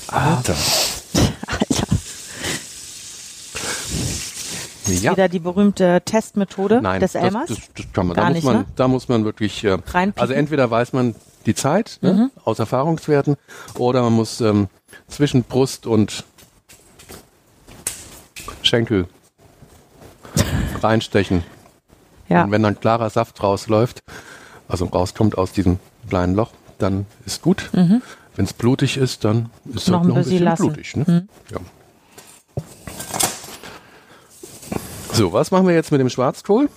auch- 0.09 0.13
Alter. 0.13 0.55
Alter. 1.47 1.87
Ja. 4.87 5.11
Wieder 5.13 5.29
die 5.29 5.39
berühmte 5.39 6.01
Testmethode 6.05 6.79
Nein, 6.81 6.99
des 6.99 7.13
das, 7.13 7.23
Elmers. 7.23 7.47
das, 7.49 7.57
das 7.75 7.85
kann 7.93 8.07
man. 8.07 8.15
Gar 8.15 8.25
Da 8.25 8.29
muss 8.29 8.35
nicht, 8.35 8.43
man, 8.45 8.55
ne? 8.57 8.65
da 8.75 8.87
muss 8.87 9.07
man 9.09 9.25
wirklich. 9.25 9.63
Äh, 9.63 9.77
also 10.15 10.33
entweder 10.33 10.69
weiß 10.69 10.93
man 10.93 11.15
die 11.45 11.55
Zeit 11.55 11.99
ne, 12.01 12.13
Mhm. 12.13 12.31
aus 12.43 12.59
Erfahrungswerten 12.59 13.35
oder 13.77 14.01
man 14.03 14.13
muss 14.13 14.41
ähm, 14.41 14.67
zwischen 15.07 15.43
Brust 15.43 15.85
und 15.85 16.23
Schenkel 18.63 19.07
reinstechen. 20.81 21.43
Ja. 22.27 22.43
Und 22.43 22.51
wenn 22.51 22.63
dann 22.63 22.79
klarer 22.79 23.09
Saft 23.09 23.41
rausläuft, 23.43 24.03
also 24.67 24.85
rauskommt 24.85 25.37
aus 25.37 25.51
diesem 25.51 25.79
kleinen 26.09 26.35
Loch, 26.35 26.51
dann 26.79 27.05
ist 27.25 27.41
gut. 27.41 27.69
Wenn 27.71 28.01
es 28.45 28.53
blutig 28.53 28.97
ist, 28.97 29.23
dann 29.23 29.49
ist 29.65 29.83
es 29.83 29.87
Mhm. 29.87 29.93
Noch 29.93 29.99
halt 29.99 30.05
ein 30.05 30.07
noch 30.09 30.15
ein 30.17 30.23
bisschen 30.23 30.43
lassen. 30.43 30.63
Mhm. 30.63 30.67
blutig. 30.73 30.95
Ne? 30.97 31.27
Ja. 31.51 31.57
So, 35.13 35.31
was 35.31 35.51
machen 35.51 35.67
wir 35.67 35.75
jetzt 35.75 35.91
mit 35.91 36.01
dem 36.01 36.09
Schwarzkohl? 36.09 36.69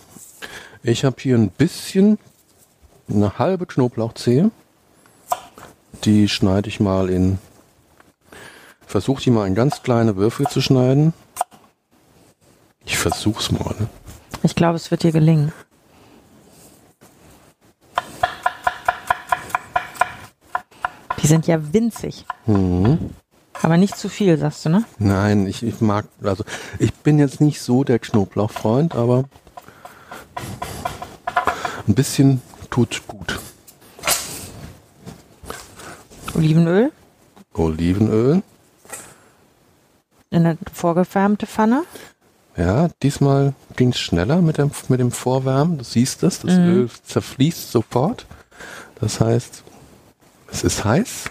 Ich 0.82 1.04
habe 1.04 1.16
hier 1.18 1.36
ein 1.36 1.48
bisschen, 1.50 2.18
eine 3.08 3.38
halbe 3.38 3.66
Knoblauchzehe. 3.66 4.50
Die 6.04 6.28
schneide 6.28 6.68
ich 6.68 6.80
mal 6.80 7.10
in, 7.10 7.38
versuche 8.86 9.22
die 9.22 9.30
mal 9.30 9.46
in 9.46 9.54
ganz 9.54 9.82
kleine 9.82 10.16
Würfel 10.16 10.46
zu 10.46 10.60
schneiden. 10.60 11.12
Ich 12.84 12.98
versuch's 12.98 13.50
mal. 13.50 13.74
Ne? 13.78 13.88
Ich 14.42 14.54
glaube, 14.54 14.76
es 14.76 14.90
wird 14.90 15.02
dir 15.02 15.12
gelingen. 15.12 15.52
Die 21.22 21.26
sind 21.26 21.46
ja 21.46 21.72
winzig. 21.72 22.24
Mhm. 22.46 23.10
Aber 23.60 23.76
nicht 23.76 23.96
zu 23.96 24.08
viel, 24.08 24.38
sagst 24.38 24.64
du, 24.64 24.68
ne? 24.68 24.84
Nein, 24.98 25.46
ich, 25.46 25.64
ich 25.64 25.80
mag, 25.80 26.06
also 26.22 26.44
ich 26.78 26.94
bin 26.94 27.18
jetzt 27.18 27.40
nicht 27.40 27.60
so 27.60 27.82
der 27.82 27.98
Knoblauchfreund, 27.98 28.94
aber 28.94 29.24
ein 31.88 31.94
bisschen 31.94 32.40
tut 32.86 33.02
gut. 33.08 33.40
Olivenöl 36.34 36.92
Olivenöl. 37.54 38.42
in 40.30 40.46
eine 40.46 40.58
vorgewärmte 40.72 41.46
Pfanne. 41.46 41.82
Ja, 42.56 42.88
diesmal 43.02 43.54
ging 43.76 43.90
es 43.90 43.98
schneller 43.98 44.42
mit 44.42 44.58
dem, 44.58 44.70
mit 44.88 45.00
dem 45.00 45.10
Vorwärmen. 45.10 45.78
Du 45.78 45.84
siehst 45.84 46.22
es, 46.22 46.40
das 46.40 46.52
Öl 46.52 46.88
zerfließt 47.04 47.72
sofort. 47.72 48.26
Das 49.00 49.20
heißt, 49.20 49.64
es 50.52 50.64
ist 50.64 50.84
heiß. 50.84 51.24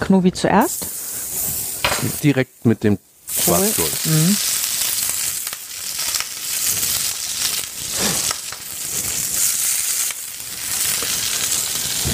Knobi 0.00 0.32
zuerst. 0.32 0.86
Direkt 2.22 2.64
mit 2.64 2.84
dem 2.84 2.98
Schwarzkohl. 3.28 4.55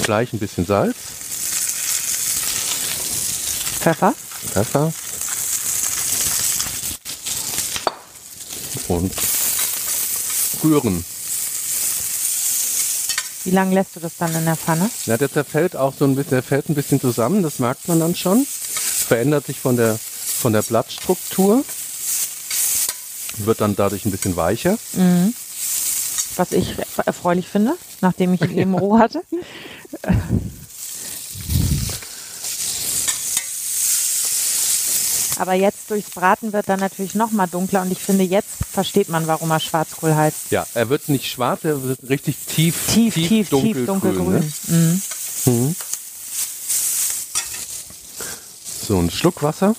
Gleich 0.02 0.32
ein 0.32 0.38
bisschen 0.38 0.66
Salz, 0.66 0.96
Pfeffer. 3.80 4.14
Pfeffer 4.52 4.92
und 8.88 9.12
rühren. 10.62 11.04
Wie 13.44 13.50
lange 13.50 13.74
lässt 13.74 13.96
du 13.96 14.00
das 14.00 14.12
dann 14.18 14.34
in 14.34 14.44
der 14.44 14.56
Pfanne? 14.56 14.88
Ja, 15.06 15.16
der 15.16 15.32
zerfällt 15.32 15.74
auch 15.74 15.94
so 15.98 16.04
ein 16.04 16.14
bisschen, 16.14 16.30
der 16.30 16.42
fällt 16.42 16.68
ein 16.68 16.74
bisschen 16.74 17.00
zusammen, 17.00 17.42
das 17.42 17.58
merkt 17.58 17.88
man 17.88 17.98
dann 17.98 18.14
schon. 18.14 18.46
Verändert 18.46 19.46
sich 19.46 19.58
von 19.58 19.76
der, 19.76 19.98
von 19.98 20.52
der 20.52 20.62
Blattstruktur. 20.62 21.64
Wird 23.38 23.60
dann 23.60 23.74
dadurch 23.74 24.04
ein 24.04 24.10
bisschen 24.12 24.36
weicher. 24.36 24.78
Was 26.36 26.52
ich 26.52 26.74
erfreulich 27.04 27.46
finde, 27.48 27.74
nachdem 28.00 28.32
ich 28.34 28.40
ihn 28.42 28.56
eben 28.56 28.74
roh 28.74 28.98
hatte. 29.00 29.22
Aber 35.38 35.54
jetzt 35.54 35.90
durchs 35.90 36.10
Braten 36.10 36.52
wird 36.52 36.68
er 36.68 36.76
natürlich 36.76 37.14
noch 37.14 37.30
mal 37.32 37.46
dunkler 37.46 37.82
und 37.82 37.90
ich 37.90 37.98
finde, 37.98 38.22
jetzt 38.24 38.48
versteht 38.70 39.08
man, 39.08 39.26
warum 39.26 39.50
er 39.50 39.60
Schwarzkohl 39.60 40.14
heißt. 40.14 40.50
Ja, 40.50 40.66
er 40.74 40.88
wird 40.88 41.08
nicht 41.08 41.30
schwarz, 41.30 41.64
er 41.64 41.82
wird 41.82 41.98
richtig 42.08 42.36
tief, 42.46 42.76
Tief, 42.92 43.14
tief, 43.14 43.28
tief, 43.28 43.48
dunkelgrün. 43.50 43.86
dunkelgrün. 43.86 44.40
Ne? 44.66 45.00
Mhm. 45.46 45.76
So, 48.86 48.98
ein 48.98 49.10
Schluck 49.10 49.42
Wasser. 49.42 49.74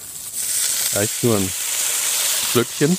Reicht 0.95 1.23
nur 1.23 1.37
ein 1.37 1.49
Schlückchen. 2.51 2.97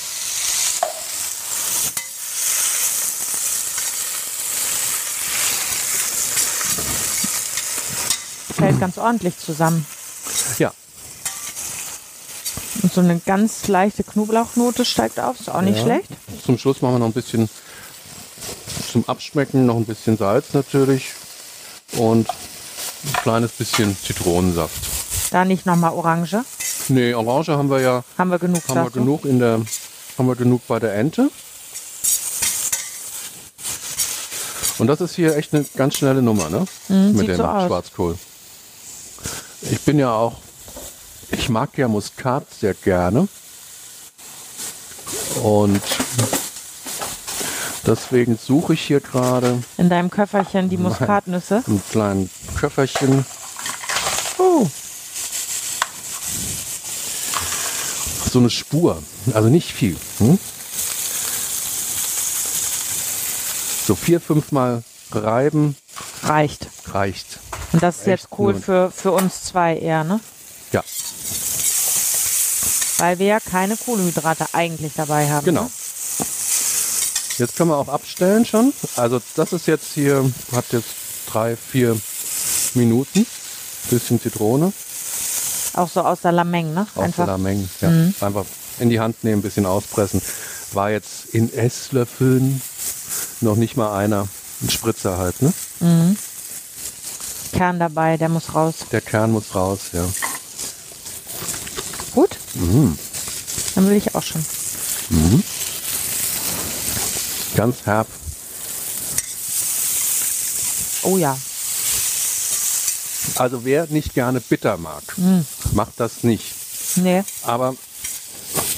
Fällt 8.55 8.79
ganz 8.79 8.97
ordentlich 8.97 9.37
zusammen. 9.37 9.85
Ja, 10.59 10.71
Und 12.81 12.93
so 12.93 13.01
eine 13.01 13.19
ganz 13.19 13.67
leichte 13.67 14.03
Knoblauchnote 14.03 14.85
steigt 14.85 15.19
auf, 15.19 15.39
ist 15.39 15.49
auch 15.49 15.61
nicht 15.61 15.77
ja. 15.77 15.83
schlecht. 15.83 16.09
Zum 16.45 16.57
Schluss 16.57 16.81
machen 16.81 16.95
wir 16.95 16.99
noch 16.99 17.07
ein 17.07 17.13
bisschen 17.13 17.49
zum 18.91 19.07
Abschmecken, 19.09 19.65
noch 19.65 19.75
ein 19.75 19.85
bisschen 19.85 20.17
Salz 20.17 20.53
natürlich 20.53 21.13
und 21.93 22.29
ein 22.29 23.13
kleines 23.23 23.51
bisschen 23.51 23.95
Zitronensaft. 24.01 25.31
Da 25.31 25.43
nicht 25.45 25.65
nochmal 25.65 25.91
Orange. 25.93 26.43
Nee, 26.87 27.13
Orange 27.13 27.49
haben 27.49 27.69
wir 27.69 27.81
ja 27.81 28.03
Haben 28.17 28.29
wir 28.29 28.39
genug 28.39 28.61
haben 28.69 28.83
wir 28.83 28.91
genug 28.91 29.25
in 29.25 29.39
der 29.39 29.59
haben 30.17 30.27
wir 30.27 30.35
genug 30.35 30.61
bei 30.67 30.79
der 30.79 30.95
Ente. 30.95 31.29
Und 34.77 34.87
das 34.87 35.01
ist 35.01 35.15
hier 35.15 35.35
echt 35.35 35.53
eine 35.53 35.65
ganz 35.75 35.95
schnelle 35.95 36.21
Nummer, 36.21 36.49
ne? 36.49 36.65
Mit 36.87 36.89
Mhm, 36.89 37.17
sieht 37.17 37.29
dem 37.29 37.37
so 37.37 37.43
aus. 37.45 37.85
Ich 39.71 39.81
bin 39.81 39.97
ja 39.99 40.13
auch, 40.13 40.37
ich 41.31 41.49
mag 41.49 41.77
ja 41.77 41.87
Muskat 41.87 42.45
sehr 42.53 42.73
gerne. 42.73 43.27
Und 45.43 45.81
deswegen 47.85 48.37
suche 48.37 48.73
ich 48.73 48.81
hier 48.81 48.99
gerade 48.99 49.61
In 49.77 49.89
deinem 49.89 50.09
Köfferchen 50.09 50.69
die 50.69 50.77
Muskatnüsse. 50.77 51.63
ein 51.67 51.81
kleines 51.91 52.29
Köfferchen. 52.55 53.25
Oh. 54.37 54.67
So 58.31 58.39
eine 58.39 58.49
Spur, 58.49 59.01
also 59.33 59.49
nicht 59.49 59.71
viel. 59.71 59.95
Hm? 60.19 60.37
So 63.87 63.95
vier, 63.95 64.19
fünf 64.19 64.51
Mal 64.51 64.83
reiben 65.11 65.75
Reicht. 66.23 66.67
reicht. 66.87 67.39
Und 67.75 67.83
das 67.83 67.97
ist 67.97 68.07
jetzt 68.07 68.27
cool 68.37 68.55
für, 68.55 68.89
für 68.89 69.11
uns 69.11 69.43
zwei 69.43 69.75
eher, 69.77 70.05
ne? 70.05 70.21
Ja, 70.71 70.81
Weil 72.99 73.19
wir 73.19 73.25
ja 73.27 73.39
keine 73.41 73.75
Kohlenhydrate 73.75 74.45
eigentlich 74.53 74.93
dabei 74.95 75.29
haben. 75.29 75.43
genau. 75.43 75.63
Ne? 75.63 75.69
Jetzt 77.37 77.57
können 77.57 77.69
wir 77.71 77.75
auch 77.77 77.89
abstellen 77.89 78.45
schon. 78.45 78.71
Also 78.95 79.21
das 79.35 79.51
ist 79.51 79.67
jetzt 79.67 79.87
hier, 79.93 80.31
hat 80.53 80.71
jetzt 80.71 80.87
drei, 81.27 81.57
vier 81.57 81.99
Minuten. 82.75 83.27
Bisschen 83.89 84.21
Zitrone. 84.21 84.71
Auch 85.73 85.89
so 85.89 85.99
aus 85.99 86.21
der 86.21 86.31
Lameng, 86.31 86.73
ne? 86.73 86.87
Auf 86.95 87.03
Einfach. 87.03 87.25
der 87.25 87.37
Menge. 87.37 87.67
Ja. 87.81 87.89
Einfach 88.25 88.45
in 88.79 88.89
die 88.89 89.01
Hand 89.01 89.21
nehmen, 89.25 89.39
ein 89.39 89.41
bisschen 89.41 89.65
auspressen. 89.65 90.21
War 90.71 90.91
jetzt 90.91 91.25
in 91.33 91.53
Esslöffeln 91.53 92.61
noch 93.41 93.57
nicht 93.57 93.75
mal 93.75 93.97
einer. 93.97 94.29
Ein 94.61 94.69
Spritzer 94.69 95.17
halt, 95.17 95.41
ne? 95.41 95.53
Kern 97.55 97.79
dabei, 97.79 98.17
der 98.17 98.29
muss 98.29 98.53
raus. 98.53 98.75
Der 98.91 99.01
Kern 99.01 99.31
muss 99.31 99.55
raus, 99.55 99.79
ja. 99.93 100.05
Gut? 102.13 102.37
Mhm. 102.55 102.97
Dann 103.75 103.89
will 103.89 103.95
ich 103.95 104.13
auch 104.13 104.23
schon. 104.23 104.45
Ganz 107.55 107.77
herb. 107.85 108.07
Oh 111.03 111.17
ja. 111.17 111.37
Also 113.37 113.63
wer 113.65 113.87
nicht 113.87 114.13
gerne 114.13 114.41
bitter 114.41 114.77
mag, 114.77 115.03
macht 115.73 115.93
das 115.97 116.23
nicht. 116.23 116.53
Nee. 116.95 117.23
Aber 117.43 117.75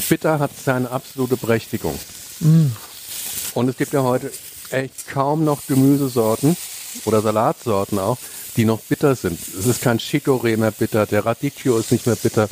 bitter 0.10 0.40
hat 0.40 0.52
seine 0.64 0.90
absolute 0.92 1.38
Berechtigung. 1.38 1.98
Und 3.54 3.70
es 3.70 3.78
gibt 3.78 3.94
ja 3.94 4.04
heute 4.04 4.32
echt 4.70 5.08
kaum 5.08 5.44
noch 5.44 5.66
Gemüsesorten 5.68 6.58
oder 7.06 7.22
Salatsorten 7.22 8.00
auch, 8.00 8.18
die 8.58 8.66
noch 8.66 8.80
bitter 8.82 9.16
sind. 9.16 9.40
Es 9.58 9.66
ist 9.66 9.82
kein 9.82 10.00
Chicorée 10.00 10.58
mehr 10.58 10.72
bitter, 10.72 11.06
der 11.06 11.26
Radicchio 11.26 11.78
ist 11.78 11.92
nicht 11.92 12.06
mehr 12.08 12.16
bitter, 12.18 12.48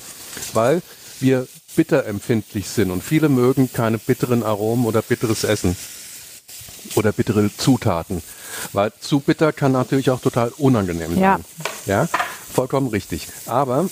weil 0.54 0.82
wir 1.20 1.48
bitterempfindlich 1.76 2.70
sind 2.70 2.92
und 2.92 3.04
viele 3.04 3.28
mögen 3.28 3.72
keine 3.74 3.98
bitteren 3.98 4.44
Aromen 4.44 4.86
oder 4.86 5.02
bitteres 5.02 5.44
Essen 5.44 5.76
oder 6.96 7.12
bittere 7.12 7.50
Zutaten, 7.58 8.22
weil 8.74 8.92
zu 9.00 9.20
bitter 9.20 9.52
kann 9.52 9.72
natürlich 9.72 10.10
auch 10.12 10.22
total 10.22 10.50
unangenehm 10.58 11.12
sein. 11.16 11.20
Ja. 11.20 11.40
Ja, 11.86 12.10
vollkommen 12.54 12.88
richtig. 12.88 13.28
Aber 13.46 13.90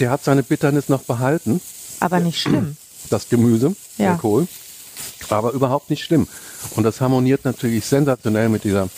der 0.00 0.10
hat 0.10 0.24
seine 0.24 0.42
Bitternis 0.42 0.88
noch 0.88 1.02
behalten 1.02 1.60
Aber 2.00 2.18
nicht 2.20 2.40
schlimm. 2.40 2.76
das 3.10 3.28
Gemüse, 3.28 3.76
Ja. 3.98 4.10
der 4.12 4.16
Kohl. 4.18 4.48
Aber 5.28 5.52
überhaupt 5.52 5.90
nicht 5.90 6.02
schlimm. 6.04 6.26
Und 6.74 6.82
das 6.84 7.00
harmoniert 7.00 7.44
natürlich 7.44 7.84
sensationell 7.86 8.48
mit 8.48 8.64
dieser 8.64 8.88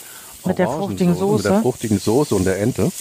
Mit 0.45 0.59
der 0.59 0.67
fruchtigen 0.67 1.11
Mit 1.11 1.19
der 1.19 1.27
Soße. 1.27 1.61
fruchtigen 1.61 1.99
Soße 1.99 2.35
und 2.35 2.43
der 2.45 2.59
Ente. 2.59 2.91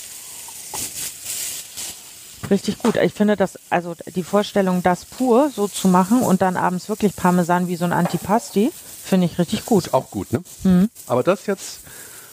Richtig 2.51 2.78
gut. 2.78 2.97
Ich 2.97 3.14
finde 3.14 3.36
das, 3.36 3.59
also 3.70 3.95
die 4.14 4.22
Vorstellung, 4.22 4.82
das 4.82 5.05
pur 5.05 5.51
so 5.55 5.68
zu 5.68 5.88
machen 5.88 6.22
und 6.22 6.43
dann 6.43 6.57
abends 6.57 6.88
wirklich 6.88 7.16
Parmesan 7.16 7.68
wie 7.68 7.76
so 7.76 7.84
ein 7.84 7.93
Antipasti, 7.93 8.70
finde 9.05 9.26
ich 9.26 9.38
richtig 9.38 9.64
gut. 9.64 9.86
Ist 9.86 9.95
auch 9.95 10.11
gut, 10.11 10.32
ne? 10.32 10.43
Mhm. 10.64 10.90
Aber 11.07 11.22
das 11.22 11.47
jetzt, 11.47 11.80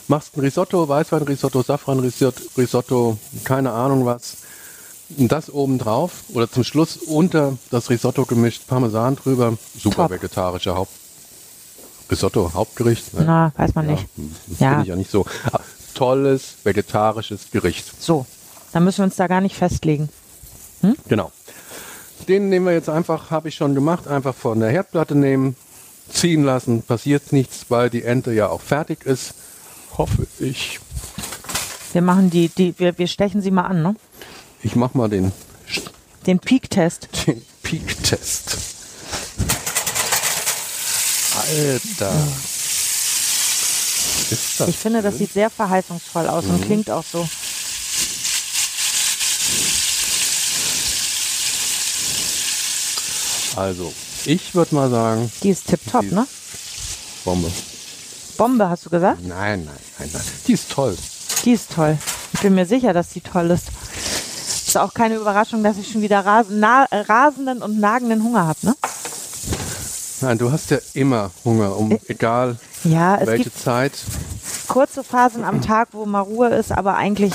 machst 0.07 0.35
ein 0.35 0.41
Risotto, 0.41 0.87
Weißwein-Risotto, 0.87 1.61
Safran-Risotto, 1.61 3.17
keine 3.43 3.71
Ahnung 3.71 4.05
was. 4.05 4.37
Und 5.17 5.31
das 5.31 5.49
oben 5.49 5.79
drauf 5.79 6.11
oder 6.33 6.51
zum 6.51 6.63
Schluss 6.63 6.97
unter 6.97 7.57
das 7.71 7.89
Risotto 7.89 8.25
gemischt, 8.25 8.67
Parmesan 8.67 9.15
drüber, 9.15 9.57
super 9.75 10.03
Top. 10.03 10.11
vegetarischer 10.11 10.75
Haupt. 10.75 10.91
Risotto, 12.09 12.51
Hauptgericht? 12.53 13.13
Ne? 13.13 13.23
Na, 13.25 13.51
weiß 13.55 13.75
man 13.75 13.85
ja, 13.85 13.91
nicht. 13.93 14.07
Das 14.47 14.59
ja. 14.59 14.69
finde 14.69 14.83
ich 14.83 14.89
ja 14.89 14.95
nicht 14.95 15.11
so. 15.11 15.25
Aber 15.45 15.61
tolles 15.93 16.55
vegetarisches 16.63 17.51
Gericht. 17.51 18.01
So, 18.01 18.25
dann 18.71 18.83
müssen 18.83 18.99
wir 18.99 19.05
uns 19.05 19.15
da 19.15 19.27
gar 19.27 19.41
nicht 19.41 19.55
festlegen. 19.55 20.09
Hm? 20.81 20.95
Genau. 21.07 21.31
Den 22.27 22.49
nehmen 22.49 22.67
wir 22.67 22.73
jetzt 22.73 22.89
einfach, 22.89 23.31
habe 23.31 23.49
ich 23.49 23.55
schon 23.55 23.75
gemacht, 23.75 24.07
einfach 24.07 24.35
von 24.35 24.59
der 24.59 24.69
Herdplatte 24.69 25.15
nehmen, 25.15 25.55
ziehen 26.09 26.43
lassen, 26.43 26.83
passiert 26.83 27.31
nichts, 27.33 27.65
weil 27.69 27.89
die 27.89 28.03
Ente 28.03 28.31
ja 28.31 28.49
auch 28.49 28.61
fertig 28.61 29.05
ist. 29.05 29.33
Hoffe 29.97 30.27
ich. 30.39 30.79
Wir 31.91 32.01
machen 32.01 32.29
die, 32.29 32.49
die 32.49 32.77
wir, 32.77 32.97
wir 32.97 33.07
stechen 33.07 33.41
sie 33.41 33.51
mal 33.51 33.63
an, 33.63 33.81
ne? 33.81 33.95
Ich 34.61 34.75
mach 34.75 34.93
mal 34.93 35.09
den. 35.09 35.31
Den 36.25 36.39
Peak-Test. 36.39 37.09
Den 37.27 37.41
Peak-Test. 37.63 38.78
Alter. 41.39 42.13
ich 44.67 44.77
finde, 44.77 45.01
das 45.01 45.17
sieht 45.17 45.33
sehr 45.33 45.49
verheißungsvoll 45.49 46.27
aus 46.27 46.45
mhm. 46.45 46.55
und 46.55 46.65
klingt 46.65 46.91
auch 46.91 47.03
so. 47.03 47.27
Also, 53.55 53.93
ich 54.25 54.55
würde 54.55 54.75
mal 54.75 54.89
sagen. 54.89 55.31
Die 55.43 55.49
ist 55.49 55.67
tipptopp, 55.67 56.11
ne? 56.11 56.27
Bombe. 57.25 57.51
Bombe, 58.37 58.69
hast 58.69 58.85
du 58.85 58.89
gesagt? 58.89 59.21
Nein, 59.21 59.65
nein, 59.65 59.75
nein, 59.97 60.09
nein. 60.13 60.21
Die 60.47 60.53
ist 60.53 60.71
toll. 60.71 60.97
Die 61.43 61.51
ist 61.51 61.71
toll. 61.71 61.97
Ich 62.33 62.39
bin 62.39 62.55
mir 62.55 62.65
sicher, 62.65 62.93
dass 62.93 63.09
die 63.09 63.21
toll 63.21 63.51
ist. 63.51 63.67
Ist 64.67 64.77
auch 64.77 64.93
keine 64.93 65.15
Überraschung, 65.15 65.63
dass 65.63 65.77
ich 65.77 65.91
schon 65.91 66.01
wieder 66.01 66.25
rasen, 66.25 66.63
rasenden 66.63 67.61
und 67.61 67.79
nagenden 67.79 68.23
Hunger 68.23 68.47
habe, 68.47 68.59
ne? 68.61 68.75
Nein, 70.21 70.37
du 70.37 70.51
hast 70.51 70.69
ja 70.71 70.77
immer 70.93 71.31
Hunger, 71.45 71.77
um 71.77 71.91
äh, 71.91 71.99
egal 72.07 72.57
ja, 72.83 73.19
welche 73.25 73.53
Zeit. 73.53 73.93
Kurze 74.67 75.03
Phasen 75.03 75.43
am 75.43 75.61
Tag, 75.61 75.89
wo 75.91 76.05
mal 76.05 76.21
Ruhe 76.21 76.49
ist, 76.49 76.71
aber 76.71 76.95
eigentlich. 76.95 77.33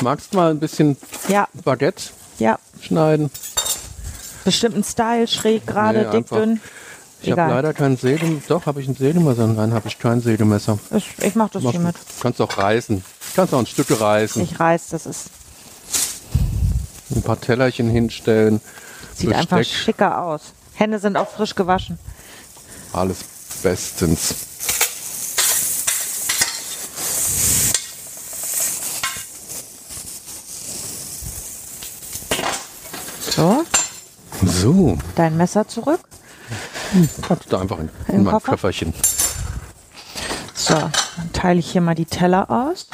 Magst 0.00 0.32
du 0.32 0.38
mal 0.38 0.50
ein 0.50 0.60
bisschen 0.60 0.96
ja. 1.28 1.48
Baguette 1.64 2.04
ja. 2.38 2.58
schneiden? 2.80 3.30
Bestimmten 4.44 4.84
Style, 4.84 5.26
schräg, 5.26 5.66
gerade, 5.66 6.04
nee, 6.04 6.10
dick, 6.10 6.28
dünn. 6.28 6.60
Ich 7.20 7.32
habe 7.32 7.52
leider 7.52 7.74
kein 7.74 7.96
Sägemesser. 7.96 8.46
Doch, 8.48 8.66
habe 8.66 8.80
ich 8.80 8.88
ein 8.88 8.94
Sägemesser. 8.94 9.46
Nein, 9.46 9.74
habe 9.74 9.88
ich 9.88 9.98
kein 9.98 10.20
Sägemesser. 10.20 10.78
Ich, 10.92 11.10
ich 11.20 11.34
mache 11.34 11.50
das 11.54 11.62
hier 11.62 11.80
mit. 11.80 11.96
Kannst 12.20 12.40
auch 12.40 12.56
reißen. 12.56 13.04
Kannst 13.34 13.52
auch 13.52 13.58
ein 13.58 13.66
Stück 13.66 14.00
reißen. 14.00 14.42
Ich 14.42 14.58
reiß, 14.58 14.88
das 14.90 15.06
ist. 15.06 15.30
Ein 17.14 17.22
paar 17.22 17.40
Tellerchen 17.40 17.90
hinstellen. 17.90 18.60
Sieht 19.14 19.30
Besteck. 19.30 19.52
einfach 19.52 19.64
schicker 19.64 20.22
aus. 20.22 20.52
Hände 20.78 21.00
sind 21.00 21.16
auch 21.16 21.28
frisch 21.28 21.56
gewaschen. 21.56 21.98
Alles 22.92 23.18
bestens. 23.64 24.34
So. 33.30 33.64
So. 34.44 34.98
Dein 35.16 35.36
Messer 35.36 35.66
zurück. 35.66 36.00
Kannst 37.26 37.52
du 37.52 37.56
einfach 37.56 37.80
in, 37.80 37.90
in 38.06 38.22
mein 38.22 38.34
Koffer? 38.34 38.52
Köfferchen. 38.52 38.94
So, 40.54 40.74
dann 40.74 41.32
teile 41.32 41.58
ich 41.58 41.72
hier 41.72 41.80
mal 41.80 41.96
die 41.96 42.06
Teller 42.06 42.50
aus. 42.50 42.86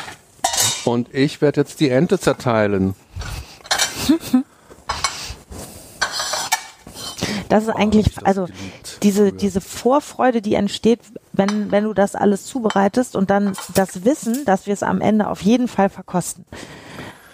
Und 0.86 1.14
ich 1.14 1.42
werde 1.42 1.60
jetzt 1.60 1.80
die 1.80 1.90
Ente 1.90 2.18
zerteilen. 2.18 2.94
Das 7.54 7.62
ist 7.62 7.70
eigentlich, 7.70 8.26
also 8.26 8.48
diese, 9.04 9.30
diese 9.32 9.60
Vorfreude, 9.60 10.42
die 10.42 10.54
entsteht, 10.54 10.98
wenn, 11.32 11.70
wenn 11.70 11.84
du 11.84 11.94
das 11.94 12.16
alles 12.16 12.46
zubereitest 12.46 13.14
und 13.14 13.30
dann 13.30 13.52
das 13.76 14.04
Wissen, 14.04 14.44
dass 14.44 14.66
wir 14.66 14.74
es 14.74 14.82
am 14.82 15.00
Ende 15.00 15.28
auf 15.28 15.40
jeden 15.40 15.68
Fall 15.68 15.88
verkosten. 15.88 16.44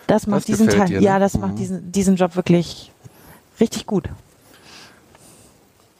Das 0.07 0.27
macht 0.27 0.41
das 0.41 0.45
diesen 0.45 0.68
Teil, 0.68 0.89
dir, 0.89 1.01
ne? 1.01 1.07
ja, 1.07 1.18
das 1.18 1.33
mhm. 1.33 1.41
macht 1.41 1.59
diesen, 1.59 1.91
diesen 1.91 2.16
Job 2.16 2.37
wirklich 2.37 2.93
richtig 3.61 3.87
gut. 3.87 4.11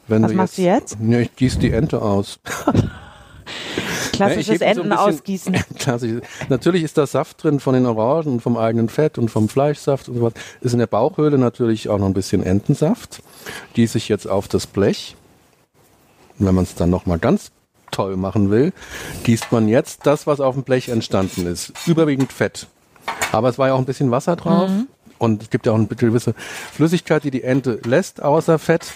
Wenn 0.07 0.21
Was 0.21 0.33
machst 0.33 0.59
jetzt, 0.59 0.93
du 0.99 1.03
jetzt? 1.03 1.11
Ja, 1.13 1.17
ich 1.17 1.35
gieße 1.35 1.57
die 1.57 1.71
Ente 1.71 1.99
aus. 1.99 2.37
Klassisches 4.27 4.59
ja, 4.59 4.67
Enten 4.67 4.89
so 4.89 4.95
ausgießen. 4.95 5.53
Klassisch. 5.79 6.21
Natürlich 6.49 6.83
ist 6.83 6.97
da 6.97 7.07
Saft 7.07 7.43
drin 7.43 7.59
von 7.59 7.73
den 7.73 7.85
Orangen, 7.85 8.39
vom 8.39 8.57
eigenen 8.57 8.89
Fett 8.89 9.17
und 9.17 9.29
vom 9.29 9.49
Fleischsaft 9.49 10.09
und 10.09 10.15
so 10.15 10.21
was. 10.23 10.33
Ist 10.61 10.73
in 10.73 10.79
der 10.79 10.87
Bauchhöhle 10.87 11.37
natürlich 11.37 11.89
auch 11.89 11.97
noch 11.97 12.07
ein 12.07 12.13
bisschen 12.13 12.43
Entensaft. 12.43 13.21
Gieße 13.73 13.97
ich 13.97 14.09
jetzt 14.09 14.27
auf 14.27 14.47
das 14.47 14.67
Blech. 14.67 15.15
wenn 16.37 16.55
man 16.55 16.63
es 16.63 16.75
dann 16.75 16.89
nochmal 16.89 17.19
ganz 17.19 17.51
toll 17.91 18.15
machen 18.15 18.49
will, 18.49 18.73
gießt 19.23 19.51
man 19.51 19.67
jetzt 19.67 20.05
das, 20.07 20.25
was 20.25 20.39
auf 20.39 20.55
dem 20.55 20.63
Blech 20.63 20.89
entstanden 20.89 21.45
ist. 21.45 21.73
Überwiegend 21.85 22.31
Fett. 22.31 22.67
Aber 23.31 23.49
es 23.49 23.57
war 23.57 23.67
ja 23.67 23.73
auch 23.73 23.79
ein 23.79 23.85
bisschen 23.85 24.11
Wasser 24.11 24.35
drauf. 24.35 24.69
Mhm. 24.69 24.87
Und 25.17 25.43
es 25.43 25.49
gibt 25.51 25.67
ja 25.67 25.71
auch 25.71 25.75
eine 25.75 25.85
gewisse 25.85 26.33
Flüssigkeit, 26.73 27.23
die 27.23 27.29
die 27.29 27.43
Ente 27.43 27.79
lässt, 27.85 28.23
außer 28.23 28.57
Fett 28.57 28.93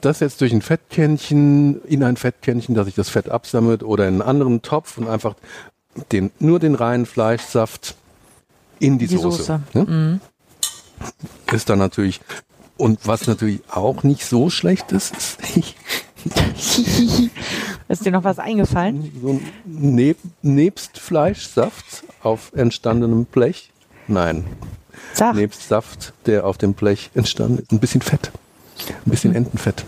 das 0.00 0.20
jetzt 0.20 0.40
durch 0.40 0.52
ein 0.52 0.62
Fettkännchen, 0.62 1.82
in 1.84 2.02
ein 2.02 2.16
Fettkännchen, 2.16 2.74
dass 2.74 2.86
sich 2.86 2.94
das 2.94 3.08
Fett 3.08 3.28
absammelt 3.28 3.82
oder 3.82 4.06
in 4.08 4.14
einen 4.14 4.22
anderen 4.22 4.62
Topf 4.62 4.98
und 4.98 5.08
einfach 5.08 5.34
den, 6.12 6.30
nur 6.38 6.58
den 6.58 6.74
reinen 6.74 7.06
Fleischsaft 7.06 7.96
in 8.78 8.98
die, 8.98 9.06
die 9.06 9.16
Soße. 9.16 9.38
Soße. 9.38 9.60
Ne? 9.74 9.84
Mhm. 9.84 10.20
Ist 11.52 11.68
dann 11.68 11.78
natürlich, 11.78 12.20
und 12.76 13.06
was 13.06 13.26
natürlich 13.26 13.60
auch 13.70 14.02
nicht 14.02 14.24
so 14.24 14.50
schlecht 14.50 14.92
ist, 14.92 15.14
ist 15.56 15.74
Ist 17.88 18.04
dir 18.04 18.10
noch 18.10 18.24
was 18.24 18.38
eingefallen? 18.38 19.12
So 19.22 19.40
neb, 19.64 20.18
nebst 20.42 20.98
Fleischsaft 20.98 22.04
auf 22.22 22.52
entstandenem 22.54 23.24
Blech? 23.26 23.70
Nein. 24.08 24.44
Sag. 25.12 25.36
Nebst 25.36 25.68
Saft, 25.68 26.12
der 26.26 26.46
auf 26.46 26.58
dem 26.58 26.74
Blech 26.74 27.10
entstanden 27.14 27.58
ist, 27.58 27.72
ein 27.72 27.80
bisschen 27.80 28.02
Fett. 28.02 28.32
Ein 28.88 29.10
bisschen 29.10 29.34
Entenfett. 29.34 29.84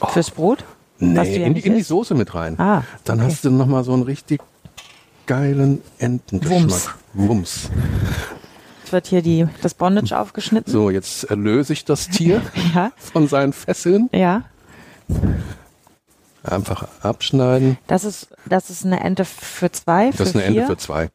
Oh. 0.00 0.08
Fürs 0.08 0.30
Brot? 0.30 0.64
Nee, 0.98 1.36
in, 1.36 1.56
in, 1.56 1.74
die 1.74 1.82
Soße 1.82 2.14
mit 2.14 2.34
rein. 2.34 2.58
Ah, 2.58 2.82
Dann 3.04 3.20
okay. 3.20 3.30
hast 3.30 3.44
du 3.44 3.50
nochmal 3.50 3.84
so 3.84 3.92
einen 3.92 4.04
richtig 4.04 4.40
geilen 5.26 5.82
Entengeschmack. 5.98 6.60
Wumms. 6.60 6.90
Wumms. 7.14 7.70
Jetzt 8.82 8.92
wird 8.92 9.06
hier 9.06 9.22
die, 9.22 9.46
das 9.62 9.74
Bondage 9.74 10.18
aufgeschnitten. 10.18 10.72
So, 10.72 10.90
jetzt 10.90 11.24
erlöse 11.24 11.72
ich 11.72 11.84
das 11.84 12.08
Tier 12.08 12.42
ja. 12.74 12.92
von 12.96 13.28
seinen 13.28 13.52
Fesseln. 13.52 14.08
Ja. 14.12 14.42
Einfach 16.42 16.86
abschneiden. 17.02 17.78
Das 17.86 18.04
ist, 18.04 18.28
das 18.44 18.70
ist 18.70 18.84
eine 18.84 19.00
Ente 19.00 19.24
für 19.24 19.72
zwei. 19.72 20.10
Das 20.10 20.28
ist 20.28 20.36
eine 20.36 20.44
vier? 20.44 20.62
Ente 20.62 20.72
für 20.72 20.78
zwei. 20.78 21.10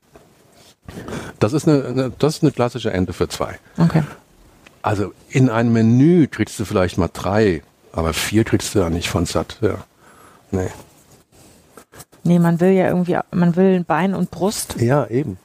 Das 1.40 1.54
ist 1.54 1.68
eine, 1.68 2.12
das 2.18 2.38
ist 2.38 2.44
eine 2.44 2.52
klassische 2.52 2.92
Ente 2.92 3.14
für 3.14 3.30
zwei. 3.30 3.60
Okay. 3.78 4.04
Also 4.82 5.14
in 5.30 5.50
einem 5.50 5.74
Menü 5.74 6.28
kriegst 6.28 6.60
du 6.60 6.66
vielleicht 6.66 6.98
mal 6.98 7.10
drei, 7.12 7.62
aber 7.92 8.14
vier 8.14 8.44
kriegst 8.44 8.76
du 8.76 8.80
ja 8.80 8.90
nicht 8.90 9.10
von 9.10 9.26
satt. 9.26 9.58
Ja. 9.62 9.84
Nee. 10.52 10.70
Nee, 12.24 12.40
man 12.40 12.60
will 12.60 12.72
ja 12.72 12.88
irgendwie, 12.88 13.18
man 13.32 13.56
will 13.56 13.76
ein 13.76 13.86
Bein 13.86 14.14
und 14.14 14.32
Brust. 14.32 14.76
Ja, 14.80 15.08
eben. 15.08 15.38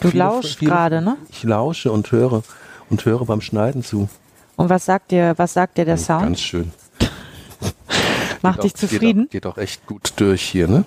Du 0.00 0.10
viele, 0.10 0.24
lauschst 0.24 0.60
gerade, 0.60 1.00
ne? 1.00 1.16
Ich 1.30 1.42
lausche 1.42 1.90
und 1.90 2.10
höre 2.12 2.42
und 2.90 3.04
höre 3.04 3.24
beim 3.24 3.40
Schneiden 3.40 3.82
zu. 3.82 4.08
Und 4.56 4.70
was 4.70 4.84
sagt 4.84 5.10
dir, 5.10 5.34
was 5.36 5.54
sagt 5.54 5.78
dir 5.78 5.84
der 5.84 5.98
Sound? 5.98 6.22
Ganz 6.22 6.40
schön. 6.40 6.72
Macht 8.42 8.62
dich 8.64 8.74
auch, 8.74 8.78
zufrieden? 8.78 9.28
Geht 9.30 9.46
auch, 9.46 9.54
geht 9.54 9.58
auch, 9.58 9.58
echt 9.58 9.86
gut 9.86 10.12
durch 10.16 10.42
hier, 10.42 10.68
ne? 10.68 10.84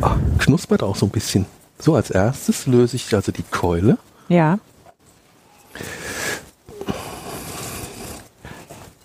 Ah, 0.00 0.16
knuspert 0.38 0.82
auch 0.82 0.96
so 0.96 1.06
ein 1.06 1.10
bisschen. 1.10 1.46
So, 1.78 1.94
als 1.94 2.10
erstes 2.10 2.66
löse 2.66 2.96
ich 2.96 3.14
also 3.14 3.32
die 3.32 3.42
Keule. 3.42 3.98
Ja. 4.28 4.58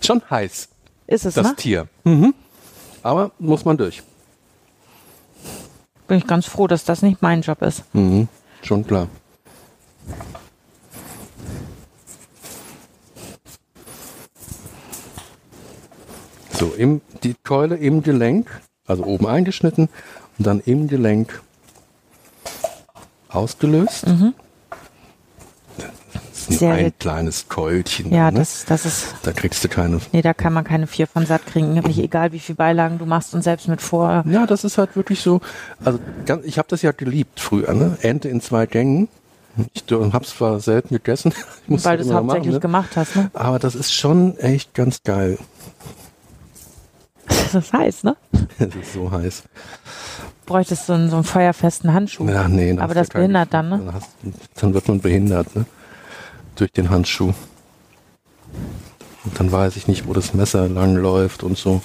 Schon 0.00 0.22
heiß. 0.28 0.68
Ist 1.06 1.26
es, 1.26 1.34
das 1.34 1.46
ne? 1.46 1.56
Tier. 1.56 1.88
Mhm. 2.04 2.34
Aber 3.02 3.32
muss 3.38 3.64
man 3.64 3.76
durch. 3.76 4.02
Bin 6.08 6.18
ich 6.18 6.26
ganz 6.26 6.46
froh, 6.46 6.66
dass 6.66 6.84
das 6.84 7.02
nicht 7.02 7.22
mein 7.22 7.42
Job 7.42 7.62
ist. 7.62 7.82
Mhm. 7.94 8.28
Schon 8.62 8.86
klar. 8.86 9.08
So, 16.52 16.72
im, 16.74 17.00
die 17.22 17.34
Keule 17.42 17.76
im 17.76 18.02
Gelenk, 18.02 18.48
also 18.86 19.04
oben 19.04 19.26
eingeschnitten 19.26 19.88
und 20.38 20.46
dann 20.46 20.60
im 20.60 20.86
Gelenk 20.86 21.42
ausgelöst. 23.34 24.06
Mhm. 24.06 24.34
Das 25.76 26.48
ist 26.48 26.60
nur 26.60 26.72
ein 26.72 26.92
kleines 26.98 27.48
Keulchen. 27.48 28.12
Ja, 28.12 28.30
ne? 28.30 28.40
das, 28.40 28.64
das 28.66 28.84
ist, 28.84 29.14
da 29.22 29.32
kriegst 29.32 29.62
du 29.62 29.68
keine. 29.68 30.00
nee, 30.10 30.22
da 30.22 30.34
kann 30.34 30.52
man 30.52 30.64
keine 30.64 30.86
vier 30.86 31.06
von 31.06 31.24
satt 31.24 31.46
kriegen. 31.46 31.72
Nämlich 31.72 31.98
egal, 31.98 32.32
wie 32.32 32.40
viel 32.40 32.56
Beilagen 32.56 32.98
du 32.98 33.06
machst 33.06 33.32
und 33.34 33.42
selbst 33.42 33.68
mit 33.68 33.80
vor. 33.80 34.24
Ja, 34.26 34.46
das 34.46 34.64
ist 34.64 34.76
halt 34.76 34.96
wirklich 34.96 35.20
so. 35.20 35.40
Also 35.84 36.00
ich 36.42 36.58
habe 36.58 36.68
das 36.68 36.82
ja 36.82 36.90
geliebt 36.90 37.38
früher. 37.38 37.72
Ne? 37.74 37.96
Ente 38.02 38.28
in 38.28 38.40
zwei 38.40 38.66
Gängen. 38.66 39.08
Ich 39.74 39.84
habe 39.90 40.24
es 40.24 40.30
zwar 40.30 40.60
selten 40.60 40.94
gegessen, 40.94 41.34
Weil 41.66 41.98
du 41.98 42.04
es 42.04 42.12
hauptsächlich 42.12 42.46
machen, 42.46 42.54
ne? 42.54 42.60
gemacht 42.60 42.96
hast, 42.96 43.16
ne? 43.16 43.30
aber 43.34 43.58
das 43.58 43.74
ist 43.74 43.92
schon 43.92 44.38
echt 44.38 44.74
ganz 44.74 45.02
geil. 45.02 45.38
Das 47.52 47.54
ist 47.66 47.72
heiß, 47.74 48.04
ne? 48.04 48.16
Es 48.58 48.74
ist 48.74 48.94
so 48.94 49.10
heiß. 49.10 49.42
Bräuchtest 50.46 50.88
du 50.88 50.94
einen, 50.94 51.10
so 51.10 51.16
einen 51.16 51.24
feuerfesten 51.24 51.92
Handschuh. 51.92 52.28
Ja, 52.28 52.48
nee, 52.48 52.76
Aber 52.78 52.94
das 52.94 53.08
behindert 53.08 53.54
dann, 53.54 53.68
ne? 53.68 53.78
Dann, 53.78 53.94
hast, 53.94 54.10
dann 54.56 54.74
wird 54.74 54.88
man 54.88 55.00
behindert, 55.00 55.54
ne? 55.54 55.66
Durch 56.56 56.72
den 56.72 56.90
Handschuh. 56.90 57.32
Und 59.24 59.38
dann 59.38 59.52
weiß 59.52 59.76
ich 59.76 59.86
nicht, 59.86 60.06
wo 60.06 60.12
das 60.12 60.34
Messer 60.34 60.68
lang 60.68 60.96
läuft 60.96 61.42
und 61.42 61.56
so. 61.56 61.80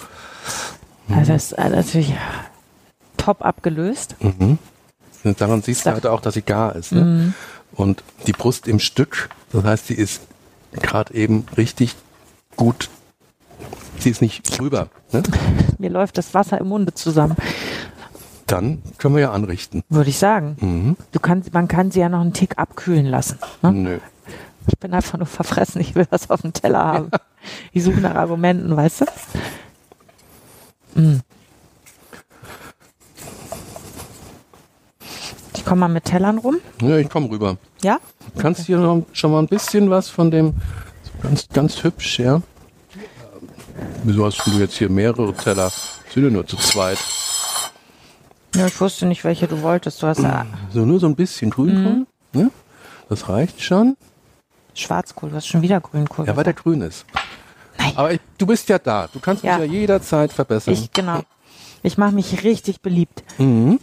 Also 1.10 1.34
das 1.34 1.52
ist 1.52 1.52
äh, 1.54 1.70
natürlich 1.70 2.14
top 3.18 3.46
abgelöst. 3.46 4.16
Mhm. 4.20 4.58
Und 5.24 5.42
daran 5.42 5.62
siehst 5.62 5.86
du 5.86 5.92
halt 5.92 6.06
auch, 6.06 6.22
dass 6.22 6.34
sie 6.34 6.42
gar 6.42 6.76
ist. 6.76 6.92
Ne? 6.92 7.02
Mhm. 7.02 7.34
Und 7.74 8.04
die 8.26 8.32
Brust 8.32 8.68
im 8.68 8.80
Stück, 8.80 9.30
das 9.52 9.64
heißt, 9.64 9.88
sie 9.88 9.94
ist 9.94 10.22
gerade 10.72 11.14
eben 11.14 11.46
richtig 11.58 11.96
gut. 12.56 12.90
Sie 14.00 14.10
ist 14.10 14.22
nicht 14.22 14.58
drüber. 14.58 14.88
Ne? 15.12 15.24
Mir 15.78 15.90
läuft 15.90 16.18
das 16.18 16.34
Wasser 16.34 16.60
im 16.60 16.70
Munde 16.70 16.94
zusammen, 16.94 17.36
Dann 18.48 18.82
können 18.98 19.16
wir 19.16 19.22
ja 19.22 19.32
anrichten. 19.32 19.84
würde 19.90 20.10
ich 20.10 20.18
sagen. 20.18 20.56
Mhm. 20.60 20.98
Du 21.12 21.20
kannst, 21.20 21.54
man 21.54 21.68
kann 21.68 21.92
sie 21.92 22.00
ja 22.00 22.10
noch 22.10 22.22
einen 22.22 22.34
Tick 22.34 22.58
abkühlen 22.58 23.06
lassen. 23.06 23.38
Ne? 23.62 23.72
Nö. 23.74 23.98
Ich 24.68 24.78
bin 24.80 24.94
einfach 24.94 25.18
nur 25.18 25.28
verfressen, 25.28 25.80
ich 25.82 25.96
will 25.96 26.08
was 26.10 26.30
auf 26.30 26.42
dem 26.42 26.54
Teller 26.54 26.80
haben. 26.86 27.12
Ich 27.72 27.84
suche 27.84 28.00
nach 28.00 28.16
Argumenten, 28.16 28.76
weißt 28.76 29.02
du? 29.02 29.06
Mm. 31.02 31.20
Ich 35.56 35.66
komme 35.66 35.82
mal 35.82 35.88
mit 35.90 36.06
Tellern 36.06 36.38
rum. 36.38 36.58
Ja, 36.82 36.98
ich 36.98 37.10
komme 37.10 37.30
rüber. 37.30 37.58
Ja? 37.84 38.00
Du 38.36 38.42
kannst 38.42 38.66
hier 38.66 38.78
noch, 38.78 39.06
schon 39.12 39.32
mal 39.32 39.40
ein 39.40 39.48
bisschen 39.48 39.90
was 39.90 40.10
von 40.10 40.32
dem, 40.32 40.54
ganz, 41.22 41.48
ganz 41.50 41.84
hübsch, 41.84 42.20
ja. 42.20 42.42
Wieso 44.04 44.26
hast 44.26 44.42
du 44.46 44.52
jetzt 44.52 44.78
hier 44.78 44.90
mehrere 44.90 45.34
Teller? 45.34 45.72
Sind 46.14 46.24
ja 46.24 46.30
nur 46.30 46.48
zu 46.48 46.56
zweit. 46.58 46.98
Ja, 48.56 48.68
ich 48.68 48.80
wusste 48.82 49.06
nicht, 49.06 49.24
welche 49.24 49.48
du 49.48 49.62
wolltest. 49.62 50.02
Du 50.02 50.08
hast 50.08 50.20
ja 50.20 50.46
So 50.74 50.86
nur 50.86 51.00
so 51.00 51.08
ein 51.08 51.16
bisschen 51.16 51.50
Grünkohl. 51.52 52.06
Ne? 52.34 52.50
Das 53.10 53.30
reicht 53.30 53.62
schon. 53.62 53.98
Schwarzkohl, 54.74 55.30
du 55.30 55.36
hast 55.36 55.48
schon 55.48 55.62
wieder 55.62 55.80
Grünkohl. 55.82 56.26
Ja, 56.28 56.36
weil 56.36 56.44
der 56.44 56.54
grün 56.54 56.82
ist. 56.82 57.06
Nein. 57.78 57.94
Aber 57.96 58.12
ich, 58.12 58.20
du 58.38 58.46
bist 58.46 58.70
ja 58.70 58.80
da. 58.80 59.08
Du 59.12 59.20
kannst 59.20 59.44
Ja. 59.44 59.58
mich 59.58 59.68
ja 59.68 59.74
jederzeit 59.80 60.32
verbessern. 60.34 60.74
ich, 60.74 60.92
genau. 60.92 61.22
Ich 61.84 61.98
mache 61.98 62.12
mich 62.12 62.44
richtig 62.44 62.82
beliebt. 62.82 63.24
Mhm. 63.38 63.80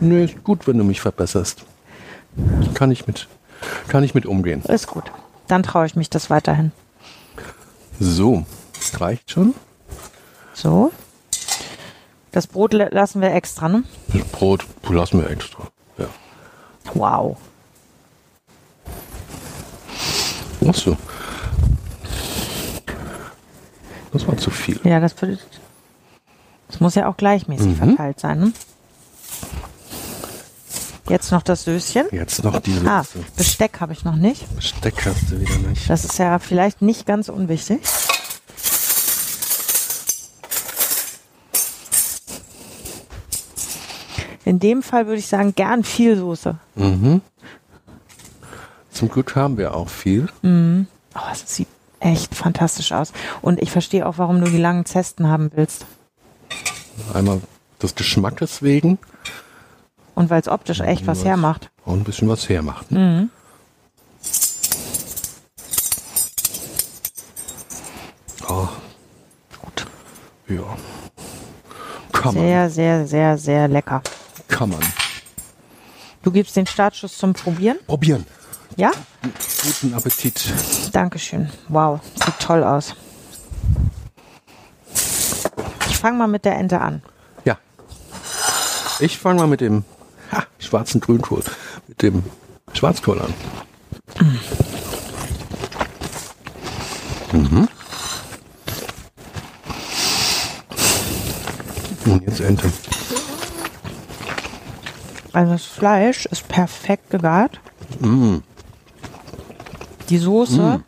Nee, 0.00 0.24
ist 0.24 0.42
gut, 0.44 0.66
wenn 0.66 0.78
du 0.78 0.84
mich 0.84 1.00
verbesserst. 1.00 1.64
Kann 2.74 2.90
ich 2.90 3.06
mit, 3.06 3.28
kann 3.88 4.02
ich 4.02 4.14
mit 4.14 4.26
umgehen. 4.26 4.62
Ist 4.62 4.88
gut. 4.88 5.04
Dann 5.46 5.62
traue 5.62 5.86
ich 5.86 5.94
mich 5.94 6.10
das 6.10 6.30
weiterhin. 6.30 6.72
So, 8.00 8.44
reicht 8.98 9.30
schon. 9.30 9.54
So. 10.52 10.90
Das 12.34 12.48
Brot 12.48 12.72
la- 12.72 12.88
lassen 12.90 13.20
wir 13.20 13.32
extra, 13.32 13.68
ne? 13.68 13.84
Das 14.08 14.24
Brot 14.24 14.64
lassen 14.88 15.20
wir 15.22 15.30
extra. 15.30 15.68
Ja. 15.98 16.06
Wow. 16.94 17.36
Ach 20.68 20.74
so. 20.74 20.96
Das 24.12 24.26
war 24.26 24.36
zu 24.36 24.50
viel. 24.50 24.80
Ja, 24.82 24.98
das 24.98 25.20
würde. 25.22 25.38
Das 26.66 26.80
muss 26.80 26.96
ja 26.96 27.08
auch 27.08 27.16
gleichmäßig 27.16 27.68
Mhm. 27.68 27.76
verteilt 27.76 28.18
sein, 28.18 28.40
ne? 28.40 28.52
Jetzt 31.08 31.30
noch 31.30 31.42
das 31.42 31.62
Söschen. 31.64 32.06
Jetzt 32.10 32.42
noch 32.42 32.58
diese 32.60 32.84
Ah, 32.90 33.04
Besteck 33.36 33.80
habe 33.80 33.92
ich 33.92 34.04
noch 34.04 34.16
nicht. 34.16 34.52
Besteck 34.56 35.06
hast 35.06 35.30
du 35.30 35.38
wieder 35.38 35.68
nicht. 35.68 35.88
Das 35.88 36.04
ist 36.04 36.18
ja 36.18 36.40
vielleicht 36.40 36.82
nicht 36.82 37.06
ganz 37.06 37.28
unwichtig. 37.28 37.80
In 44.54 44.60
dem 44.60 44.84
Fall 44.84 45.06
würde 45.08 45.18
ich 45.18 45.26
sagen, 45.26 45.52
gern 45.56 45.82
viel 45.82 46.16
Soße. 46.16 46.54
Mhm. 46.76 47.22
Zum 48.92 49.08
Glück 49.08 49.34
haben 49.34 49.58
wir 49.58 49.74
auch 49.74 49.88
viel. 49.88 50.28
Oh, 50.44 51.18
es 51.32 51.56
sieht 51.56 51.66
echt 51.98 52.32
fantastisch 52.36 52.92
aus. 52.92 53.12
Und 53.42 53.60
ich 53.60 53.72
verstehe 53.72 54.06
auch, 54.06 54.16
warum 54.18 54.40
du 54.40 54.48
die 54.48 54.58
langen 54.60 54.84
Zesten 54.86 55.26
haben 55.26 55.50
willst. 55.56 55.86
Einmal 57.12 57.40
des 57.82 57.96
Geschmackes 57.96 58.62
wegen 58.62 58.98
Und 60.14 60.30
weil 60.30 60.40
es 60.40 60.46
optisch 60.46 60.78
echt 60.78 61.08
was 61.08 61.18
Was? 61.18 61.24
hermacht. 61.24 61.70
und 61.84 62.02
ein 62.02 62.04
bisschen 62.04 62.28
was 62.28 62.48
hermacht. 62.48 62.92
Mhm. 62.92 63.30
Oh, 68.48 68.68
Gut. 69.64 69.86
ja. 70.46 70.62
Kann 72.12 72.34
man. 72.36 72.44
Sehr, 72.44 72.70
sehr, 72.70 73.06
sehr, 73.08 73.36
sehr 73.36 73.66
lecker. 73.66 74.00
Kann 74.48 74.70
man. 74.70 74.80
Du 76.22 76.30
gibst 76.30 76.56
den 76.56 76.66
Startschuss 76.66 77.18
zum 77.18 77.34
Probieren? 77.34 77.78
Probieren. 77.86 78.26
Ja? 78.76 78.90
Guten 79.62 79.94
Appetit. 79.94 80.52
Dankeschön. 80.92 81.50
Wow, 81.68 82.00
sieht 82.14 82.38
toll 82.40 82.64
aus. 82.64 82.94
Ich 85.88 85.98
fange 85.98 86.18
mal 86.18 86.28
mit 86.28 86.44
der 86.44 86.56
Ente 86.56 86.80
an. 86.80 87.02
Ja. 87.44 87.58
Ich 89.00 89.18
fange 89.18 89.40
mal 89.40 89.46
mit 89.46 89.60
dem 89.60 89.84
ha, 90.32 90.44
schwarzen 90.58 91.00
Grünkohl, 91.00 91.42
mit 91.88 92.02
dem 92.02 92.24
Schwarzkohl 92.72 93.20
an. 93.20 93.34
Mhm. 97.32 97.68
Und 102.06 102.22
jetzt 102.22 102.40
Ente. 102.40 102.70
Also 105.34 105.52
das 105.52 105.64
Fleisch 105.64 106.24
ist 106.26 106.48
perfekt 106.48 107.10
gegart. 107.10 107.60
Die 110.08 110.18
Soße 110.18 110.80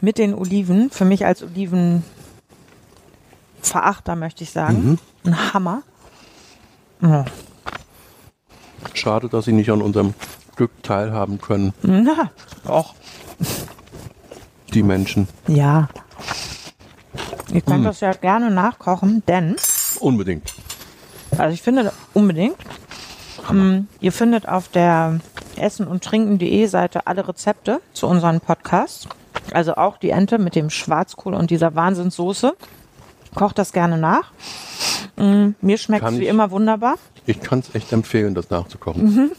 mit 0.00 0.18
den 0.18 0.34
Oliven, 0.34 0.90
für 0.90 1.04
mich 1.04 1.26
als 1.26 1.42
Olivenverachter 1.42 2.04
möchte 4.16 4.44
ich 4.44 4.50
sagen, 4.52 4.98
ein 5.24 5.52
Hammer. 5.52 5.82
Ja. 7.02 7.24
Schade, 8.94 9.28
dass 9.28 9.44
Sie 9.46 9.52
nicht 9.52 9.70
an 9.70 9.82
unserem 9.82 10.14
Glück 10.54 10.70
teilhaben 10.82 11.40
können, 11.40 11.74
Na, 11.82 12.30
doch. 12.64 12.94
die 14.72 14.82
Menschen. 14.82 15.28
Ja. 15.48 15.88
Ihr 17.52 17.60
könnt 17.60 17.84
das 17.84 18.00
ja 18.00 18.12
gerne 18.12 18.50
nachkochen, 18.50 19.22
denn, 19.26 19.56
Unbedingt. 20.00 20.54
also 21.36 21.52
ich 21.52 21.62
finde 21.62 21.92
unbedingt, 22.14 22.56
ähm, 23.50 23.88
ihr 24.00 24.12
findet 24.12 24.48
auf 24.48 24.68
der 24.68 25.20
essen 25.56 25.86
und 25.86 26.02
trinken.de 26.04 26.66
Seite 26.66 27.06
alle 27.06 27.26
Rezepte 27.28 27.80
zu 27.92 28.06
unseren 28.06 28.40
Podcasts. 28.40 29.08
Also 29.52 29.74
auch 29.76 29.98
die 29.98 30.10
Ente 30.10 30.38
mit 30.38 30.54
dem 30.54 30.70
Schwarzkohl 30.70 31.34
und 31.34 31.50
dieser 31.50 31.74
Wahnsinnssoße. 31.74 32.54
Kocht 33.34 33.58
das 33.58 33.72
gerne 33.72 33.98
nach. 33.98 34.32
Mm, 35.16 35.50
Mir 35.60 35.78
schmeckt 35.78 36.04
es 36.06 36.12
wie 36.18 36.22
ich- 36.24 36.28
immer 36.28 36.50
wunderbar. 36.50 36.94
Ich 37.26 37.40
kann 37.40 37.58
es 37.58 37.74
echt 37.74 37.92
empfehlen, 37.92 38.34
das 38.34 38.50
nachzukochen. 38.50 39.32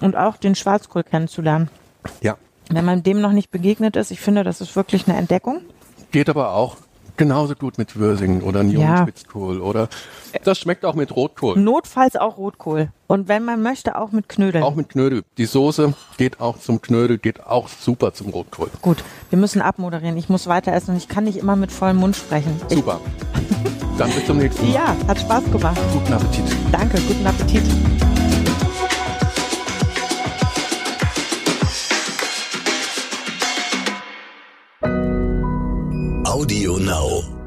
Und 0.00 0.16
auch 0.16 0.36
den 0.36 0.54
Schwarzkohl 0.54 1.02
kennenzulernen. 1.02 1.68
Ja. 2.20 2.36
Wenn 2.70 2.84
man 2.84 3.02
dem 3.02 3.20
noch 3.20 3.32
nicht 3.32 3.50
begegnet 3.50 3.96
ist, 3.96 4.10
ich 4.10 4.20
finde, 4.20 4.44
das 4.44 4.60
ist 4.60 4.76
wirklich 4.76 5.08
eine 5.08 5.16
Entdeckung. 5.18 5.62
Geht 6.10 6.28
aber 6.28 6.52
auch 6.52 6.76
genauso 7.18 7.54
gut 7.54 7.76
mit 7.76 7.96
Würsingen 7.96 8.42
oder 8.42 8.62
Ja. 8.62 8.78
Nierenspitzkohl 8.78 9.60
oder 9.60 9.88
das 10.44 10.58
schmeckt 10.58 10.84
auch 10.86 10.94
mit 10.94 11.14
Rotkohl. 11.14 11.58
Notfalls 11.58 12.16
auch 12.16 12.38
Rotkohl. 12.38 12.88
Und 13.06 13.28
wenn 13.28 13.44
man 13.44 13.62
möchte, 13.62 13.96
auch 13.98 14.12
mit 14.12 14.28
Knödeln. 14.28 14.64
Auch 14.64 14.74
mit 14.74 14.88
Knödel. 14.88 15.22
Die 15.36 15.44
Soße 15.46 15.94
geht 16.16 16.40
auch 16.40 16.58
zum 16.58 16.80
Knödel, 16.80 17.18
geht 17.18 17.44
auch 17.46 17.68
super 17.68 18.12
zum 18.14 18.28
Rotkohl. 18.30 18.70
Gut, 18.82 19.04
wir 19.30 19.38
müssen 19.38 19.60
abmoderieren. 19.60 20.16
Ich 20.16 20.28
muss 20.28 20.46
weiter 20.46 20.72
essen 20.72 20.92
und 20.92 20.96
ich 20.96 21.08
kann 21.08 21.24
nicht 21.24 21.36
immer 21.38 21.56
mit 21.56 21.72
vollem 21.72 21.96
Mund 21.98 22.16
sprechen. 22.16 22.58
Super. 22.68 23.00
Dann 23.98 24.10
bis 24.12 24.26
zum 24.26 24.38
nächsten 24.38 24.66
Mal. 24.68 24.74
ja, 24.74 24.96
hat 25.08 25.18
Spaß 25.18 25.44
gemacht. 25.50 25.78
Guten 25.92 26.12
Appetit. 26.12 26.44
Danke, 26.72 26.98
guten 27.08 27.26
Appetit. 27.26 28.07
Audio 36.28 36.76
Now. 36.76 37.37